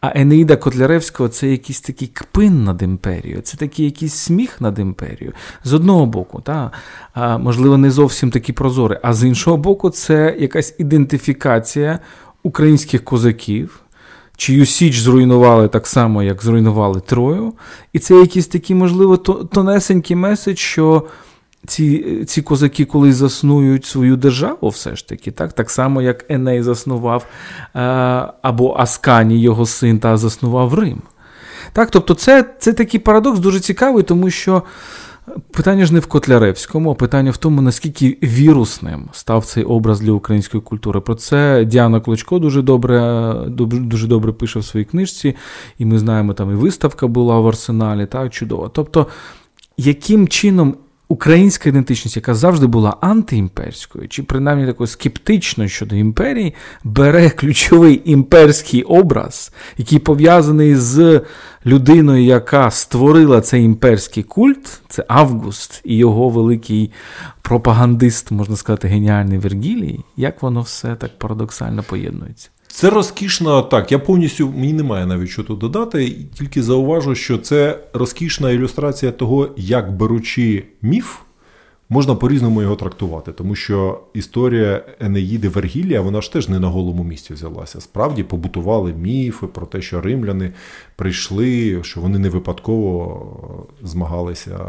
А 0.02 0.12
Енеїда 0.16 0.56
Котляревського 0.56 1.30
це 1.30 1.48
якийсь 1.48 1.82
такий 1.82 2.08
кпин 2.08 2.64
над 2.64 2.82
імперією, 2.82 3.42
це 3.42 3.58
такий 3.58 3.86
якийсь 3.86 4.14
сміх 4.14 4.62
над 4.62 4.80
імперією. 4.80 5.34
З 5.64 5.74
одного 5.74 6.06
боку, 6.06 6.42
та, 6.42 6.72
можливо, 7.38 7.78
не 7.78 7.92
зовсім 7.92 8.32
такі 8.32 8.54
прозорий, 8.54 9.00
а 9.04 9.14
з 9.14 9.24
іншого 9.24 9.58
боку, 9.58 9.90
це 9.90 10.36
якась 10.40 10.76
ідентифікація 10.78 12.00
українських 12.44 13.04
козаків, 13.04 13.80
чию 14.38 14.66
Січ 14.66 15.00
зруйнували 15.00 15.68
так 15.68 15.88
само, 15.88 16.24
як 16.24 16.44
зруйнували 16.44 17.00
Трою. 17.00 17.54
І 17.94 18.00
це 18.00 18.16
якийсь 18.16 18.48
такий, 18.48 18.76
можливо, 18.76 19.18
тонесенький 19.18 20.16
меседж, 20.16 20.58
що 20.58 21.04
ці 21.68 22.24
ці 22.26 22.42
козаки 22.42 22.86
колись 22.86 23.16
заснують 23.16 23.86
свою 23.86 24.16
державу, 24.16 24.70
все 24.70 24.96
ж 24.96 25.08
таки, 25.08 25.32
так 25.32 25.54
так 25.54 25.70
само, 25.70 26.02
як 26.02 26.26
Еней 26.30 26.62
заснував 26.62 27.26
е, 27.76 27.80
або 28.42 28.76
Аскані, 28.78 29.42
його 29.42 29.66
син, 29.66 30.00
та 30.00 30.18
заснував 30.18 30.74
Рим. 30.74 31.02
Так, 31.74 31.92
Тобто, 31.92 32.14
це 32.14 32.46
це 32.60 32.74
такий 32.74 33.00
парадокс 33.00 33.40
дуже 33.40 33.60
цікавий, 33.60 34.04
тому 34.04 34.30
що 34.30 34.64
питання 35.52 35.86
ж 35.86 35.94
не 35.94 36.00
в 36.00 36.06
Котляревському, 36.06 36.92
а 36.92 36.94
питання 36.94 37.32
в 37.32 37.38
тому, 37.38 37.62
наскільки 37.62 38.18
вірусним 38.24 39.10
став 39.12 39.46
цей 39.46 39.64
образ 39.64 40.00
для 40.00 40.12
української 40.12 40.64
культури. 40.64 41.00
Про 41.00 41.16
це 41.16 41.66
Діана 41.66 42.00
Клочко 42.00 42.40
дуже 42.40 42.62
добре 42.62 43.34
дуже 43.50 44.08
добре 44.08 44.32
пише 44.32 44.60
в 44.60 44.66
своїй 44.66 44.86
книжці, 44.86 45.36
і 45.78 45.86
ми 45.86 46.00
знаємо, 46.00 46.34
там 46.34 46.52
і 46.52 46.56
виставка 46.56 47.08
була 47.08 47.40
в 47.40 47.48
арсеналі, 47.48 48.06
так, 48.06 48.34
чудово. 48.34 48.70
Тобто, 48.70 49.08
яким 49.78 50.28
чином 50.28 50.76
українська 51.08 51.70
ідентичність, 51.70 52.16
яка 52.16 52.34
завжди 52.34 52.68
була 52.68 52.98
антиімперською, 53.02 54.08
чи 54.08 54.24
принаймні 54.24 54.66
такою 54.66 54.88
скептичною 54.88 55.70
щодо 55.70 55.96
імперії, 55.96 56.54
бере 56.84 57.30
ключовий 57.30 58.02
імперський 58.06 58.84
образ, 58.84 59.52
який 59.78 60.00
пов'язаний 60.00 60.76
з 60.76 61.22
людиною, 61.66 62.24
яка 62.24 62.72
створила 62.72 63.42
цей 63.42 63.64
імперський 63.64 64.24
культ, 64.24 64.82
це 64.88 65.06
Август 65.08 65.82
і 65.84 65.98
його 65.98 66.30
великий 66.30 66.92
пропагандист, 67.42 68.32
можна 68.32 68.56
сказати, 68.56 68.88
геніальний 68.88 69.38
Вергілій, 69.38 70.00
як 70.18 70.42
воно 70.42 70.62
все 70.62 70.96
так 70.96 71.20
парадоксально 71.20 71.84
поєднується. 71.84 72.50
Це 72.76 72.90
розкішна 72.90 73.62
так. 73.62 73.92
Я 73.92 74.00
повністю 74.00 74.54
мені 74.56 74.74
немає 74.74 75.06
навіть 75.06 75.30
що 75.30 75.44
тут 75.44 75.60
додати. 75.60 76.16
Тільки 76.34 76.64
зауважу, 76.64 77.16
що 77.16 77.38
це 77.38 77.80
розкішна 77.94 78.52
ілюстрація 78.52 79.12
того, 79.12 79.50
як 79.58 79.98
беручи 79.98 80.64
міф, 80.82 81.18
можна 81.90 82.16
по-різному 82.16 82.62
його 82.62 82.76
трактувати. 82.76 83.32
Тому 83.32 83.56
що 83.56 84.02
історія 84.14 84.86
Енеїди 85.00 85.50
Вергілія, 85.50 86.02
вона 86.02 86.22
ж 86.22 86.34
теж 86.34 86.50
не 86.50 86.60
на 86.60 86.68
голому 86.68 87.04
місці 87.04 87.34
взялася. 87.34 87.82
Справді 87.82 88.24
побутували 88.24 88.94
міфи 88.94 89.48
про 89.48 89.66
те, 89.66 89.82
що 89.82 90.02
римляни 90.02 90.54
прийшли, 90.96 91.80
що 91.84 92.02
вони 92.02 92.20
не 92.20 92.30
випадково 92.30 93.68
змагалися 93.84 94.60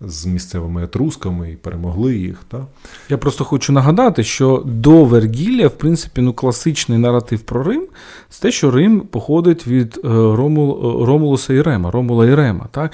з 0.00 0.26
місцевими 0.26 0.84
етрусками 0.84 1.50
і 1.52 1.56
перемогли 1.56 2.16
їх. 2.16 2.44
Та? 2.48 2.66
Я 3.08 3.18
просто 3.18 3.44
хочу 3.44 3.72
нагадати, 3.72 4.24
що 4.24 4.62
до 4.66 5.04
Вергілія, 5.04 5.68
в 5.68 5.78
принципі, 5.78 6.20
ну, 6.20 6.32
класичний 6.32 6.98
наратив 6.98 7.40
про 7.40 7.62
Рим 7.62 7.86
це 8.28 8.42
те, 8.42 8.50
що 8.50 8.70
Рим 8.70 9.00
походить 9.00 9.66
від 9.66 10.00
е, 10.04 10.08
Ромул, 10.08 11.04
Ромулуса 11.04 11.54
і 11.54 11.62
Рема, 11.62 11.90
Ромула 11.90 12.26
і 12.26 12.34
Рема. 12.34 12.66
Так? 12.70 12.92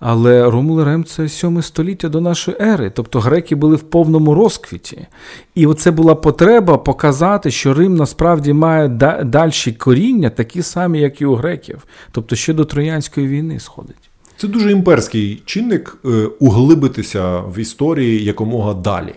Але 0.00 0.50
Ромул 0.50 0.80
і 0.80 0.84
Рем 0.84 1.04
це 1.04 1.28
7 1.28 1.62
століття 1.62 2.08
до 2.08 2.20
нашої 2.20 2.56
ери. 2.60 2.90
Тобто 2.90 3.20
греки 3.20 3.54
були 3.54 3.76
в 3.76 3.82
повному 3.82 4.34
розквіті. 4.34 5.06
І 5.54 5.66
оце 5.66 5.90
була 5.90 6.14
потреба 6.14 6.78
показати, 6.78 7.50
що 7.50 7.74
Рим 7.74 7.96
насправді 7.96 8.52
має 8.52 8.88
дальші 9.24 9.72
коріння, 9.72 10.30
такі 10.30 10.62
самі, 10.62 11.00
як 11.00 11.20
і 11.20 11.26
у 11.26 11.34
греків. 11.34 11.86
Тобто 12.12 12.36
ще 12.36 12.52
до 12.52 12.64
Троянської 12.64 13.26
війни 13.26 13.60
сходить. 13.60 14.05
Це 14.36 14.48
дуже 14.48 14.72
імперський 14.72 15.42
чинник 15.44 15.98
е, 16.04 16.08
углибитися 16.40 17.38
в 17.40 17.58
історії 17.58 18.24
якомога 18.24 18.74
далі. 18.74 19.14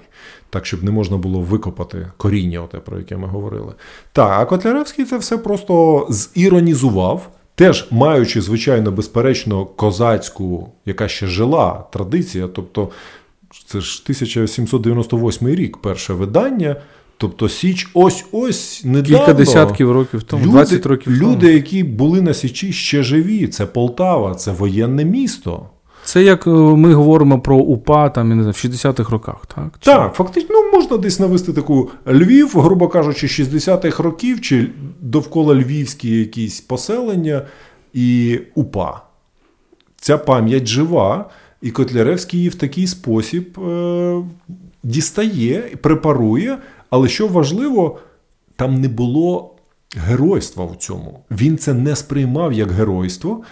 так 0.49 0.65
щоб 0.65 0.83
не 0.83 0.91
можна 0.91 1.17
було 1.17 1.39
викопати 1.39 2.11
коріння, 2.17 2.61
оте, 2.63 2.77
про 2.77 2.97
яке 2.97 3.17
ми 3.17 3.27
говорили. 3.27 3.73
Так, 4.13 4.31
а 4.31 4.45
Котляревський 4.45 5.05
це 5.05 5.17
все 5.17 5.37
просто 5.37 6.07
зіронізував. 6.09 7.29
Теж 7.55 7.87
маючи, 7.91 8.41
звичайно, 8.41 8.91
безперечно, 8.91 9.65
козацьку, 9.65 10.71
яка 10.85 11.07
ще 11.07 11.27
жила 11.27 11.85
традиція, 11.91 12.47
тобто 12.47 12.89
це 13.65 13.81
ж 13.81 14.01
1798 14.03 15.47
рік, 15.47 15.77
перше 15.77 16.13
видання. 16.13 16.75
Тобто 17.21 17.49
Січ 17.49 17.87
ось 17.93 18.25
ось 18.31 18.81
недавно. 18.85 19.19
Кілька 19.19 19.33
десятків 19.33 19.91
років 19.91 20.23
тому, 20.23 20.43
люди, 20.43 20.51
20 20.51 20.85
років 20.85 21.19
тому. 21.19 21.31
Люди, 21.31 21.53
які 21.53 21.83
були 21.83 22.21
на 22.21 22.33
Січі, 22.33 22.73
ще 22.73 23.03
живі. 23.03 23.47
Це 23.47 23.65
Полтава, 23.65 24.35
це 24.35 24.51
воєнне 24.51 25.05
місто. 25.05 25.65
Це 26.03 26.23
як 26.23 26.47
е, 26.47 26.49
ми 26.49 26.93
говоримо 26.93 27.39
про 27.39 27.57
УПА 27.57 28.09
там, 28.09 28.29
я 28.29 28.35
не 28.35 28.43
знаю, 28.43 28.53
в 28.53 28.65
60-х 28.65 29.11
роках, 29.11 29.35
так? 29.55 29.69
Чи... 29.79 29.91
Так, 29.91 30.13
фактично, 30.13 30.55
ну, 30.55 30.71
можна 30.71 30.97
десь 30.97 31.19
навести 31.19 31.53
таку 31.53 31.89
Львів, 32.07 32.59
грубо 32.59 32.87
кажучи, 32.87 33.27
60-х 33.27 34.03
років, 34.03 34.41
чи 34.41 34.67
довкола 35.01 35.55
львівські 35.55 36.19
якісь 36.19 36.61
поселення 36.61 37.41
і 37.93 38.39
УПА. 38.55 39.01
Ця 39.97 40.17
пам'ять 40.17 40.67
жива, 40.67 41.29
і 41.61 41.71
Котляревський 41.71 42.39
її 42.39 42.49
в 42.49 42.55
такий 42.55 42.87
спосіб 42.87 43.59
е- 43.59 44.23
дістає, 44.83 45.61
препарує. 45.81 46.57
Але 46.89 47.09
що 47.09 47.27
важливо, 47.27 47.99
там 48.55 48.81
не 48.81 48.87
було 48.87 49.55
геройства 49.95 50.65
в 50.65 50.75
цьому. 50.75 51.19
Він 51.31 51.57
це 51.57 51.73
не 51.73 51.95
сприймав 51.95 52.53
як 52.53 52.71
геройство, 52.71 53.43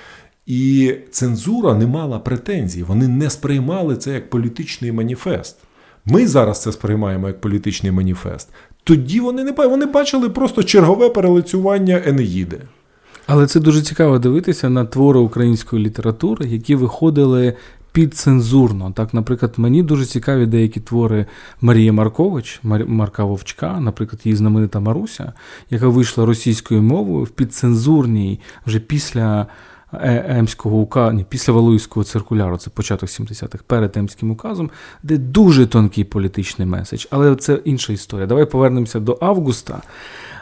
і 0.46 0.94
цензура 1.12 1.74
не 1.74 1.88
мала 1.88 2.20
претензій. 2.20 2.84
Вони 2.84 3.08
не 3.08 3.30
сприймали 3.30 3.96
це 3.96 4.14
як 4.14 4.30
політичний 4.30 4.92
маніфест. 4.92 5.58
Ми 6.06 6.28
зараз 6.28 6.62
це 6.62 6.72
сприймаємо 6.72 7.28
як 7.28 7.42
політичний 7.42 7.92
маніфест. 7.92 8.50
Тоді 8.84 9.20
вони 9.20 9.44
не 9.44 9.52
вони 9.52 9.86
бачили 9.86 10.30
просто 10.30 10.64
чергове 10.64 11.10
перелицювання 11.10 12.02
Енеїди. 12.06 12.62
Але 13.28 13.48
це 13.48 13.60
дуже 13.60 13.82
цікаво 13.82 14.20
дивитися 14.20 14.70
на 14.70 14.86
твори 14.86 15.20
української 15.20 15.86
літератури, 15.86 16.48
які 16.48 16.76
виходили 16.76 17.54
підцензурно. 17.92 18.92
Так, 18.92 19.14
наприклад, 19.14 19.54
мені 19.58 19.84
дуже 19.84 20.06
цікаві 20.06 20.46
деякі 20.46 20.80
твори 20.80 21.26
Марії 21.62 21.92
Маркович, 21.92 22.60
Марка 22.64 23.24
Вовчка, 23.24 23.80
наприклад, 23.80 24.22
її 24.24 24.36
знаменита 24.36 24.80
Маруся, 24.80 25.34
яка 25.70 25.88
вийшла 25.88 26.26
російською 26.26 26.82
мовою 26.82 27.24
в 27.24 27.30
підцензурній 27.30 28.40
вже 28.66 28.80
після. 28.80 29.48
Е, 29.94 30.26
Емського 30.30 30.78
указу, 30.78 31.26
після 31.30 31.54
Валуївського 31.54 32.04
циркуляру, 32.04 32.58
це 32.58 32.70
початок 32.70 33.10
70-х, 33.10 33.64
перед 33.68 33.98
Емським 33.98 34.32
указом, 34.32 34.70
де 35.04 35.18
дуже 35.18 35.66
тонкий 35.66 36.04
політичний 36.04 36.68
меседж. 36.68 37.06
Але 37.10 37.36
це 37.36 37.60
інша 37.66 37.94
історія. 37.94 38.28
Давай 38.28 38.46
повернемося 38.46 39.00
до 39.00 39.18
Августа. 39.22 39.82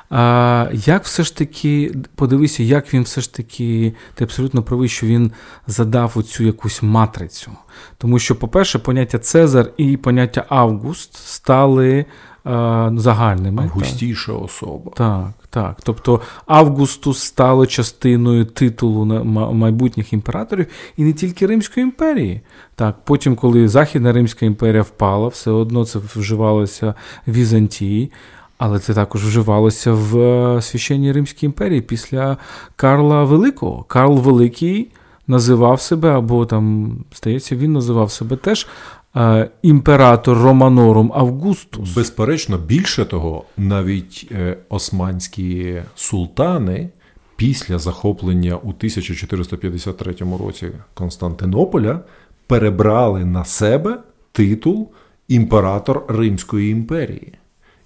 А, 0.09 0.69
Як 0.73 1.03
все 1.03 1.23
ж 1.23 1.37
таки, 1.37 1.95
подивися, 2.15 2.63
як 2.63 2.93
він 2.93 3.03
все 3.03 3.21
ж 3.21 3.33
таки, 3.33 3.93
ти 4.13 4.23
абсолютно 4.23 4.63
правий, 4.63 4.89
що 4.89 5.07
він 5.07 5.31
задав 5.67 6.11
оцю 6.15 6.43
якусь 6.43 6.83
матрицю. 6.83 7.51
Тому 7.97 8.19
що, 8.19 8.35
по-перше, 8.35 8.79
поняття 8.79 9.19
Цезар 9.19 9.71
і 9.77 9.97
поняття 9.97 10.45
Август 10.49 11.17
стали 11.17 12.05
а, 12.43 12.91
загальними. 12.95 13.63
Августіша 13.63 14.33
особа. 14.33 14.91
Так, 14.91 15.31
так. 15.49 15.77
Тобто 15.83 16.21
Августус 16.45 17.19
стало 17.19 17.65
частиною 17.65 18.45
титулу 18.45 19.05
майбутніх 19.53 20.13
імператорів 20.13 20.67
і 20.97 21.03
не 21.03 21.13
тільки 21.13 21.47
Римської 21.47 21.83
імперії. 21.83 22.41
Так, 22.75 22.95
Потім, 23.03 23.35
коли 23.35 23.67
Західна 23.67 24.13
Римська 24.13 24.45
імперія 24.45 24.81
впала, 24.81 25.27
все 25.27 25.51
одно 25.51 25.85
це 25.85 25.99
вживалося 26.15 26.93
в 27.27 27.31
Візантії. 27.31 28.11
Але 28.57 28.79
це 28.79 28.93
також 28.93 29.25
вживалося 29.25 29.91
в 29.91 30.19
е, 30.19 30.61
священній 30.61 31.11
Римській 31.11 31.45
імперії 31.45 31.81
після 31.81 32.37
Карла 32.75 33.23
Великого. 33.23 33.83
Карл 33.83 34.17
Великий 34.17 34.87
називав 35.27 35.81
себе, 35.81 36.09
або 36.09 36.45
там, 36.45 36.97
здається, 37.15 37.55
він 37.55 37.73
називав 37.73 38.11
себе 38.11 38.35
теж 38.35 38.67
е, 39.15 39.49
імператор 39.61 40.37
Романорум 40.37 41.11
Августус. 41.15 41.95
Безперечно, 41.95 42.57
більше 42.57 43.05
того, 43.05 43.43
навіть 43.57 44.27
е, 44.31 44.57
османські 44.69 45.81
султани 45.95 46.89
після 47.35 47.79
захоплення 47.79 48.55
у 48.55 48.69
1453 48.69 50.15
році 50.39 50.67
Константинополя 50.93 51.99
перебрали 52.47 53.25
на 53.25 53.45
себе 53.45 53.99
титул 54.31 54.91
імператор 55.27 56.05
Римської 56.07 56.71
імперії. 56.71 57.33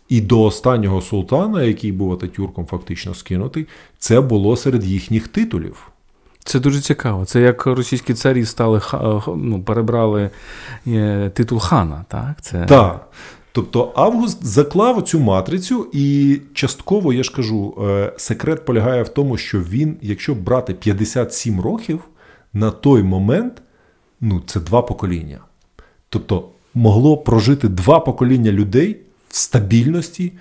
І 0.10 0.22
до 0.22 0.44
останнього 0.44 1.02
султана, 1.02 1.64
який 1.64 1.92
був 1.92 2.14
Ататюрком 2.14 2.66
фактично 2.66 3.14
скинутий, 3.14 3.68
це 4.00 4.22
було 4.22 4.58
серед 4.58 4.84
їхніх 4.84 5.28
титулів. 5.28 5.92
Це 6.44 6.60
дуже 6.60 6.82
цікаво. 6.82 7.26
Це 7.26 7.42
як 7.42 7.66
російські 7.66 8.14
царі 8.14 8.46
стали 8.46 8.82
ну, 9.36 9.64
перебрали 9.66 10.30
е, 10.88 11.32
титул 11.34 11.60
хана. 11.60 12.06
Так, 12.08 12.42
Це... 12.42 12.66
Так. 12.66 13.10
Тобто 13.52 13.92
Август 13.96 14.46
заклав 14.46 15.02
цю 15.02 15.20
матрицю, 15.20 15.88
і 15.94 16.38
частково 16.54 17.14
я 17.14 17.24
ж 17.24 17.34
кажу, 17.36 17.74
е, 17.90 18.14
секрет 18.18 18.66
полягає 18.66 19.04
в 19.04 19.10
тому, 19.10 19.38
що 19.38 19.60
він, 19.60 19.98
якщо 20.02 20.36
брати 20.36 20.74
57 20.74 21.62
років, 21.62 22.00
на 22.54 22.72
той 22.72 23.04
момент 23.04 23.62
ну, 24.22 24.42
це 24.46 24.60
два 24.60 24.82
покоління. 24.82 25.40
Тобто 26.10 26.50
могло 26.74 27.18
прожити 27.18 27.68
два 27.68 28.00
покоління 28.00 28.52
людей 28.52 28.98
в 29.30 29.38
стабільності 29.38 30.34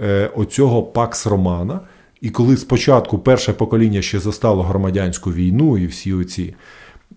е, 0.00 0.30
оцього 0.36 0.82
Пакс 0.82 1.26
Романа. 1.26 1.80
І 2.20 2.30
коли 2.30 2.56
спочатку 2.56 3.18
перше 3.18 3.52
покоління 3.52 4.02
ще 4.02 4.18
застало 4.18 4.62
громадянську 4.62 5.32
війну 5.32 5.78
і 5.78 5.86
всі 5.86 6.12
оці 6.12 6.54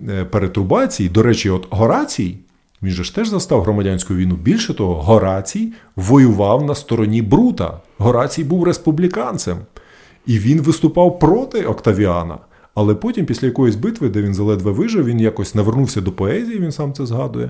е, 0.10 0.26
перетрубації, 0.26 1.10
до 1.10 1.24
речі, 1.24 1.50
от 1.50 1.68
Горацій, 1.70 2.38
він 2.82 2.92
же 2.92 3.04
ж 3.04 3.16
теж 3.16 3.28
застав 3.28 3.62
громадянську 3.62 4.16
війну. 4.16 4.36
Більше 4.36 4.74
того, 4.74 5.02
Горацій 5.02 5.74
воював 5.96 6.66
на 6.66 6.76
стороні 6.76 7.22
Брута. 7.22 7.80
Горацій 7.98 8.44
був 8.44 8.64
республіканцем. 8.64 9.58
І 10.26 10.40
він 10.40 10.62
виступав 10.62 11.20
проти 11.20 11.66
Октавіана. 11.66 12.38
Але 12.80 12.96
потім, 12.96 13.26
після 13.26 13.48
якоїсь 13.48 13.76
битви, 13.76 14.10
де 14.10 14.22
він 14.22 14.34
заледве 14.34 14.72
вижив, 14.72 15.06
він 15.06 15.20
якось 15.20 15.56
навернувся 15.56 16.02
до 16.02 16.12
поезії, 16.12 16.60
він 16.60 16.72
сам 16.72 16.94
це 16.94 17.06
згадує, 17.06 17.50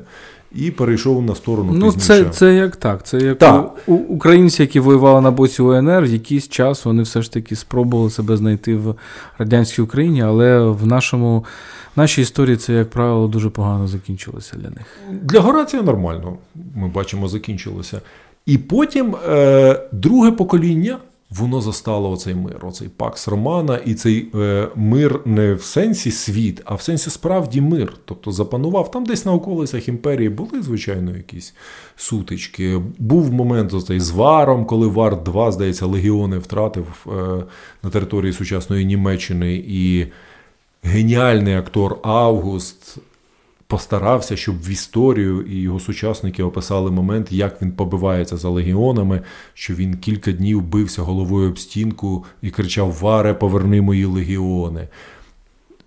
і 0.56 0.72
перейшов 0.72 1.22
на 1.22 1.36
сторону. 1.36 1.72
Ну, 1.74 1.86
пізніше. 1.86 2.08
це 2.08 2.30
це 2.30 2.56
як 2.56 2.76
так. 2.76 3.04
Це 3.08 3.18
як 3.18 3.38
так. 3.38 3.78
У, 3.88 3.94
українці, 3.94 4.62
які 4.62 4.80
воювали 4.80 5.22
на 5.22 5.32
боці 5.32 5.62
УНР, 5.62 6.06
якийсь 6.06 6.48
час 6.48 6.86
вони 6.86 7.04
все 7.04 7.22
ж 7.22 7.34
таки 7.34 7.56
спробували 7.56 8.10
себе 8.10 8.38
знайти 8.38 8.76
в 8.76 8.96
радянській 9.38 9.82
Україні, 9.82 10.22
але 10.22 10.60
в 10.60 10.88
нашому 10.88 11.46
нашій 11.96 12.22
історії 12.22 12.58
це, 12.58 12.74
як 12.74 12.90
правило, 12.90 13.28
дуже 13.28 13.50
погано 13.50 13.88
закінчилося 13.88 14.58
для 14.58 14.70
них. 14.70 14.98
Для 15.22 15.40
Горація 15.40 15.82
нормально, 15.82 16.38
ми 16.76 16.88
бачимо, 16.88 17.28
закінчилося. 17.28 18.02
І 18.46 18.58
потім 18.58 19.16
е, 19.30 19.80
друге 19.92 20.32
покоління 20.32 20.98
воно 21.30 21.62
застало 21.62 22.10
оцей 22.10 22.36
мир, 22.36 22.66
оцей 22.66 22.90
пакс 22.98 23.28
Романа, 23.28 23.78
і 23.86 23.94
цей 23.94 24.28
е, 24.36 24.68
мир 24.76 25.22
не 25.26 25.54
в 25.54 25.64
сенсі 25.64 26.12
світ, 26.12 26.62
а 26.66 26.76
в 26.76 26.82
сенсі 26.82 27.10
справді 27.10 27.62
мир. 27.62 27.94
Тобто 28.06 28.32
запанував 28.32 28.92
там 28.92 29.06
десь 29.06 29.26
на 29.26 29.34
околицях 29.34 29.88
імперії 29.88 30.30
були, 30.30 30.62
звичайно, 30.62 31.18
якісь 31.18 31.54
сутички. 31.96 32.82
Був 32.98 33.34
момент 33.34 33.74
оцей 33.74 34.00
з 34.00 34.12
Варом, 34.12 34.66
коли 34.66 34.88
Вар 34.88 35.24
2, 35.24 35.52
здається, 35.52 35.86
легіони 35.86 36.38
втратив 36.38 37.08
е, 37.08 37.44
на 37.84 37.90
території 37.90 38.34
сучасної 38.34 38.86
Німеччини. 38.86 39.64
І 39.68 40.08
геніальний 40.84 41.56
актор 41.56 42.00
Август 42.04 42.98
постарався, 43.70 44.36
щоб 44.36 44.56
в 44.62 44.70
історію 44.70 45.42
і 45.42 45.56
його 45.56 45.80
сучасники 45.80 46.44
описали 46.44 46.92
момент, 46.92 47.32
як 47.32 47.62
він 47.62 47.72
побивається 47.72 48.38
за 48.38 48.50
легіонами, 48.50 49.22
що 49.54 49.74
він 49.74 49.98
кілька 49.98 50.32
днів 50.32 50.62
бився 50.62 51.02
головою 51.02 51.50
об 51.50 51.60
стінку 51.60 52.26
і 52.42 52.50
кричав: 52.50 52.98
Варе, 53.02 53.34
поверни 53.34 53.82
мої 53.82 54.06
легіони. 54.06 54.88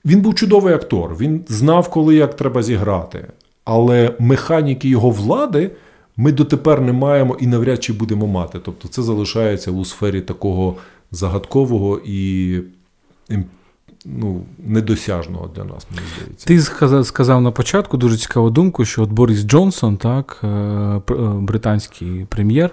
Він 0.05 0.21
був 0.21 0.35
чудовий 0.35 0.75
актор, 0.75 1.17
він 1.17 1.45
знав, 1.49 1.91
коли 1.91 2.15
як 2.15 2.37
треба 2.37 2.63
зіграти. 2.63 3.27
Але 3.65 4.15
механіки 4.19 4.89
його 4.89 5.11
влади 5.11 5.71
ми 6.17 6.33
дотепер 6.33 6.81
не 6.81 6.93
маємо 6.93 7.37
і 7.41 7.47
навряд 7.47 7.83
чи 7.83 7.93
будемо 7.93 8.27
мати. 8.27 8.59
Тобто 8.65 8.89
це 8.89 9.03
залишається 9.03 9.71
у 9.71 9.85
сфері 9.85 10.21
такого 10.21 10.77
загадкового 11.11 12.01
і 12.05 12.59
ну, 14.05 14.45
недосяжного 14.59 15.51
для 15.57 15.65
нас, 15.65 15.87
мені 15.91 16.07
здається. 16.17 16.47
Ти 16.47 17.05
сказав 17.05 17.43
на 17.43 17.51
початку 17.51 17.97
дуже 17.97 18.17
цікаву 18.17 18.51
думку, 18.51 18.85
що 18.85 19.03
от 19.03 19.11
Борис 19.11 19.43
Джонсон, 19.43 19.97
так, 19.97 20.41
е, 20.45 20.47
е, 20.47 21.01
британський 21.41 22.27
прем'єр, 22.29 22.71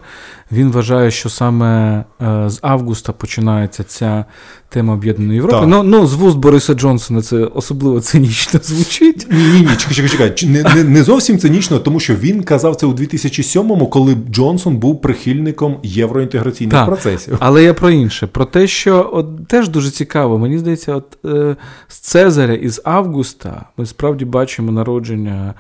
він 0.51 0.71
вважає, 0.71 1.11
що 1.11 1.30
саме 1.30 2.03
е, 2.21 2.49
з 2.49 2.59
августа 2.61 3.13
починається 3.13 3.84
ця 3.84 4.25
тема 4.70 4.93
об'єднаної 4.93 5.36
Європи. 5.36 5.65
Ну, 5.67 5.84
ну, 5.84 6.07
з 6.07 6.13
вуст 6.13 6.38
Бориса 6.38 6.74
Джонсона 6.74 7.22
це 7.22 7.38
особливо 7.38 7.99
цинічно 8.01 8.59
звучить. 8.63 9.28
Ні, 9.32 9.43
ні, 9.43 9.59
ні, 9.61 9.70
чекай, 9.78 9.95
чекай, 9.95 10.36
чекай. 10.36 10.49
Не, 10.49 10.63
не, 10.76 10.84
не 10.84 11.03
зовсім 11.03 11.39
цинічно, 11.39 11.80
тому 11.80 11.99
що 11.99 12.15
він 12.15 12.43
казав 12.43 12.76
це 12.76 12.86
у 12.86 12.93
2007-му, 12.93 13.88
коли 13.88 14.17
Джонсон 14.32 14.78
був 14.78 15.01
прихильником 15.01 15.78
євроінтеграційних 15.84 16.74
так, 16.74 16.86
процесів. 16.86 17.38
Але 17.39 17.63
я 17.63 17.74
про 17.74 17.89
інше, 17.89 18.28
про 18.28 18.45
те, 18.45 18.67
що 18.67 19.09
от 19.13 19.47
теж 19.47 19.70
дуже 19.70 19.91
цікаво, 19.91 20.38
мені 20.38 20.57
здається, 20.57 20.95
от 20.95 21.17
е, 21.26 21.55
з 21.88 21.97
Цезаря 21.97 22.53
і 22.53 22.70
з 22.70 22.82
Августа 22.84 23.65
ми 23.78 23.86
справді 23.86 24.26
бачимо 24.26 24.72
народження 24.72 25.53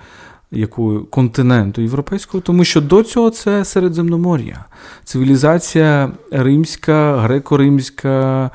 яку 0.51 1.07
континенту 1.09 1.81
європейського, 1.81 2.41
тому 2.41 2.63
що 2.63 2.81
до 2.81 3.03
цього 3.03 3.29
це 3.29 3.65
Середземномор'я, 3.65 4.65
цивілізація 5.03 6.11
римська, 6.31 7.27
греко-римська. 7.27 8.49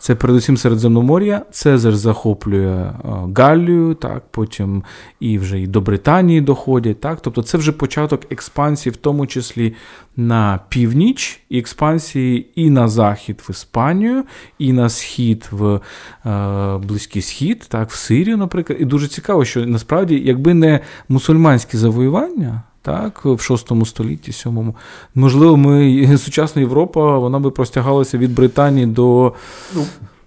Це 0.00 0.14
передусім 0.14 0.56
Середземномор'я. 0.56 1.42
Цезар 1.50 1.96
захоплює 1.96 2.68
е, 2.68 2.92
Галлію, 3.36 3.94
так, 3.94 4.22
потім 4.30 4.82
і 5.20 5.38
вже 5.38 5.60
і 5.60 5.66
до 5.66 5.80
Британії 5.80 6.40
доходять. 6.40 7.00
Так, 7.00 7.20
Тобто 7.20 7.42
це 7.42 7.58
вже 7.58 7.72
початок 7.72 8.32
експансії, 8.32 8.92
в 8.92 8.96
тому 8.96 9.26
числі 9.26 9.74
на 10.16 10.60
північ, 10.68 11.40
і 11.48 11.58
експансії 11.58 12.50
і 12.54 12.70
на 12.70 12.88
захід 12.88 13.42
в 13.48 13.50
Іспанію, 13.50 14.24
і 14.58 14.72
на 14.72 14.88
схід 14.88 15.48
в 15.50 15.80
е, 16.26 16.78
Близький 16.78 17.22
Схід, 17.22 17.66
так, 17.68 17.90
в 17.90 17.94
Сирію, 17.94 18.36
наприклад. 18.36 18.78
І 18.80 18.84
дуже 18.84 19.08
цікаво, 19.08 19.44
що 19.44 19.66
насправді, 19.66 20.22
якби 20.24 20.54
не 20.54 20.80
мусульманські 21.08 21.76
завоювання 21.76 22.62
так, 22.82 23.20
в 23.24 23.40
6 23.40 23.86
столітті, 23.86 24.32
7 24.32 24.74
Можливо, 25.14 25.56
ми 25.56 26.18
сучасна 26.24 26.62
Європа 26.62 27.18
вона 27.18 27.38
би 27.38 27.50
простягалася 27.50 28.18
від 28.18 28.34
Британії 28.34 28.86
до. 28.86 29.32
Ну, 29.76 29.82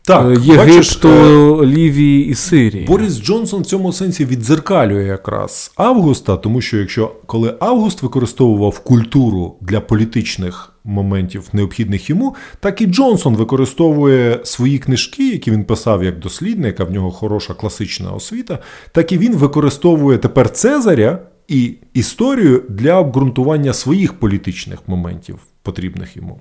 так, 0.05 0.25
е, 0.25 0.41
Єгипту, 0.41 1.07
бачиш, 1.07 1.75
Лівії 1.75 2.25
і 2.25 2.35
Сирії. 2.35 2.85
Борис 2.85 3.21
Джонсон 3.21 3.61
в 3.61 3.65
цьому 3.65 3.93
сенсі 3.93 4.25
відзеркалює 4.25 5.03
якраз 5.03 5.71
Августа, 5.75 6.37
тому 6.37 6.61
що 6.61 6.77
якщо 6.77 7.11
коли 7.25 7.55
Август 7.59 8.01
використовував 8.01 8.79
культуру 8.79 9.55
для 9.61 9.81
політичних 9.81 10.73
моментів, 10.83 11.49
необхідних 11.53 12.09
йому, 12.09 12.35
так 12.59 12.81
і 12.81 12.85
Джонсон 12.85 13.35
використовує 13.35 14.39
свої 14.43 14.79
книжки, 14.79 15.29
які 15.29 15.51
він 15.51 15.63
писав 15.63 16.03
як 16.03 16.19
дослідник, 16.19 16.79
а 16.79 16.83
в 16.83 16.91
нього 16.91 17.11
хороша 17.11 17.53
класична 17.53 18.11
освіта, 18.11 18.59
так 18.91 19.11
і 19.11 19.17
він 19.17 19.35
використовує 19.35 20.17
тепер 20.17 20.49
Цезаря 20.49 21.19
і 21.53 21.75
історію 21.93 22.63
для 22.69 22.99
обґрунтування 22.99 23.73
своїх 23.73 24.13
політичних 24.13 24.79
моментів, 24.87 25.39
потрібних 25.61 26.17
йому. 26.17 26.39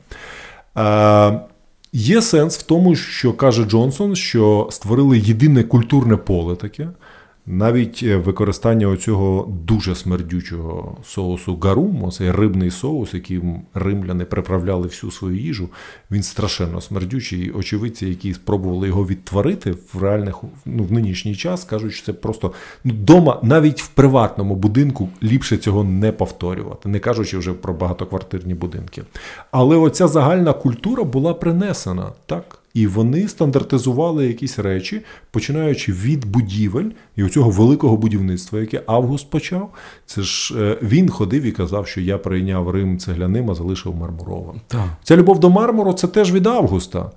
Е, 0.78 1.40
Є 1.94 2.22
сенс 2.22 2.58
в 2.58 2.62
тому, 2.62 2.96
що 2.96 3.32
каже 3.32 3.64
Джонсон, 3.64 4.16
що 4.16 4.68
створили 4.70 5.18
єдине 5.18 5.62
культурне 5.62 6.16
поле 6.16 6.56
таке. 6.56 6.88
Навіть 7.46 8.00
е, 8.02 8.16
використання 8.16 8.88
оцього 8.88 9.48
дуже 9.66 9.94
смердючого 9.94 10.96
соусу 11.04 11.56
гарум, 11.56 12.10
цей 12.10 12.30
рибний 12.30 12.70
соус, 12.70 13.14
яким 13.14 13.60
римляни 13.74 14.24
приправляли 14.24 14.86
всю 14.86 15.10
свою 15.10 15.36
їжу, 15.36 15.68
він 16.10 16.22
страшенно 16.22 16.80
смердючий. 16.80 17.50
Очевидці, 17.50 18.06
які 18.06 18.34
спробували 18.34 18.88
його 18.88 19.06
відтворити 19.06 19.74
в 19.94 20.02
реальних 20.02 20.40
ну, 20.64 20.84
в 20.84 20.92
нинішній 20.92 21.36
час, 21.36 21.64
кажуть, 21.64 21.92
що 21.92 22.06
це 22.06 22.12
просто 22.12 22.52
ну, 22.84 22.92
дома, 22.92 23.40
навіть 23.42 23.82
в 23.82 23.88
приватному 23.88 24.54
будинку, 24.56 25.08
ліпше 25.22 25.56
цього 25.56 25.84
не 25.84 26.12
повторювати, 26.12 26.88
не 26.88 26.98
кажучи 26.98 27.38
вже 27.38 27.52
про 27.52 27.74
багатоквартирні 27.74 28.54
будинки. 28.54 29.02
Але 29.50 29.76
оця 29.76 30.08
загальна 30.08 30.52
культура 30.52 31.04
була 31.04 31.34
принесена 31.34 32.12
так. 32.26 32.61
І 32.74 32.86
вони 32.86 33.28
стандартизували 33.28 34.26
якісь 34.26 34.58
речі, 34.58 35.00
починаючи 35.30 35.92
від 35.92 36.24
будівель 36.24 36.90
і 37.16 37.28
цього 37.28 37.50
великого 37.50 37.96
будівництва, 37.96 38.60
яке 38.60 38.82
Август 38.86 39.30
почав. 39.30 39.70
Це 40.06 40.22
ж 40.22 40.54
е, 40.58 40.78
він 40.82 41.08
ходив 41.08 41.42
і 41.42 41.52
казав, 41.52 41.86
що 41.86 42.00
я 42.00 42.18
прийняв 42.18 42.70
Рим 42.70 42.98
цегляним, 42.98 43.50
а 43.50 43.54
залишив 43.54 43.96
мармуровим. 43.96 44.60
Так. 44.68 44.88
Ця 45.02 45.16
любов 45.16 45.40
до 45.40 45.50
мармуру 45.50 45.92
це 45.92 46.08
теж 46.08 46.32
від 46.32 46.46
Августа. 46.46 47.10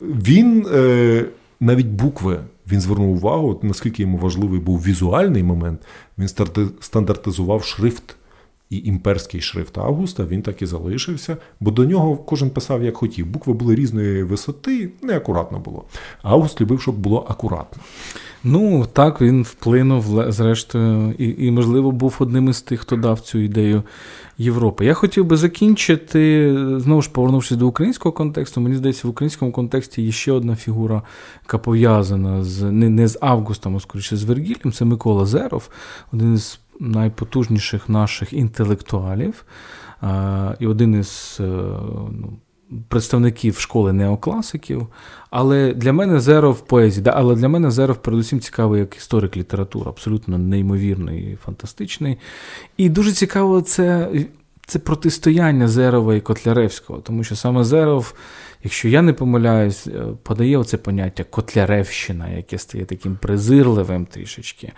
Він 0.00 0.66
е, 0.74 1.24
навіть 1.60 1.86
букви. 1.86 2.40
Він 2.72 2.80
звернув 2.80 3.10
увагу, 3.10 3.60
наскільки 3.62 4.02
йому 4.02 4.18
важливий 4.18 4.60
був 4.60 4.82
візуальний 4.82 5.42
момент, 5.42 5.80
він 6.18 6.28
стандартизував 6.80 7.64
шрифт 7.64 8.16
і 8.74 8.88
імперський 8.88 9.40
шрифт 9.40 9.78
Августа 9.78 10.24
він 10.24 10.42
так 10.42 10.62
і 10.62 10.66
залишився, 10.66 11.36
бо 11.60 11.70
до 11.70 11.84
нього 11.84 12.16
кожен 12.16 12.50
писав 12.50 12.84
як 12.84 12.96
хотів. 12.96 13.26
Букви 13.26 13.52
були 13.52 13.74
різної 13.74 14.22
висоти, 14.22 14.90
неакуратно 15.02 15.58
було. 15.58 15.84
Август 16.22 16.60
любив, 16.60 16.80
щоб 16.80 16.94
було 16.94 17.26
акуратно. 17.28 17.82
Ну 18.44 18.86
так 18.92 19.20
він 19.20 19.42
вплинув, 19.42 20.32
зрештою, 20.32 21.14
і, 21.18 21.46
і, 21.46 21.50
можливо, 21.50 21.90
був 21.92 22.16
одним 22.18 22.48
із 22.48 22.62
тих, 22.62 22.80
хто 22.80 22.96
дав 22.96 23.20
цю 23.20 23.38
ідею 23.38 23.82
Європи. 24.38 24.86
Я 24.86 24.94
хотів 24.94 25.24
би 25.24 25.36
закінчити, 25.36 26.54
знову 26.76 27.02
ж 27.02 27.10
повернувшись 27.10 27.58
до 27.58 27.66
українського 27.66 28.12
контексту. 28.12 28.60
Мені 28.60 28.76
здається, 28.76 29.08
в 29.08 29.10
українському 29.10 29.52
контексті 29.52 30.02
є 30.02 30.12
ще 30.12 30.32
одна 30.32 30.56
фігура, 30.56 31.02
яка 31.42 31.58
пов'язана 31.58 32.44
з 32.44 32.62
не, 32.62 32.88
не 32.88 33.08
з 33.08 33.18
Августом, 33.20 33.76
а 33.76 33.80
скоріше 33.80 34.16
з 34.16 34.24
Вергілем. 34.24 34.72
Це 34.72 34.84
Микола 34.84 35.26
Зеров, 35.26 35.68
один 36.12 36.34
із 36.34 36.60
найпотужніших 36.80 37.88
наших 37.88 38.32
інтелектуалів 38.32 39.44
і 40.58 40.66
один 40.66 41.00
із 41.00 41.36
е, 41.40 41.44
ну, 42.10 42.32
представників 42.88 43.58
школи 43.58 43.92
неокласиків. 43.92 44.86
Але 45.30 45.74
для 45.74 45.92
мене 45.92 46.20
Зеров 46.20 46.60
поезії, 46.60 47.02
да, 47.02 47.10
але 47.10 47.34
для 47.34 47.48
мене 47.48 47.70
Зеров 47.70 47.96
передусім 47.96 48.40
цікавий 48.40 48.80
як 48.80 48.96
історик 48.96 49.36
літератури, 49.36 49.90
абсолютно 49.90 50.38
неймовірний 50.38 51.32
і 51.32 51.36
фантастичний. 51.36 52.18
І 52.76 52.88
дуже 52.88 53.12
цікаво 53.12 53.60
це. 53.60 54.10
Це 54.66 54.78
протистояння 54.78 55.68
Зерова 55.68 56.14
і 56.14 56.20
Котляревського, 56.20 56.98
тому 57.00 57.24
що 57.24 57.36
саме 57.36 57.64
Зеров 57.64 58.14
якщо 58.64 58.88
я 58.88 59.02
не 59.02 59.12
помиляюсь, 59.12 59.86
е, 59.86 60.02
подає 60.22 60.58
оце 60.58 60.76
поняття 60.76 61.24
Котляревщина, 61.24 62.28
яке 62.28 62.58
стає 62.58 62.84
таким 62.84 63.16
презирливим 63.16 64.06
трішечки. 64.06 64.72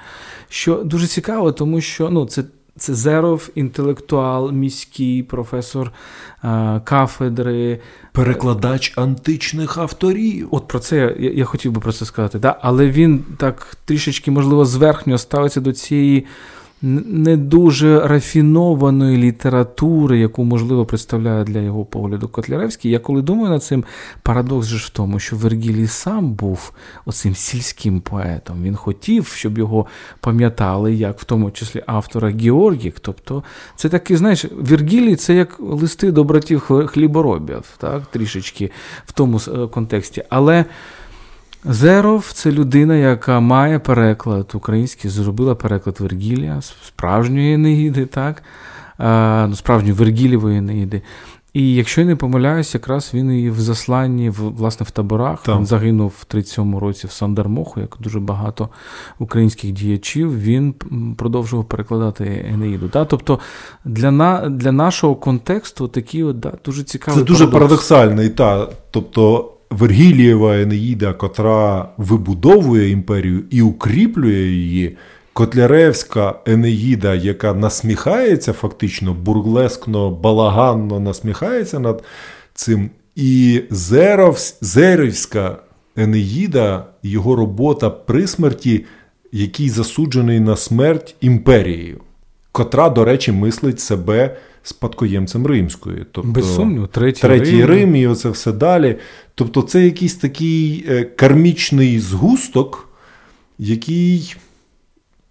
Що 0.49 0.75
дуже 0.75 1.07
цікаво, 1.07 1.53
тому 1.53 1.81
що 1.81 2.11
ну, 2.11 2.27
це. 2.27 2.45
Це 2.79 2.95
Зеров, 2.95 3.51
інтелектуал, 3.55 4.53
міський 4.53 5.23
професор 5.23 5.93
а, 6.43 6.77
е, 6.77 6.81
кафедри, 6.85 7.81
перекладач 8.13 8.93
античних 8.97 9.79
авторів. 9.79 10.49
От 10.51 10.69
про 10.69 10.79
це 10.79 11.17
я 11.19 11.31
я 11.31 11.45
хотів 11.45 11.73
би 11.73 11.81
про 11.81 11.93
це 11.93 12.05
сказати. 12.05 12.39
Да? 12.39 12.59
Але 12.63 12.91
він 12.91 13.25
так 13.39 13.77
трішечки, 13.85 14.31
можливо, 14.31 14.65
зверхньо 14.65 15.19
ставиться 15.19 15.61
до 15.61 15.73
цієї 15.73 16.27
не 16.83 17.37
дуже 17.37 18.07
рафінованої 18.07 19.17
літератури, 19.17 20.19
яку, 20.19 20.45
можливо, 20.45 20.87
представляє 20.87 21.45
для 21.45 21.61
його 21.61 21.85
погляду 21.85 22.29
Котляревський. 22.29 22.91
Я 22.91 22.99
коли 22.99 23.23
думаю 23.23 23.51
над 23.51 23.65
цим, 23.65 23.85
парадокс 24.23 24.67
же 24.67 24.77
в 24.77 24.89
тому, 24.89 25.19
що 25.19 25.37
Вергілій 25.37 25.87
сам 25.87 26.33
був 26.33 26.73
оцим 27.05 27.35
сільським 27.35 28.01
поетом. 28.01 28.63
Він 28.63 28.77
хотів, 28.77 29.27
щоб 29.27 29.59
його 29.59 29.87
пам'ятали, 30.21 30.95
як 30.95 31.21
в 31.21 31.25
тому 31.25 31.51
числі 31.51 31.83
автора 31.87 32.31
Георгік. 32.31 33.01
Тобто, 33.01 33.43
це 33.77 33.89
такий, 33.89 34.17
знаєш, 34.17 34.45
Вергілій 34.53 35.17
це 35.17 35.35
як 35.35 35.61
листи 35.61 36.13
до 36.13 36.25
братів 36.25 36.61
хліборобів, 36.61 37.65
так, 37.79 38.07
трішечки 38.07 38.71
в 39.07 39.13
тому 39.13 39.41
контексті. 39.71 40.23
Але. 40.29 40.65
Зеров 41.69 42.31
це 42.33 42.53
людина, 42.53 42.97
яка 42.97 43.41
має 43.41 43.79
переклад 43.79 44.51
український, 44.55 45.11
зробила 45.11 45.55
переклад 45.55 46.01
Вергілія, 46.01 46.61
справжньої 46.63 47.55
Енеїди, 47.55 48.07
так? 48.07 48.43
А, 48.99 49.47
ну, 49.49 49.57
справжньої 49.57 49.95
Вергілєвої 49.95 50.59
Енеїди. 50.59 51.03
І 51.53 51.75
якщо 51.75 52.01
я 52.01 52.07
не 52.07 52.17
помиляюсь, 52.17 52.75
якраз 52.75 53.11
він 53.15 53.33
і 53.33 53.51
в 53.51 53.61
засланні 53.61 54.31
в, 54.31 54.57
власне 54.57 54.87
в 54.89 54.91
таборах 54.91 55.43
Там. 55.43 55.59
він 55.59 55.67
загинув 55.67 56.15
в 56.19 56.35
37-му 56.35 56.81
році 56.81 57.07
в 57.07 57.11
Сандармоху, 57.11 57.81
як 57.81 57.97
дуже 58.01 58.21
багато 58.21 58.69
українських 59.19 59.73
діячів, 59.73 60.41
він 60.41 60.75
продовжував 61.17 61.65
перекладати 61.65 62.47
Енеїду. 62.55 62.91
Да? 62.93 63.05
Тобто 63.05 63.39
для 63.85 64.11
на, 64.11 64.49
для 64.49 64.73
нашого 64.73 65.15
контексту 65.15 65.89
такі 65.89 66.23
от, 66.23 66.41
да, 66.41 66.53
дуже 66.65 66.83
цікаві. 66.83 67.15
Це 67.15 67.23
дуже 67.23 67.47
парадоксальний, 67.47 68.29
та. 68.29 68.69
Тобто 68.91 69.53
Вергілієва 69.71 70.57
Енеїда, 70.57 71.13
котра 71.13 71.89
вибудовує 71.97 72.91
імперію 72.91 73.45
і 73.51 73.63
укріплює 73.63 74.43
її. 74.43 74.97
Котляревська 75.33 76.35
Енеїда, 76.47 77.15
яка 77.15 77.55
насміхається, 77.55 78.53
фактично, 78.53 79.15
бурглескно, 79.15 80.11
балаганно 80.11 81.01
насміхається 81.01 81.79
над 81.79 82.05
цим. 82.55 82.91
І 83.17 83.63
Зеров, 83.71 84.39
Зерівська 84.61 85.57
Енеїда, 85.97 86.85
його 87.03 87.37
робота 87.37 87.91
при 87.91 88.27
смерті, 88.27 88.85
який 89.33 89.69
засуджений 89.69 90.41
на 90.41 90.57
смерть 90.57 91.15
імперією, 91.21 92.01
котра, 92.53 92.89
до 92.89 93.05
речі, 93.05 93.33
мислить 93.33 93.81
себе 93.81 94.37
спадкоємцем 94.69 95.47
римської. 95.47 96.07
Тобто, 96.13 96.31
Без 96.31 96.55
сумніву, 96.55 96.87
третій, 96.87 97.21
третій 97.21 97.61
Рим. 97.61 97.67
Рим 97.67 97.97
і 97.97 98.07
оце 98.07 98.31
все 98.31 98.53
далі. 98.53 98.97
Тобто, 99.35 99.63
це 99.63 99.85
якийсь 99.85 100.15
такий 100.15 100.87
е, 100.89 101.05
кармічний 101.05 102.01
згусток, 102.01 102.89
який 103.59 104.37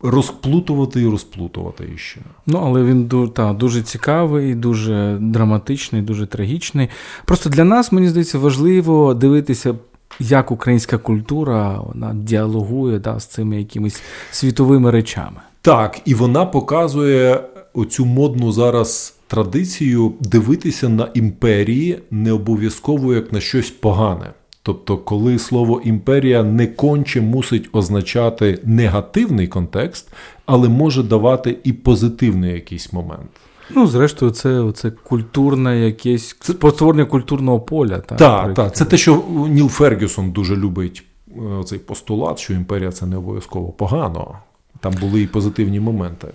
розплутувати 0.01 1.01
і 1.01 1.07
розплутувати 1.07 1.89
іще. 1.95 2.19
Ну, 2.47 2.61
але 2.65 2.83
він 2.83 3.29
та, 3.29 3.53
дуже 3.53 3.81
цікавий, 3.81 4.55
дуже 4.55 5.17
драматичний, 5.21 6.01
дуже 6.01 6.25
трагічний. 6.25 6.89
Просто 7.25 7.49
для 7.49 7.63
нас, 7.63 7.91
мені 7.91 8.07
здається, 8.07 8.37
важливо 8.37 9.13
дивитися. 9.13 9.75
Як 10.19 10.51
українська 10.51 10.97
культура 10.97 11.79
вона 11.79 12.13
діалогує 12.13 12.99
да, 12.99 13.19
з 13.19 13.25
цими 13.25 13.57
якимись 13.57 14.01
світовими 14.31 14.91
речами. 14.91 15.37
Так, 15.61 16.01
і 16.05 16.13
вона 16.13 16.45
показує 16.45 17.43
оцю 17.73 18.05
модну 18.05 18.51
зараз 18.51 19.14
традицію 19.27 20.13
дивитися 20.19 20.89
на 20.89 21.09
імперії 21.13 21.99
не 22.11 22.31
обов'язково 22.31 23.13
як 23.13 23.33
на 23.33 23.39
щось 23.39 23.69
погане. 23.69 24.33
Тобто, 24.63 24.97
коли 24.97 25.39
слово 25.39 25.81
імперія 25.85 26.43
не 26.43 26.67
конче 26.67 27.21
мусить 27.21 27.69
означати 27.71 28.59
негативний 28.63 29.47
контекст, 29.47 30.11
але 30.45 30.69
може 30.69 31.03
давати 31.03 31.57
і 31.63 31.73
позитивний 31.73 32.53
якийсь 32.53 32.93
момент. 32.93 33.29
Ну, 33.69 33.87
зрештою, 33.87 34.31
це 34.31 34.71
це 34.73 34.91
культурне 34.91 35.79
якесь 35.79 36.35
спотворення 36.41 37.05
культурного 37.05 37.59
поля. 37.59 37.99
Так, 37.99 38.17
так, 38.17 38.53
так. 38.53 38.75
Це 38.75 38.85
те, 38.85 38.97
що 38.97 39.23
Ніл 39.49 39.69
Фергюсон 39.69 40.31
дуже 40.31 40.55
любить 40.55 41.03
е, 41.27 41.63
цей 41.65 41.79
постулат, 41.79 42.39
що 42.39 42.53
імперія 42.53 42.91
це 42.91 43.05
не 43.05 43.17
обов'язково 43.17 43.67
погано. 43.69 44.37
Там 44.79 44.93
були 45.01 45.21
і 45.21 45.27
позитивні 45.27 45.79
моменти. 45.79 46.27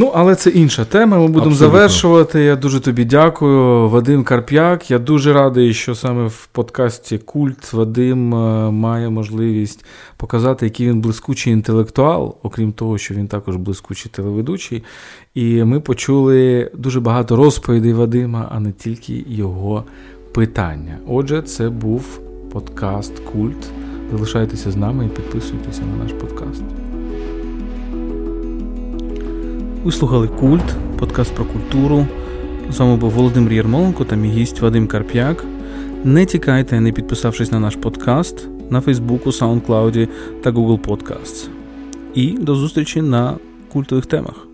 Ну, 0.00 0.12
але 0.14 0.34
це 0.34 0.50
інша 0.50 0.84
тема. 0.84 1.18
Ми 1.18 1.26
будемо 1.26 1.46
Абсолютно. 1.46 1.78
завершувати. 1.78 2.40
Я 2.40 2.56
дуже 2.56 2.80
тобі 2.80 3.04
дякую. 3.04 3.88
Вадим 3.88 4.24
Карп'як. 4.24 4.90
Я 4.90 4.98
дуже 4.98 5.32
радий, 5.32 5.74
що 5.74 5.94
саме 5.94 6.26
в 6.26 6.46
подкасті 6.52 7.18
Культ 7.18 7.72
Вадим 7.72 8.34
е, 8.34 8.70
має 8.70 9.10
можливість 9.10 9.84
показати, 10.16 10.66
який 10.66 10.88
він 10.88 11.00
блискучий 11.00 11.52
інтелектуал, 11.52 12.36
окрім 12.42 12.72
того, 12.72 12.98
що 12.98 13.14
він 13.14 13.28
також 13.28 13.56
блискучий 13.56 14.12
телеведучий. 14.14 14.82
І 15.34 15.64
ми 15.64 15.80
почули 15.80 16.70
дуже 16.74 17.00
багато 17.00 17.36
розповідей 17.36 17.92
Вадима, 17.92 18.48
а 18.52 18.60
не 18.60 18.72
тільки 18.72 19.24
його 19.28 19.84
питання. 20.34 20.98
Отже, 21.08 21.42
це 21.42 21.70
був 21.70 22.20
подкаст 22.52 23.18
Культ. 23.18 23.70
Залишайтеся 24.10 24.70
з 24.70 24.76
нами 24.76 25.06
і 25.06 25.08
підписуйтеся 25.08 25.82
на 25.82 26.04
наш 26.04 26.12
подкаст. 26.12 26.87
Ви 29.84 29.92
слухали 29.92 30.28
Культ, 30.28 30.76
подкаст 30.98 31.34
про 31.34 31.44
культуру. 31.44 32.06
З 32.70 32.78
вами 32.78 32.96
був 32.96 33.10
Володимир 33.10 33.52
Єрмоленко 33.52 34.04
та 34.04 34.16
мій 34.16 34.28
гість 34.28 34.60
Вадим 34.60 34.86
Карп'як. 34.86 35.44
Не 36.04 36.26
тікайте, 36.26 36.80
не 36.80 36.92
підписавшись 36.92 37.52
на 37.52 37.60
наш 37.60 37.76
подкаст 37.76 38.48
на 38.70 38.80
Фейсбуку, 38.80 39.30
SoundCloud 39.30 40.08
та 40.42 40.50
Google 40.50 40.80
Podcasts. 40.80 41.48
І 42.14 42.30
до 42.30 42.54
зустрічі 42.54 43.02
на 43.02 43.34
культових 43.72 44.06
темах. 44.06 44.47